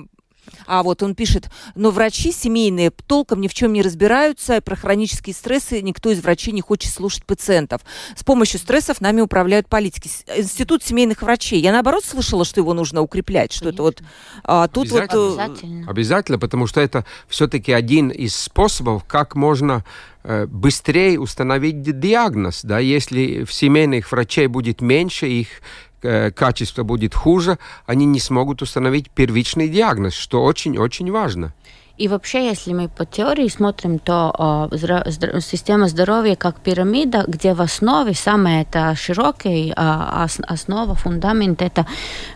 а 0.66 0.82
вот 0.82 1.02
он 1.02 1.14
пишет, 1.14 1.48
но 1.74 1.90
врачи 1.90 2.32
семейные 2.32 2.90
толком 2.90 3.40
ни 3.40 3.48
в 3.48 3.54
чем 3.54 3.72
не 3.72 3.82
разбираются, 3.82 4.60
про 4.60 4.76
хронические 4.76 5.34
стрессы 5.34 5.80
никто 5.82 6.10
из 6.10 6.20
врачей 6.20 6.52
не 6.52 6.60
хочет 6.60 6.92
слушать 6.92 7.24
пациентов. 7.24 7.82
С 8.16 8.24
помощью 8.24 8.60
стрессов 8.60 9.00
нами 9.00 9.20
управляют 9.20 9.68
политики. 9.68 10.10
Институт 10.36 10.82
семейных 10.82 11.22
врачей. 11.22 11.60
Я 11.60 11.72
наоборот 11.72 12.04
слышала, 12.04 12.44
что 12.44 12.60
его 12.60 12.74
нужно 12.74 13.00
укреплять, 13.00 13.52
что 13.52 13.66
Конечно. 13.66 13.74
это 13.74 13.82
вот 13.82 14.02
а, 14.44 14.68
тут 14.68 14.86
обязательно. 14.86 15.22
вот... 15.22 15.38
Обязательно. 15.38 15.90
обязательно, 15.90 16.38
потому 16.38 16.66
что 16.66 16.80
это 16.80 17.04
все-таки 17.28 17.72
один 17.72 18.08
из 18.10 18.34
способов, 18.36 19.04
как 19.04 19.34
можно 19.34 19.84
э, 20.24 20.46
быстрее 20.46 21.18
установить 21.18 21.82
диагноз, 21.82 22.60
да, 22.62 22.78
если 22.78 23.44
в 23.44 23.52
семейных 23.52 24.10
врачей 24.10 24.46
будет 24.46 24.80
меньше, 24.80 25.26
их 25.26 25.48
Э, 25.58 25.87
качество 26.00 26.82
будет 26.82 27.14
хуже, 27.14 27.58
они 27.86 28.06
не 28.06 28.20
смогут 28.20 28.62
установить 28.62 29.10
первичный 29.10 29.68
диагноз, 29.68 30.14
что 30.14 30.42
очень-очень 30.44 31.10
важно. 31.10 31.52
И 31.98 32.06
вообще, 32.06 32.46
если 32.46 32.72
мы 32.72 32.88
по 32.88 33.04
теории 33.04 33.48
смотрим, 33.48 33.98
то 33.98 34.68
э, 34.70 35.40
система 35.40 35.88
здоровья 35.88 36.36
как 36.36 36.60
пирамида, 36.60 37.24
где 37.26 37.54
в 37.54 37.60
основе 37.60 38.14
самая 38.14 38.62
это 38.62 38.94
широкая 38.94 39.74
э, 39.76 40.26
основа, 40.46 40.94
фундамент 40.94 41.60
это 41.60 41.86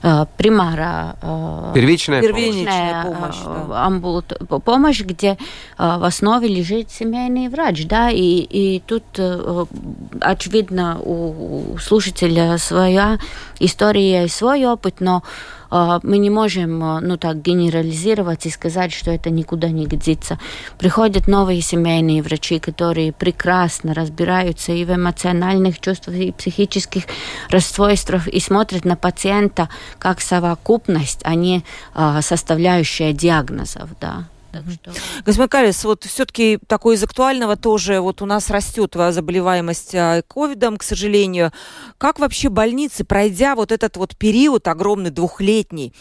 э, 0.02 0.26
примара. 0.36 1.16
Э, 1.22 1.70
первичная, 1.74 2.20
первичная 2.22 3.04
помощь. 3.04 3.36
Да. 3.44 3.86
Амбулат, 3.86 4.32
помощь, 4.64 5.02
где 5.02 5.28
э, 5.30 5.36
в 5.76 6.04
основе 6.04 6.48
лежит 6.48 6.90
семейный 6.90 7.48
врач. 7.48 7.86
Да? 7.86 8.10
И, 8.10 8.40
и 8.40 8.80
тут 8.80 9.04
э, 9.18 9.64
очевидно 10.20 10.98
у 11.00 11.78
слушателя 11.78 12.58
своя 12.58 13.18
история 13.60 14.24
и 14.24 14.28
свой 14.28 14.66
опыт, 14.66 14.96
но 14.98 15.22
мы 16.02 16.18
не 16.18 16.28
можем 16.28 16.84
а, 16.84 17.00
ну, 17.00 17.16
так 17.16 17.40
генерализировать 17.40 18.44
и 18.44 18.50
сказать, 18.50 18.92
что 18.92 19.10
это 19.10 19.30
никуда 19.30 19.70
не 19.70 19.86
годится. 19.86 20.38
Приходят 20.78 21.28
новые 21.28 21.62
семейные 21.62 22.22
врачи, 22.22 22.58
которые 22.58 23.12
прекрасно 23.12 23.94
разбираются 23.94 24.72
и 24.72 24.84
в 24.84 24.94
эмоциональных 24.94 25.80
чувствах, 25.80 26.16
и 26.16 26.32
психических 26.32 27.04
расстройствах, 27.48 28.28
и 28.28 28.38
смотрят 28.38 28.84
на 28.84 28.96
пациента 28.96 29.70
как 29.98 30.20
совокупность, 30.20 31.20
а 31.24 31.34
не 31.34 31.64
а, 31.94 32.20
составляющая 32.20 33.14
диагнозов. 33.14 33.88
Да. 33.98 34.24
Так 34.52 34.64
что... 34.70 34.92
Господин 35.24 35.48
Калис, 35.48 35.82
вот 35.84 36.04
все-таки 36.04 36.58
такое 36.66 36.96
из 36.96 37.02
актуального 37.02 37.56
тоже, 37.56 38.00
вот 38.00 38.20
у 38.20 38.26
нас 38.26 38.50
растет 38.50 38.94
заболеваемость 38.94 39.94
а, 39.94 40.22
ковидом, 40.22 40.76
к 40.76 40.82
сожалению. 40.82 41.52
Как 41.96 42.18
вообще 42.18 42.50
больницы, 42.50 43.04
пройдя 43.04 43.54
вот 43.54 43.72
этот 43.72 43.96
вот 43.96 44.16
период 44.16 44.68
огромный, 44.68 45.10
двухлетний, 45.10 45.94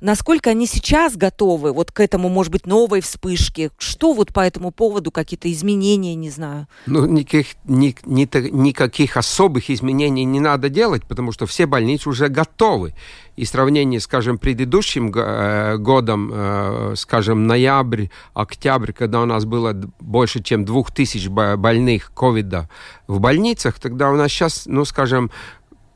насколько 0.00 0.50
они 0.50 0.66
сейчас 0.66 1.16
готовы 1.16 1.72
вот 1.72 1.90
к 1.90 1.98
этому, 2.00 2.28
может 2.28 2.52
быть, 2.52 2.66
новой 2.66 3.00
вспышке? 3.00 3.70
Что 3.76 4.12
вот 4.12 4.32
по 4.32 4.40
этому 4.40 4.70
поводу, 4.70 5.10
какие-то 5.10 5.50
изменения, 5.50 6.14
не 6.14 6.30
знаю? 6.30 6.68
Ну, 6.86 7.06
никаких, 7.06 7.56
ни, 7.64 7.96
ни, 8.04 8.28
никаких 8.50 9.16
особых 9.16 9.68
изменений 9.68 10.24
не 10.24 10.38
надо 10.38 10.68
делать, 10.68 11.02
потому 11.06 11.32
что 11.32 11.46
все 11.46 11.66
больницы 11.66 12.08
уже 12.08 12.28
готовы 12.28 12.94
и 13.36 13.44
сравнении, 13.44 13.98
скажем, 13.98 14.38
предыдущим 14.38 15.12
э, 15.14 15.76
годом, 15.76 16.30
э, 16.32 16.94
скажем, 16.96 17.46
ноябрь, 17.46 18.06
октябрь, 18.34 18.92
когда 18.92 19.20
у 19.20 19.26
нас 19.26 19.44
было 19.44 19.72
больше, 20.00 20.42
чем 20.42 20.64
2000 20.64 21.56
больных 21.56 22.12
ковида 22.14 22.68
в 23.06 23.20
больницах, 23.20 23.78
тогда 23.78 24.10
у 24.10 24.16
нас 24.16 24.30
сейчас, 24.30 24.64
ну, 24.66 24.84
скажем, 24.84 25.30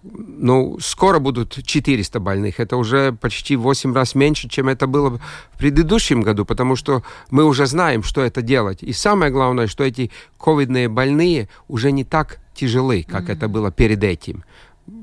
ну, 0.02 0.78
скоро 0.80 1.18
будут 1.18 1.62
400 1.64 2.20
больных. 2.20 2.60
Это 2.60 2.76
уже 2.76 3.12
почти 3.12 3.56
8 3.56 3.94
раз 3.94 4.14
меньше, 4.14 4.48
чем 4.48 4.68
это 4.68 4.86
было 4.86 5.10
в 5.10 5.58
предыдущем 5.58 6.22
году, 6.22 6.44
потому 6.44 6.76
что 6.76 7.02
мы 7.30 7.44
уже 7.44 7.66
знаем, 7.66 8.02
что 8.02 8.22
это 8.22 8.42
делать. 8.42 8.82
И 8.82 8.92
самое 8.92 9.30
главное, 9.30 9.66
что 9.66 9.84
эти 9.84 10.10
ковидные 10.38 10.88
больные 10.88 11.48
уже 11.68 11.92
не 11.92 12.04
так 12.04 12.38
тяжелы, 12.54 13.02
как 13.02 13.24
mm-hmm. 13.24 13.32
это 13.32 13.48
было 13.48 13.70
перед 13.70 14.02
этим 14.02 14.44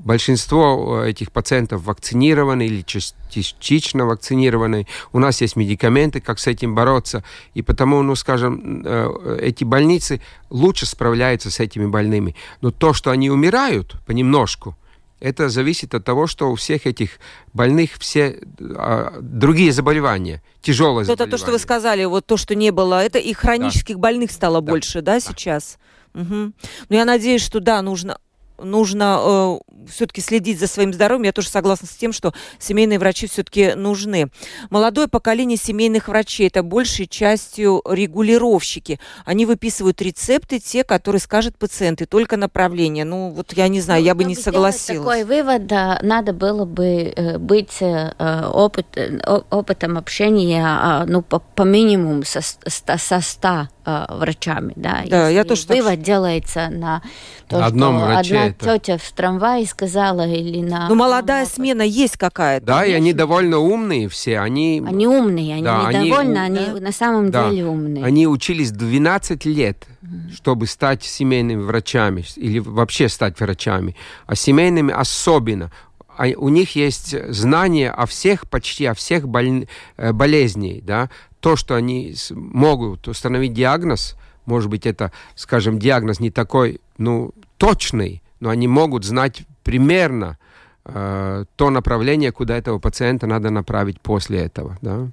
большинство 0.07 1.03
э, 1.03 1.09
этих 1.09 1.31
пациентов 1.31 1.83
вакцинированы 1.83 2.65
или 2.65 2.81
частично 2.81 4.05
вакцинированы. 4.05 4.87
У 5.11 5.19
нас 5.19 5.41
есть 5.41 5.55
медикаменты, 5.55 6.21
как 6.21 6.39
с 6.39 6.47
этим 6.47 6.75
бороться. 6.75 7.23
И 7.53 7.61
потому, 7.61 8.01
ну, 8.01 8.15
скажем, 8.15 8.83
э, 8.85 9.39
эти 9.41 9.63
больницы 9.63 10.21
лучше 10.49 10.85
справляются 10.85 11.51
с 11.51 11.59
этими 11.59 11.85
больными. 11.85 12.35
Но 12.61 12.71
то, 12.71 12.93
что 12.93 13.11
они 13.11 13.29
умирают 13.29 13.95
понемножку, 14.05 14.75
это 15.19 15.49
зависит 15.49 15.95
от 15.95 16.05
того, 16.05 16.27
что 16.27 16.51
у 16.51 16.55
всех 16.55 16.85
этих 16.85 17.19
больных 17.51 17.91
все 17.97 18.39
а, 18.59 19.17
другие 19.19 19.71
заболевания, 19.71 20.43
тяжелые 20.61 21.03
это 21.03 21.13
заболевания. 21.13 21.29
Это 21.29 21.37
то, 21.37 21.43
что 21.43 21.51
вы 21.51 21.59
сказали, 21.59 22.05
вот 22.05 22.27
то, 22.27 22.37
что 22.37 22.53
не 22.53 22.71
было, 22.71 23.03
это 23.03 23.17
и 23.17 23.33
хронических 23.33 23.95
да. 23.95 24.01
больных 24.01 24.31
стало 24.31 24.61
да. 24.61 24.71
больше, 24.71 25.01
да, 25.01 25.13
да. 25.13 25.19
сейчас? 25.19 25.79
Угу. 26.13 26.23
Ну, 26.25 26.53
я 26.89 27.05
надеюсь, 27.05 27.41
что 27.41 27.59
да, 27.59 27.81
нужно 27.81 28.19
нужно 28.57 29.19
э, 29.19 29.57
все-таки 29.89 30.21
следить 30.21 30.59
за 30.59 30.67
своим 30.67 30.93
здоровьем. 30.93 31.23
Я 31.23 31.31
тоже 31.31 31.49
согласна 31.49 31.87
с 31.87 31.95
тем, 31.95 32.13
что 32.13 32.33
семейные 32.59 32.99
врачи 32.99 33.27
все-таки 33.27 33.73
нужны. 33.73 34.29
Молодое 34.69 35.07
поколение 35.07 35.57
семейных 35.57 36.07
врачей– 36.07 36.47
это 36.49 36.63
большей 36.63 37.07
частью 37.07 37.81
регулировщики. 37.85 38.99
Они 39.25 39.45
выписывают 39.45 40.01
рецепты, 40.01 40.59
те, 40.59 40.83
которые 40.83 41.21
скажет 41.21 41.57
пациент, 41.57 42.01
и 42.01 42.05
только 42.05 42.37
направление. 42.37 43.05
Ну, 43.05 43.29
вот 43.29 43.53
я 43.53 43.67
не 43.67 43.81
знаю, 43.81 44.01
ну, 44.01 44.07
я 44.07 44.15
бы 44.15 44.23
не 44.23 44.35
согласилась. 44.35 44.99
Такой 44.99 45.23
вывод, 45.23 45.67
да, 45.67 45.99
надо 46.01 46.33
было 46.33 46.65
бы 46.65 47.13
э, 47.15 47.37
быть 47.37 47.81
э, 47.81 48.11
опыт, 48.51 48.87
э, 48.95 49.19
опытом 49.49 49.97
общения 49.97 50.63
а, 50.65 51.05
ну, 51.05 51.21
по, 51.21 51.39
по 51.39 51.63
минимуму 51.63 52.23
со, 52.23 52.41
со 52.41 53.21
100 53.21 53.69
врачами. 54.09 54.73
Да, 54.75 55.03
да 55.07 55.29
я 55.29 55.43
тоже 55.43 55.65
вывод 55.67 55.91
так... 55.91 56.01
делается 56.01 56.69
на 56.69 57.01
то, 57.47 57.65
Одном 57.65 57.97
что 57.97 58.05
враче 58.05 58.35
одна 58.35 58.47
это... 58.47 58.79
тетя 58.79 58.97
в 58.97 59.11
трамвае 59.13 59.65
сказала 59.65 60.27
или 60.27 60.61
на... 60.61 60.89
Ну, 60.89 60.95
молодая 60.95 61.45
на... 61.45 61.49
смена 61.49 61.81
есть 61.83 62.17
какая-то. 62.17 62.65
Да, 62.65 62.79
конечно. 62.79 62.91
и 62.91 62.97
они 62.97 63.13
довольно 63.13 63.59
умные 63.59 64.09
все. 64.09 64.39
Они, 64.39 64.83
они 64.85 65.07
умные, 65.07 65.55
они 65.55 65.63
да, 65.63 65.91
недовольны, 65.93 66.37
они, 66.37 66.59
они 66.59 66.79
да? 66.79 66.79
на 66.81 66.91
самом 66.91 67.31
да. 67.31 67.49
деле 67.49 67.65
умные. 67.65 68.03
Они 68.03 68.27
учились 68.27 68.71
12 68.71 69.45
лет, 69.45 69.85
mm-hmm. 70.01 70.35
чтобы 70.35 70.67
стать 70.67 71.03
семейными 71.03 71.61
врачами 71.61 72.25
или 72.35 72.59
вообще 72.59 73.07
стать 73.07 73.39
врачами. 73.39 73.95
А 74.25 74.35
семейными 74.35 74.93
особенно 74.93 75.71
а 76.17 76.25
у 76.35 76.49
них 76.49 76.75
есть 76.75 77.15
знания 77.31 77.91
о 77.91 78.07
всех, 78.07 78.49
почти 78.49 78.85
о 78.85 78.95
всех 78.95 79.27
боль... 79.29 79.67
Э, 79.97 80.11
болезней, 80.13 80.81
да, 80.83 81.11
то, 81.47 81.55
что 81.55 81.75
они 81.75 82.13
могут 82.31 83.07
установить 83.07 83.53
диагноз, 83.53 84.17
может 84.45 84.69
быть, 84.69 84.85
это, 84.85 85.13
скажем, 85.33 85.79
диагноз 85.79 86.19
не 86.19 86.29
такой, 86.29 86.81
ну, 86.97 87.31
точный, 87.57 88.21
но 88.41 88.49
они 88.49 88.67
могут 88.67 89.05
знать 89.05 89.43
примерно 89.63 90.37
э, 90.83 91.45
то 91.55 91.69
направление, 91.69 92.33
куда 92.33 92.57
этого 92.57 92.79
пациента 92.79 93.27
надо 93.27 93.49
направить 93.49 94.01
после 94.01 94.39
этого, 94.39 94.77
да. 94.81 95.07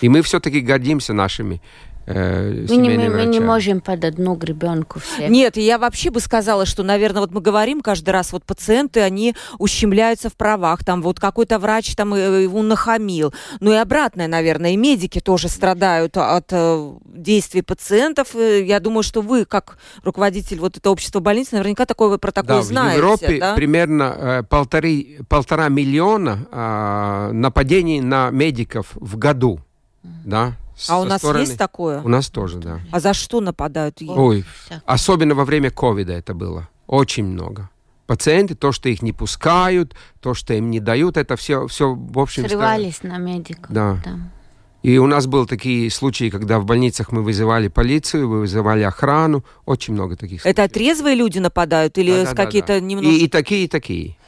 И 0.00 0.08
мы 0.08 0.22
все-таки 0.22 0.60
гордимся 0.60 1.12
нашими 1.12 1.60
э, 2.06 2.66
мы, 2.68 2.76
не, 2.76 2.90
мы, 2.90 3.08
мы 3.08 3.24
не 3.24 3.40
можем 3.40 3.80
под 3.80 4.04
одну 4.04 4.34
гребенку 4.34 5.00
всех. 5.00 5.30
Нет, 5.30 5.56
я 5.56 5.78
вообще 5.78 6.10
бы 6.10 6.20
сказала, 6.20 6.66
что, 6.66 6.82
наверное, 6.82 7.20
вот 7.20 7.32
мы 7.32 7.40
говорим 7.40 7.80
каждый 7.80 8.10
раз, 8.10 8.32
вот 8.32 8.44
пациенты, 8.44 9.00
они 9.00 9.34
ущемляются 9.58 10.30
в 10.30 10.36
правах, 10.36 10.84
там 10.84 11.02
вот 11.02 11.20
какой-то 11.20 11.58
врач 11.58 11.94
там 11.94 12.14
э, 12.14 12.42
его 12.42 12.62
нахамил. 12.62 13.32
Ну 13.60 13.72
и 13.72 13.76
обратное, 13.76 14.28
наверное, 14.28 14.72
и 14.72 14.76
медики 14.76 15.20
тоже 15.20 15.48
страдают 15.48 16.16
от 16.16 16.46
э, 16.50 16.92
действий 17.04 17.62
пациентов. 17.62 18.34
Я 18.34 18.80
думаю, 18.80 19.02
что 19.02 19.20
вы, 19.22 19.44
как 19.44 19.78
руководитель 20.02 20.60
вот 20.60 20.76
этого 20.76 20.92
общества 20.92 21.20
больниц, 21.20 21.52
наверняка 21.52 21.86
такой 21.86 22.18
протокол 22.18 22.56
да, 22.58 22.62
знаете. 22.62 23.00
в 23.00 23.04
Европе 23.04 23.38
да? 23.40 23.54
примерно 23.54 24.16
э, 24.16 24.42
полторы, 24.42 25.18
полтора 25.28 25.68
миллиона 25.68 26.46
э, 26.50 27.32
нападений 27.32 28.00
на 28.00 28.30
медиков 28.30 28.88
в 28.94 29.16
году. 29.16 29.60
Да, 30.02 30.54
А 30.88 31.00
у 31.00 31.04
нас 31.04 31.20
стороны... 31.20 31.42
есть 31.42 31.58
такое? 31.58 32.02
У 32.02 32.08
нас 32.08 32.28
тоже, 32.28 32.58
да. 32.58 32.80
А 32.90 33.00
за 33.00 33.14
что 33.14 33.40
нападают? 33.40 34.00
Ой, 34.02 34.44
особенно 34.86 35.34
во 35.34 35.44
время 35.44 35.70
ковида 35.70 36.12
это 36.12 36.34
было. 36.34 36.68
Очень 36.86 37.24
много. 37.24 37.70
Пациенты, 38.06 38.54
то, 38.54 38.70
что 38.70 38.90
их 38.90 39.00
не 39.00 39.12
пускают, 39.12 39.94
то, 40.20 40.34
что 40.34 40.52
им 40.52 40.70
не 40.70 40.78
дают, 40.78 41.16
это 41.16 41.36
все, 41.36 41.66
все 41.68 41.94
в 41.94 42.18
общем... 42.18 42.46
Срывались 42.46 43.02
на 43.02 43.16
медиков. 43.16 43.70
Да. 43.70 43.98
да. 44.04 44.18
И 44.82 44.98
у 44.98 45.06
нас 45.06 45.26
были 45.26 45.46
такие 45.46 45.90
случаи, 45.90 46.28
когда 46.28 46.60
в 46.60 46.66
больницах 46.66 47.10
мы 47.10 47.22
вызывали 47.22 47.68
полицию, 47.68 48.28
вызывали 48.28 48.82
охрану. 48.82 49.42
Очень 49.64 49.94
много 49.94 50.14
таких 50.14 50.42
случаев. 50.42 50.58
Это 50.58 50.72
трезвые 50.72 51.16
люди 51.16 51.38
нападают 51.38 51.96
или 51.96 52.10
да, 52.10 52.34
да, 52.34 52.34
какие-то 52.34 52.74
да, 52.74 52.74
да. 52.74 52.80
немного... 52.80 53.08
И, 53.08 53.24
и 53.24 53.28
такие, 53.28 53.64
и 53.64 53.68
такие. 53.68 54.18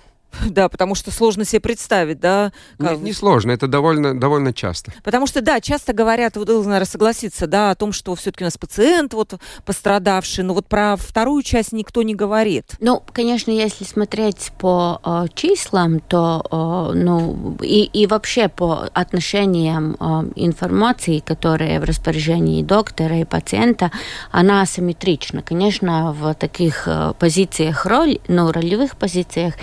Да, 0.56 0.68
потому 0.68 0.94
что 0.94 1.10
сложно 1.10 1.44
себе 1.44 1.60
представить, 1.60 2.20
да? 2.20 2.52
Как... 2.78 2.92
Нет, 2.92 3.00
не 3.00 3.12
сложно, 3.12 3.50
это 3.52 3.66
довольно, 3.66 4.18
довольно 4.18 4.52
часто. 4.52 4.92
Потому 5.02 5.26
что, 5.26 5.40
да, 5.40 5.60
часто 5.60 5.92
говорят, 5.92 6.36
вот, 6.36 6.48
наверное, 6.48 6.84
согласиться, 6.84 7.46
да, 7.46 7.70
о 7.70 7.74
том, 7.74 7.92
что 7.92 8.14
все-таки 8.14 8.44
у 8.44 8.46
нас 8.46 8.56
пациент 8.56 9.14
вот 9.14 9.34
пострадавший, 9.64 10.44
но 10.44 10.54
вот 10.54 10.66
про 10.66 10.96
вторую 10.96 11.42
часть 11.42 11.72
никто 11.72 12.02
не 12.02 12.14
говорит. 12.14 12.76
Ну, 12.80 13.02
конечно, 13.12 13.50
если 13.50 13.84
смотреть 13.84 14.52
по 14.58 15.00
э, 15.04 15.26
числам, 15.34 16.00
то, 16.00 16.90
э, 16.92 16.96
ну, 16.96 17.56
и, 17.62 17.84
и 17.84 18.06
вообще 18.06 18.48
по 18.48 18.88
отношениям 18.92 19.96
э, 19.98 20.04
информации, 20.36 21.18
которая 21.18 21.80
в 21.80 21.84
распоряжении 21.84 22.62
доктора 22.62 23.18
и 23.18 23.24
пациента, 23.24 23.90
она 24.30 24.62
асимметрична. 24.62 25.42
Конечно, 25.42 26.12
в 26.12 26.34
таких 26.34 26.84
э, 26.86 27.12
позициях 27.18 27.86
роль, 27.86 28.18
ну, 28.28 28.52
ролевых 28.52 28.96
позициях 28.96 29.54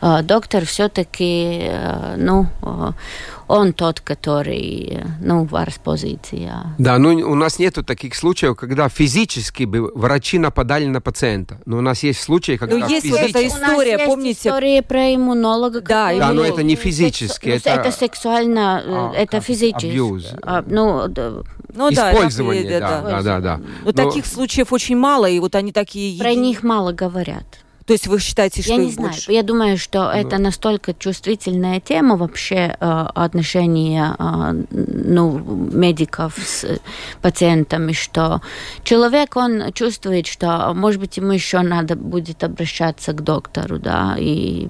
доктор 0.00 0.64
все-таки, 0.64 1.60
э, 1.62 2.14
ну, 2.16 2.46
э, 2.62 2.92
он 3.48 3.72
тот, 3.72 4.00
который, 4.00 5.00
ну, 5.20 5.44
варс 5.44 5.80
позиция. 5.82 6.74
Да, 6.78 6.98
ну 6.98 7.16
у 7.16 7.34
нас 7.34 7.58
нету 7.58 7.82
таких 7.82 8.14
случаев, 8.14 8.56
когда 8.56 8.88
физически 8.88 9.64
бы 9.64 9.90
врачи 9.94 10.38
нападали 10.38 10.86
на 10.86 11.00
пациента. 11.00 11.58
Но 11.64 11.78
у 11.78 11.80
нас 11.80 12.02
есть 12.02 12.20
случаи, 12.20 12.56
когда 12.56 12.76
Ну, 12.76 12.86
есть 12.86 13.06
физически... 13.06 13.20
вот 13.20 13.30
эта 13.30 13.48
история, 13.48 13.94
у 13.94 13.98
нас 13.98 14.06
помните? 14.06 14.28
Есть 14.28 14.46
история 14.46 14.82
про 14.82 15.14
иммунолога. 15.14 15.80
Да, 15.80 16.14
да 16.16 16.32
но 16.32 16.44
это 16.44 16.62
не 16.62 16.76
физически. 16.76 17.48
Это, 17.48 17.70
это 17.70 17.90
сексуально, 17.90 18.82
а, 18.86 19.12
это 19.14 19.40
физически. 19.40 19.98
А, 20.42 20.62
ну, 20.66 21.08
ну, 21.74 21.90
Использование, 21.90 22.80
да, 22.80 23.00
да, 23.00 23.02
да, 23.02 23.22
да, 23.22 23.40
да. 23.40 23.56
Но, 23.56 23.64
но 23.86 23.92
таких 23.92 24.26
случаев 24.26 24.72
очень 24.72 24.96
мало, 24.96 25.26
и 25.28 25.38
вот 25.40 25.54
они 25.54 25.72
такие... 25.72 26.18
Про 26.18 26.34
них 26.34 26.62
мало 26.62 26.92
говорят. 26.92 27.44
То 27.88 27.94
есть 27.94 28.06
вы 28.06 28.20
считаете, 28.20 28.60
что 28.60 28.72
Я 28.72 28.76
не 28.76 28.90
знаю. 28.90 29.14
Я 29.28 29.42
думаю, 29.42 29.78
что 29.78 30.04
ну. 30.04 30.10
это 30.10 30.36
настолько 30.36 30.92
чувствительная 30.92 31.80
тема 31.80 32.18
вообще 32.18 32.76
э, 32.78 33.06
отношения 33.14 34.14
э, 34.18 34.62
ну, 34.70 35.38
медиков 35.38 36.34
с 36.36 36.66
пациентами, 37.22 37.92
что 37.92 38.42
человек, 38.84 39.36
он 39.36 39.72
чувствует, 39.72 40.26
что, 40.26 40.74
может 40.74 41.00
быть, 41.00 41.16
ему 41.16 41.32
еще 41.32 41.60
надо 41.60 41.96
будет 41.96 42.44
обращаться 42.44 43.14
к 43.14 43.24
доктору, 43.24 43.78
да, 43.78 44.16
и... 44.18 44.68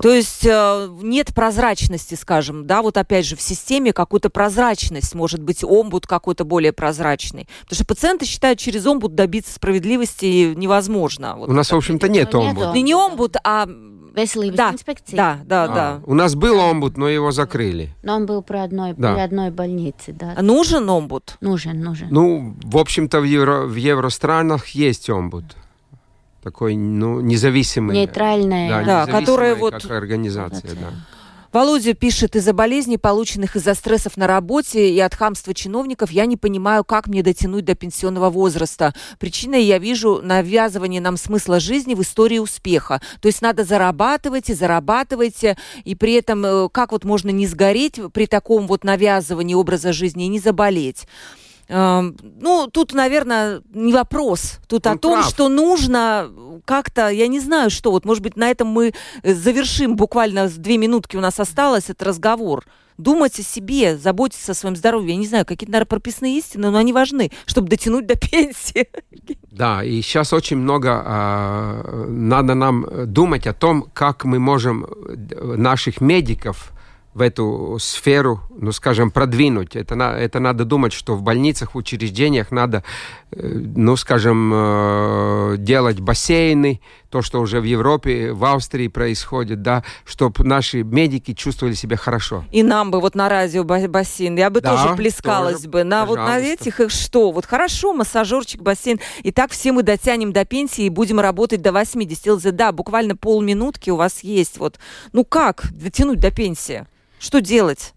То 0.00 0.14
есть 0.14 0.46
э, 0.46 0.88
нет 1.02 1.34
прозрачности, 1.34 2.14
скажем, 2.14 2.66
да, 2.66 2.80
вот 2.80 2.96
опять 2.96 3.26
же 3.26 3.36
в 3.36 3.42
системе 3.42 3.92
какую-то 3.92 4.30
прозрачность, 4.30 5.14
может 5.14 5.42
быть, 5.42 5.62
омбуд 5.62 6.06
какой-то 6.06 6.46
более 6.46 6.72
прозрачный. 6.72 7.46
Потому 7.64 7.76
что 7.76 7.84
пациенты 7.84 8.24
считают, 8.24 8.58
через 8.58 8.86
омбуд 8.86 9.14
добиться 9.14 9.52
справедливости 9.52 10.54
невозможно. 10.54 11.36
Вот 11.36 11.50
У 11.50 11.52
нас, 11.52 11.70
в 11.70 11.76
общем-то, 11.76 12.08
нет 12.08 12.34
омбуда 12.34 12.53
омбуд. 12.62 12.82
Не 12.82 12.94
омбуд, 12.94 13.36
а 13.44 13.66
Veselības 14.14 14.56
да, 14.56 14.70
инспекции. 14.70 15.16
Да, 15.16 15.40
да, 15.44 15.64
а, 15.64 15.68
да. 15.68 16.00
У 16.06 16.14
нас 16.14 16.34
был 16.36 16.60
омбуд, 16.60 16.96
но 16.96 17.08
его 17.08 17.32
закрыли. 17.32 17.90
Но 18.02 18.14
он 18.14 18.26
был 18.26 18.42
при 18.42 18.58
одной, 18.58 18.94
да. 18.96 19.14
при 19.14 19.20
одной 19.20 19.50
больнице, 19.50 20.12
да. 20.12 20.34
А 20.36 20.42
нужен 20.42 20.88
омбуд? 20.88 21.36
Нужен, 21.40 21.80
нужен. 21.80 22.08
Ну, 22.10 22.54
в 22.62 22.76
общем-то, 22.76 23.20
в, 23.20 23.24
евро, 23.24 23.66
в 23.66 23.74
евространах 23.74 24.68
есть 24.68 25.10
омбуд. 25.10 25.44
Такой, 26.44 26.76
ну, 26.76 27.20
независимый. 27.20 27.96
Нейтральная. 27.96 28.84
Да, 28.84 29.06
да 29.06 29.12
которая 29.12 29.56
вот... 29.56 29.72
Как 29.74 29.90
организация, 29.90 30.74
да. 30.74 30.92
Володя 31.54 31.94
пишет, 31.94 32.34
из-за 32.34 32.52
болезней, 32.52 32.98
полученных 32.98 33.54
из-за 33.54 33.74
стрессов 33.74 34.16
на 34.16 34.26
работе 34.26 34.90
и 34.90 34.98
от 34.98 35.14
хамства 35.14 35.54
чиновников, 35.54 36.10
я 36.10 36.26
не 36.26 36.36
понимаю, 36.36 36.82
как 36.82 37.06
мне 37.06 37.22
дотянуть 37.22 37.64
до 37.64 37.76
пенсионного 37.76 38.28
возраста. 38.28 38.92
Причиной 39.20 39.62
я 39.62 39.78
вижу 39.78 40.20
навязывание 40.20 41.00
нам 41.00 41.16
смысла 41.16 41.60
жизни 41.60 41.94
в 41.94 42.02
истории 42.02 42.38
успеха. 42.38 43.00
То 43.20 43.28
есть 43.28 43.40
надо 43.40 43.62
зарабатывать 43.62 44.50
и 44.50 44.52
зарабатывать, 44.52 45.44
и 45.84 45.94
при 45.94 46.14
этом 46.14 46.44
э, 46.44 46.68
как 46.70 46.90
вот 46.90 47.04
можно 47.04 47.30
не 47.30 47.46
сгореть 47.46 48.00
при 48.12 48.26
таком 48.26 48.66
вот 48.66 48.82
навязывании 48.82 49.54
образа 49.54 49.92
жизни 49.92 50.24
и 50.24 50.28
не 50.30 50.40
заболеть. 50.40 51.06
Ну, 51.68 52.68
тут, 52.72 52.92
наверное, 52.92 53.62
не 53.72 53.92
вопрос. 53.92 54.58
Тут 54.68 54.86
Он 54.86 54.92
о 54.92 54.98
том, 54.98 55.12
прав. 55.14 55.28
что 55.28 55.48
нужно 55.48 56.30
как-то, 56.64 57.08
я 57.08 57.26
не 57.26 57.40
знаю, 57.40 57.70
что. 57.70 57.90
Вот, 57.90 58.04
может 58.04 58.22
быть, 58.22 58.36
на 58.36 58.50
этом 58.50 58.68
мы 58.68 58.92
э, 59.22 59.34
завершим. 59.34 59.96
Буквально 59.96 60.48
две 60.48 60.78
минутки 60.78 61.16
у 61.16 61.20
нас 61.20 61.40
осталось 61.40 61.84
этот 61.84 62.02
разговор. 62.02 62.64
Думать 62.96 63.40
о 63.40 63.42
себе, 63.42 63.96
заботиться 63.96 64.52
о 64.52 64.54
своем 64.54 64.76
здоровье. 64.76 65.14
Я 65.14 65.16
не 65.16 65.26
знаю, 65.26 65.44
какие-то, 65.44 65.72
наверное, 65.72 65.88
прописные 65.88 66.38
истины, 66.38 66.70
но 66.70 66.78
они 66.78 66.92
важны, 66.92 67.32
чтобы 67.46 67.68
дотянуть 67.68 68.06
до 68.06 68.14
пенсии. 68.30 68.88
Да, 69.50 69.82
и 69.82 70.00
сейчас 70.02 70.32
очень 70.32 70.58
много 70.58 71.02
э, 71.04 72.06
надо 72.08 72.54
нам 72.54 72.86
думать 73.06 73.46
о 73.46 73.52
том, 73.54 73.88
как 73.92 74.24
мы 74.24 74.38
можем 74.38 74.84
э, 74.84 75.56
наших 75.56 76.00
медиков 76.00 76.73
в 77.14 77.20
эту 77.20 77.78
сферу, 77.80 78.40
ну, 78.50 78.72
скажем, 78.72 79.10
продвинуть. 79.10 79.76
Это, 79.76 79.94
на, 79.94 80.18
это 80.18 80.40
надо 80.40 80.64
думать, 80.64 80.92
что 80.92 81.14
в 81.14 81.22
больницах, 81.22 81.74
в 81.74 81.78
учреждениях 81.78 82.50
надо, 82.50 82.82
э, 83.30 83.46
ну, 83.76 83.94
скажем, 83.96 84.52
э, 84.52 85.54
делать 85.58 86.00
бассейны, 86.00 86.80
то, 87.10 87.22
что 87.22 87.40
уже 87.40 87.60
в 87.60 87.64
Европе, 87.64 88.32
в 88.32 88.44
Австрии 88.44 88.88
происходит, 88.88 89.62
да, 89.62 89.84
чтобы 90.04 90.44
наши 90.44 90.82
медики 90.82 91.32
чувствовали 91.32 91.74
себя 91.74 91.96
хорошо. 91.96 92.44
И 92.50 92.64
нам 92.64 92.90
бы 92.90 93.00
вот 93.00 93.14
на 93.14 93.28
радио 93.28 93.62
бассейн, 93.62 94.36
я 94.36 94.50
бы 94.50 94.60
да, 94.60 94.76
тоже 94.76 94.96
плескалась 94.96 95.58
тоже, 95.58 95.68
бы. 95.68 95.84
На 95.84 96.00
пожалуйста. 96.00 96.22
вот 96.22 96.28
на 96.28 96.40
этих 96.40 96.80
их 96.80 96.90
что? 96.90 97.30
Вот 97.30 97.46
хорошо, 97.46 97.92
массажерчик, 97.92 98.60
бассейн. 98.62 98.98
И 99.22 99.30
так 99.30 99.52
все 99.52 99.70
мы 99.70 99.84
дотянем 99.84 100.32
до 100.32 100.44
пенсии 100.44 100.86
и 100.86 100.88
будем 100.88 101.20
работать 101.20 101.62
до 101.62 101.70
80. 101.70 102.56
Да, 102.56 102.72
буквально 102.72 103.14
полминутки 103.14 103.90
у 103.90 103.96
вас 103.96 104.24
есть. 104.24 104.58
Вот, 104.58 104.80
ну 105.12 105.24
как 105.24 105.70
дотянуть 105.72 106.18
до 106.18 106.32
пенсии? 106.32 106.86
Что 107.24 107.40
делать? 107.40 107.94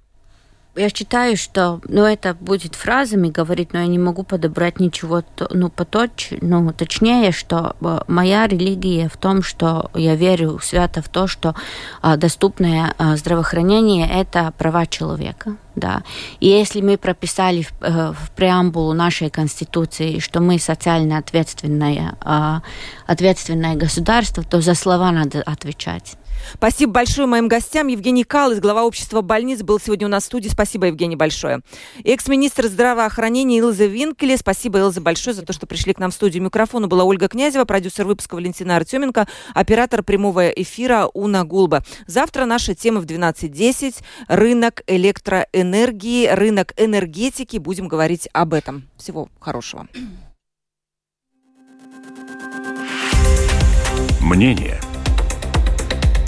Я 0.77 0.89
считаю, 0.89 1.35
что, 1.35 1.81
ну, 1.89 2.03
это 2.03 2.33
будет 2.33 2.75
фразами 2.75 3.27
говорить, 3.27 3.73
но 3.73 3.79
я 3.79 3.87
не 3.87 3.99
могу 3.99 4.23
подобрать 4.23 4.79
ничего, 4.79 5.21
ну, 5.49 5.67
поточ, 5.69 6.29
ну, 6.39 6.71
точнее, 6.71 7.33
что 7.33 7.75
э, 7.81 7.99
моя 8.07 8.47
религия 8.47 9.09
в 9.09 9.17
том, 9.17 9.43
что 9.43 9.91
я 9.95 10.15
верю 10.15 10.59
свято 10.63 11.01
в 11.01 11.09
то, 11.09 11.27
что 11.27 11.55
а, 12.01 12.15
доступное 12.15 12.93
а, 12.97 13.17
здравоохранение– 13.17 14.09
это 14.13 14.53
права 14.57 14.85
человека, 14.85 15.57
да. 15.75 16.03
И 16.39 16.47
если 16.47 16.79
мы 16.79 16.97
прописали 16.97 17.63
в, 17.63 17.73
э, 17.81 18.13
в 18.13 18.31
преамбулу 18.31 18.93
нашей 18.93 19.29
Конституции, 19.29 20.19
что 20.19 20.39
мы 20.39 20.57
социально 20.57 21.17
ответственное, 21.17 22.15
а, 22.21 22.61
ответственное 23.07 23.75
государство, 23.75 24.41
то 24.41 24.61
за 24.61 24.73
слова 24.73 25.11
надо 25.11 25.41
отвечать. 25.41 26.17
Спасибо 26.53 26.93
большое 26.93 27.27
моим 27.27 27.47
гостям. 27.47 27.87
Евгений 27.87 28.23
Калыс, 28.23 28.59
глава 28.59 28.83
общества 28.83 29.21
больниц, 29.21 29.61
был 29.61 29.79
сегодня 29.79 30.07
у 30.07 30.09
нас 30.09 30.23
в 30.23 30.25
студии. 30.27 30.49
Спасибо, 30.49 30.87
Евгений, 30.87 31.15
большое. 31.15 31.61
Экс-министр 32.03 32.67
здравоохранения 32.67 33.59
Илза 33.59 33.85
Винкеле. 33.85 34.37
Спасибо, 34.37 34.79
Илза, 34.79 35.01
большое 35.01 35.35
за 35.35 35.43
то, 35.43 35.53
что 35.53 35.67
пришли 35.67 35.93
к 35.93 35.99
нам 35.99 36.11
в 36.11 36.13
студию. 36.13 36.43
Микрофона 36.43 36.87
была 36.87 37.03
Ольга 37.03 37.27
Князева, 37.27 37.65
продюсер 37.65 38.05
выпуска 38.05 38.35
Валентина 38.35 38.75
Артеменко, 38.75 39.27
оператор 39.53 40.03
прямого 40.03 40.49
эфира 40.49 41.09
Уна 41.13 41.43
Гулба. 41.43 41.83
Завтра 42.05 42.45
наша 42.45 42.75
тема 42.75 43.01
в 43.01 43.05
12.10. 43.05 43.95
Рынок 44.27 44.81
электроэнергии, 44.87 46.27
рынок 46.27 46.73
энергетики. 46.77 47.57
Будем 47.57 47.87
говорить 47.87 48.29
об 48.33 48.53
этом. 48.53 48.87
Всего 48.97 49.29
хорошего. 49.39 49.87
Мнение– 54.21 54.81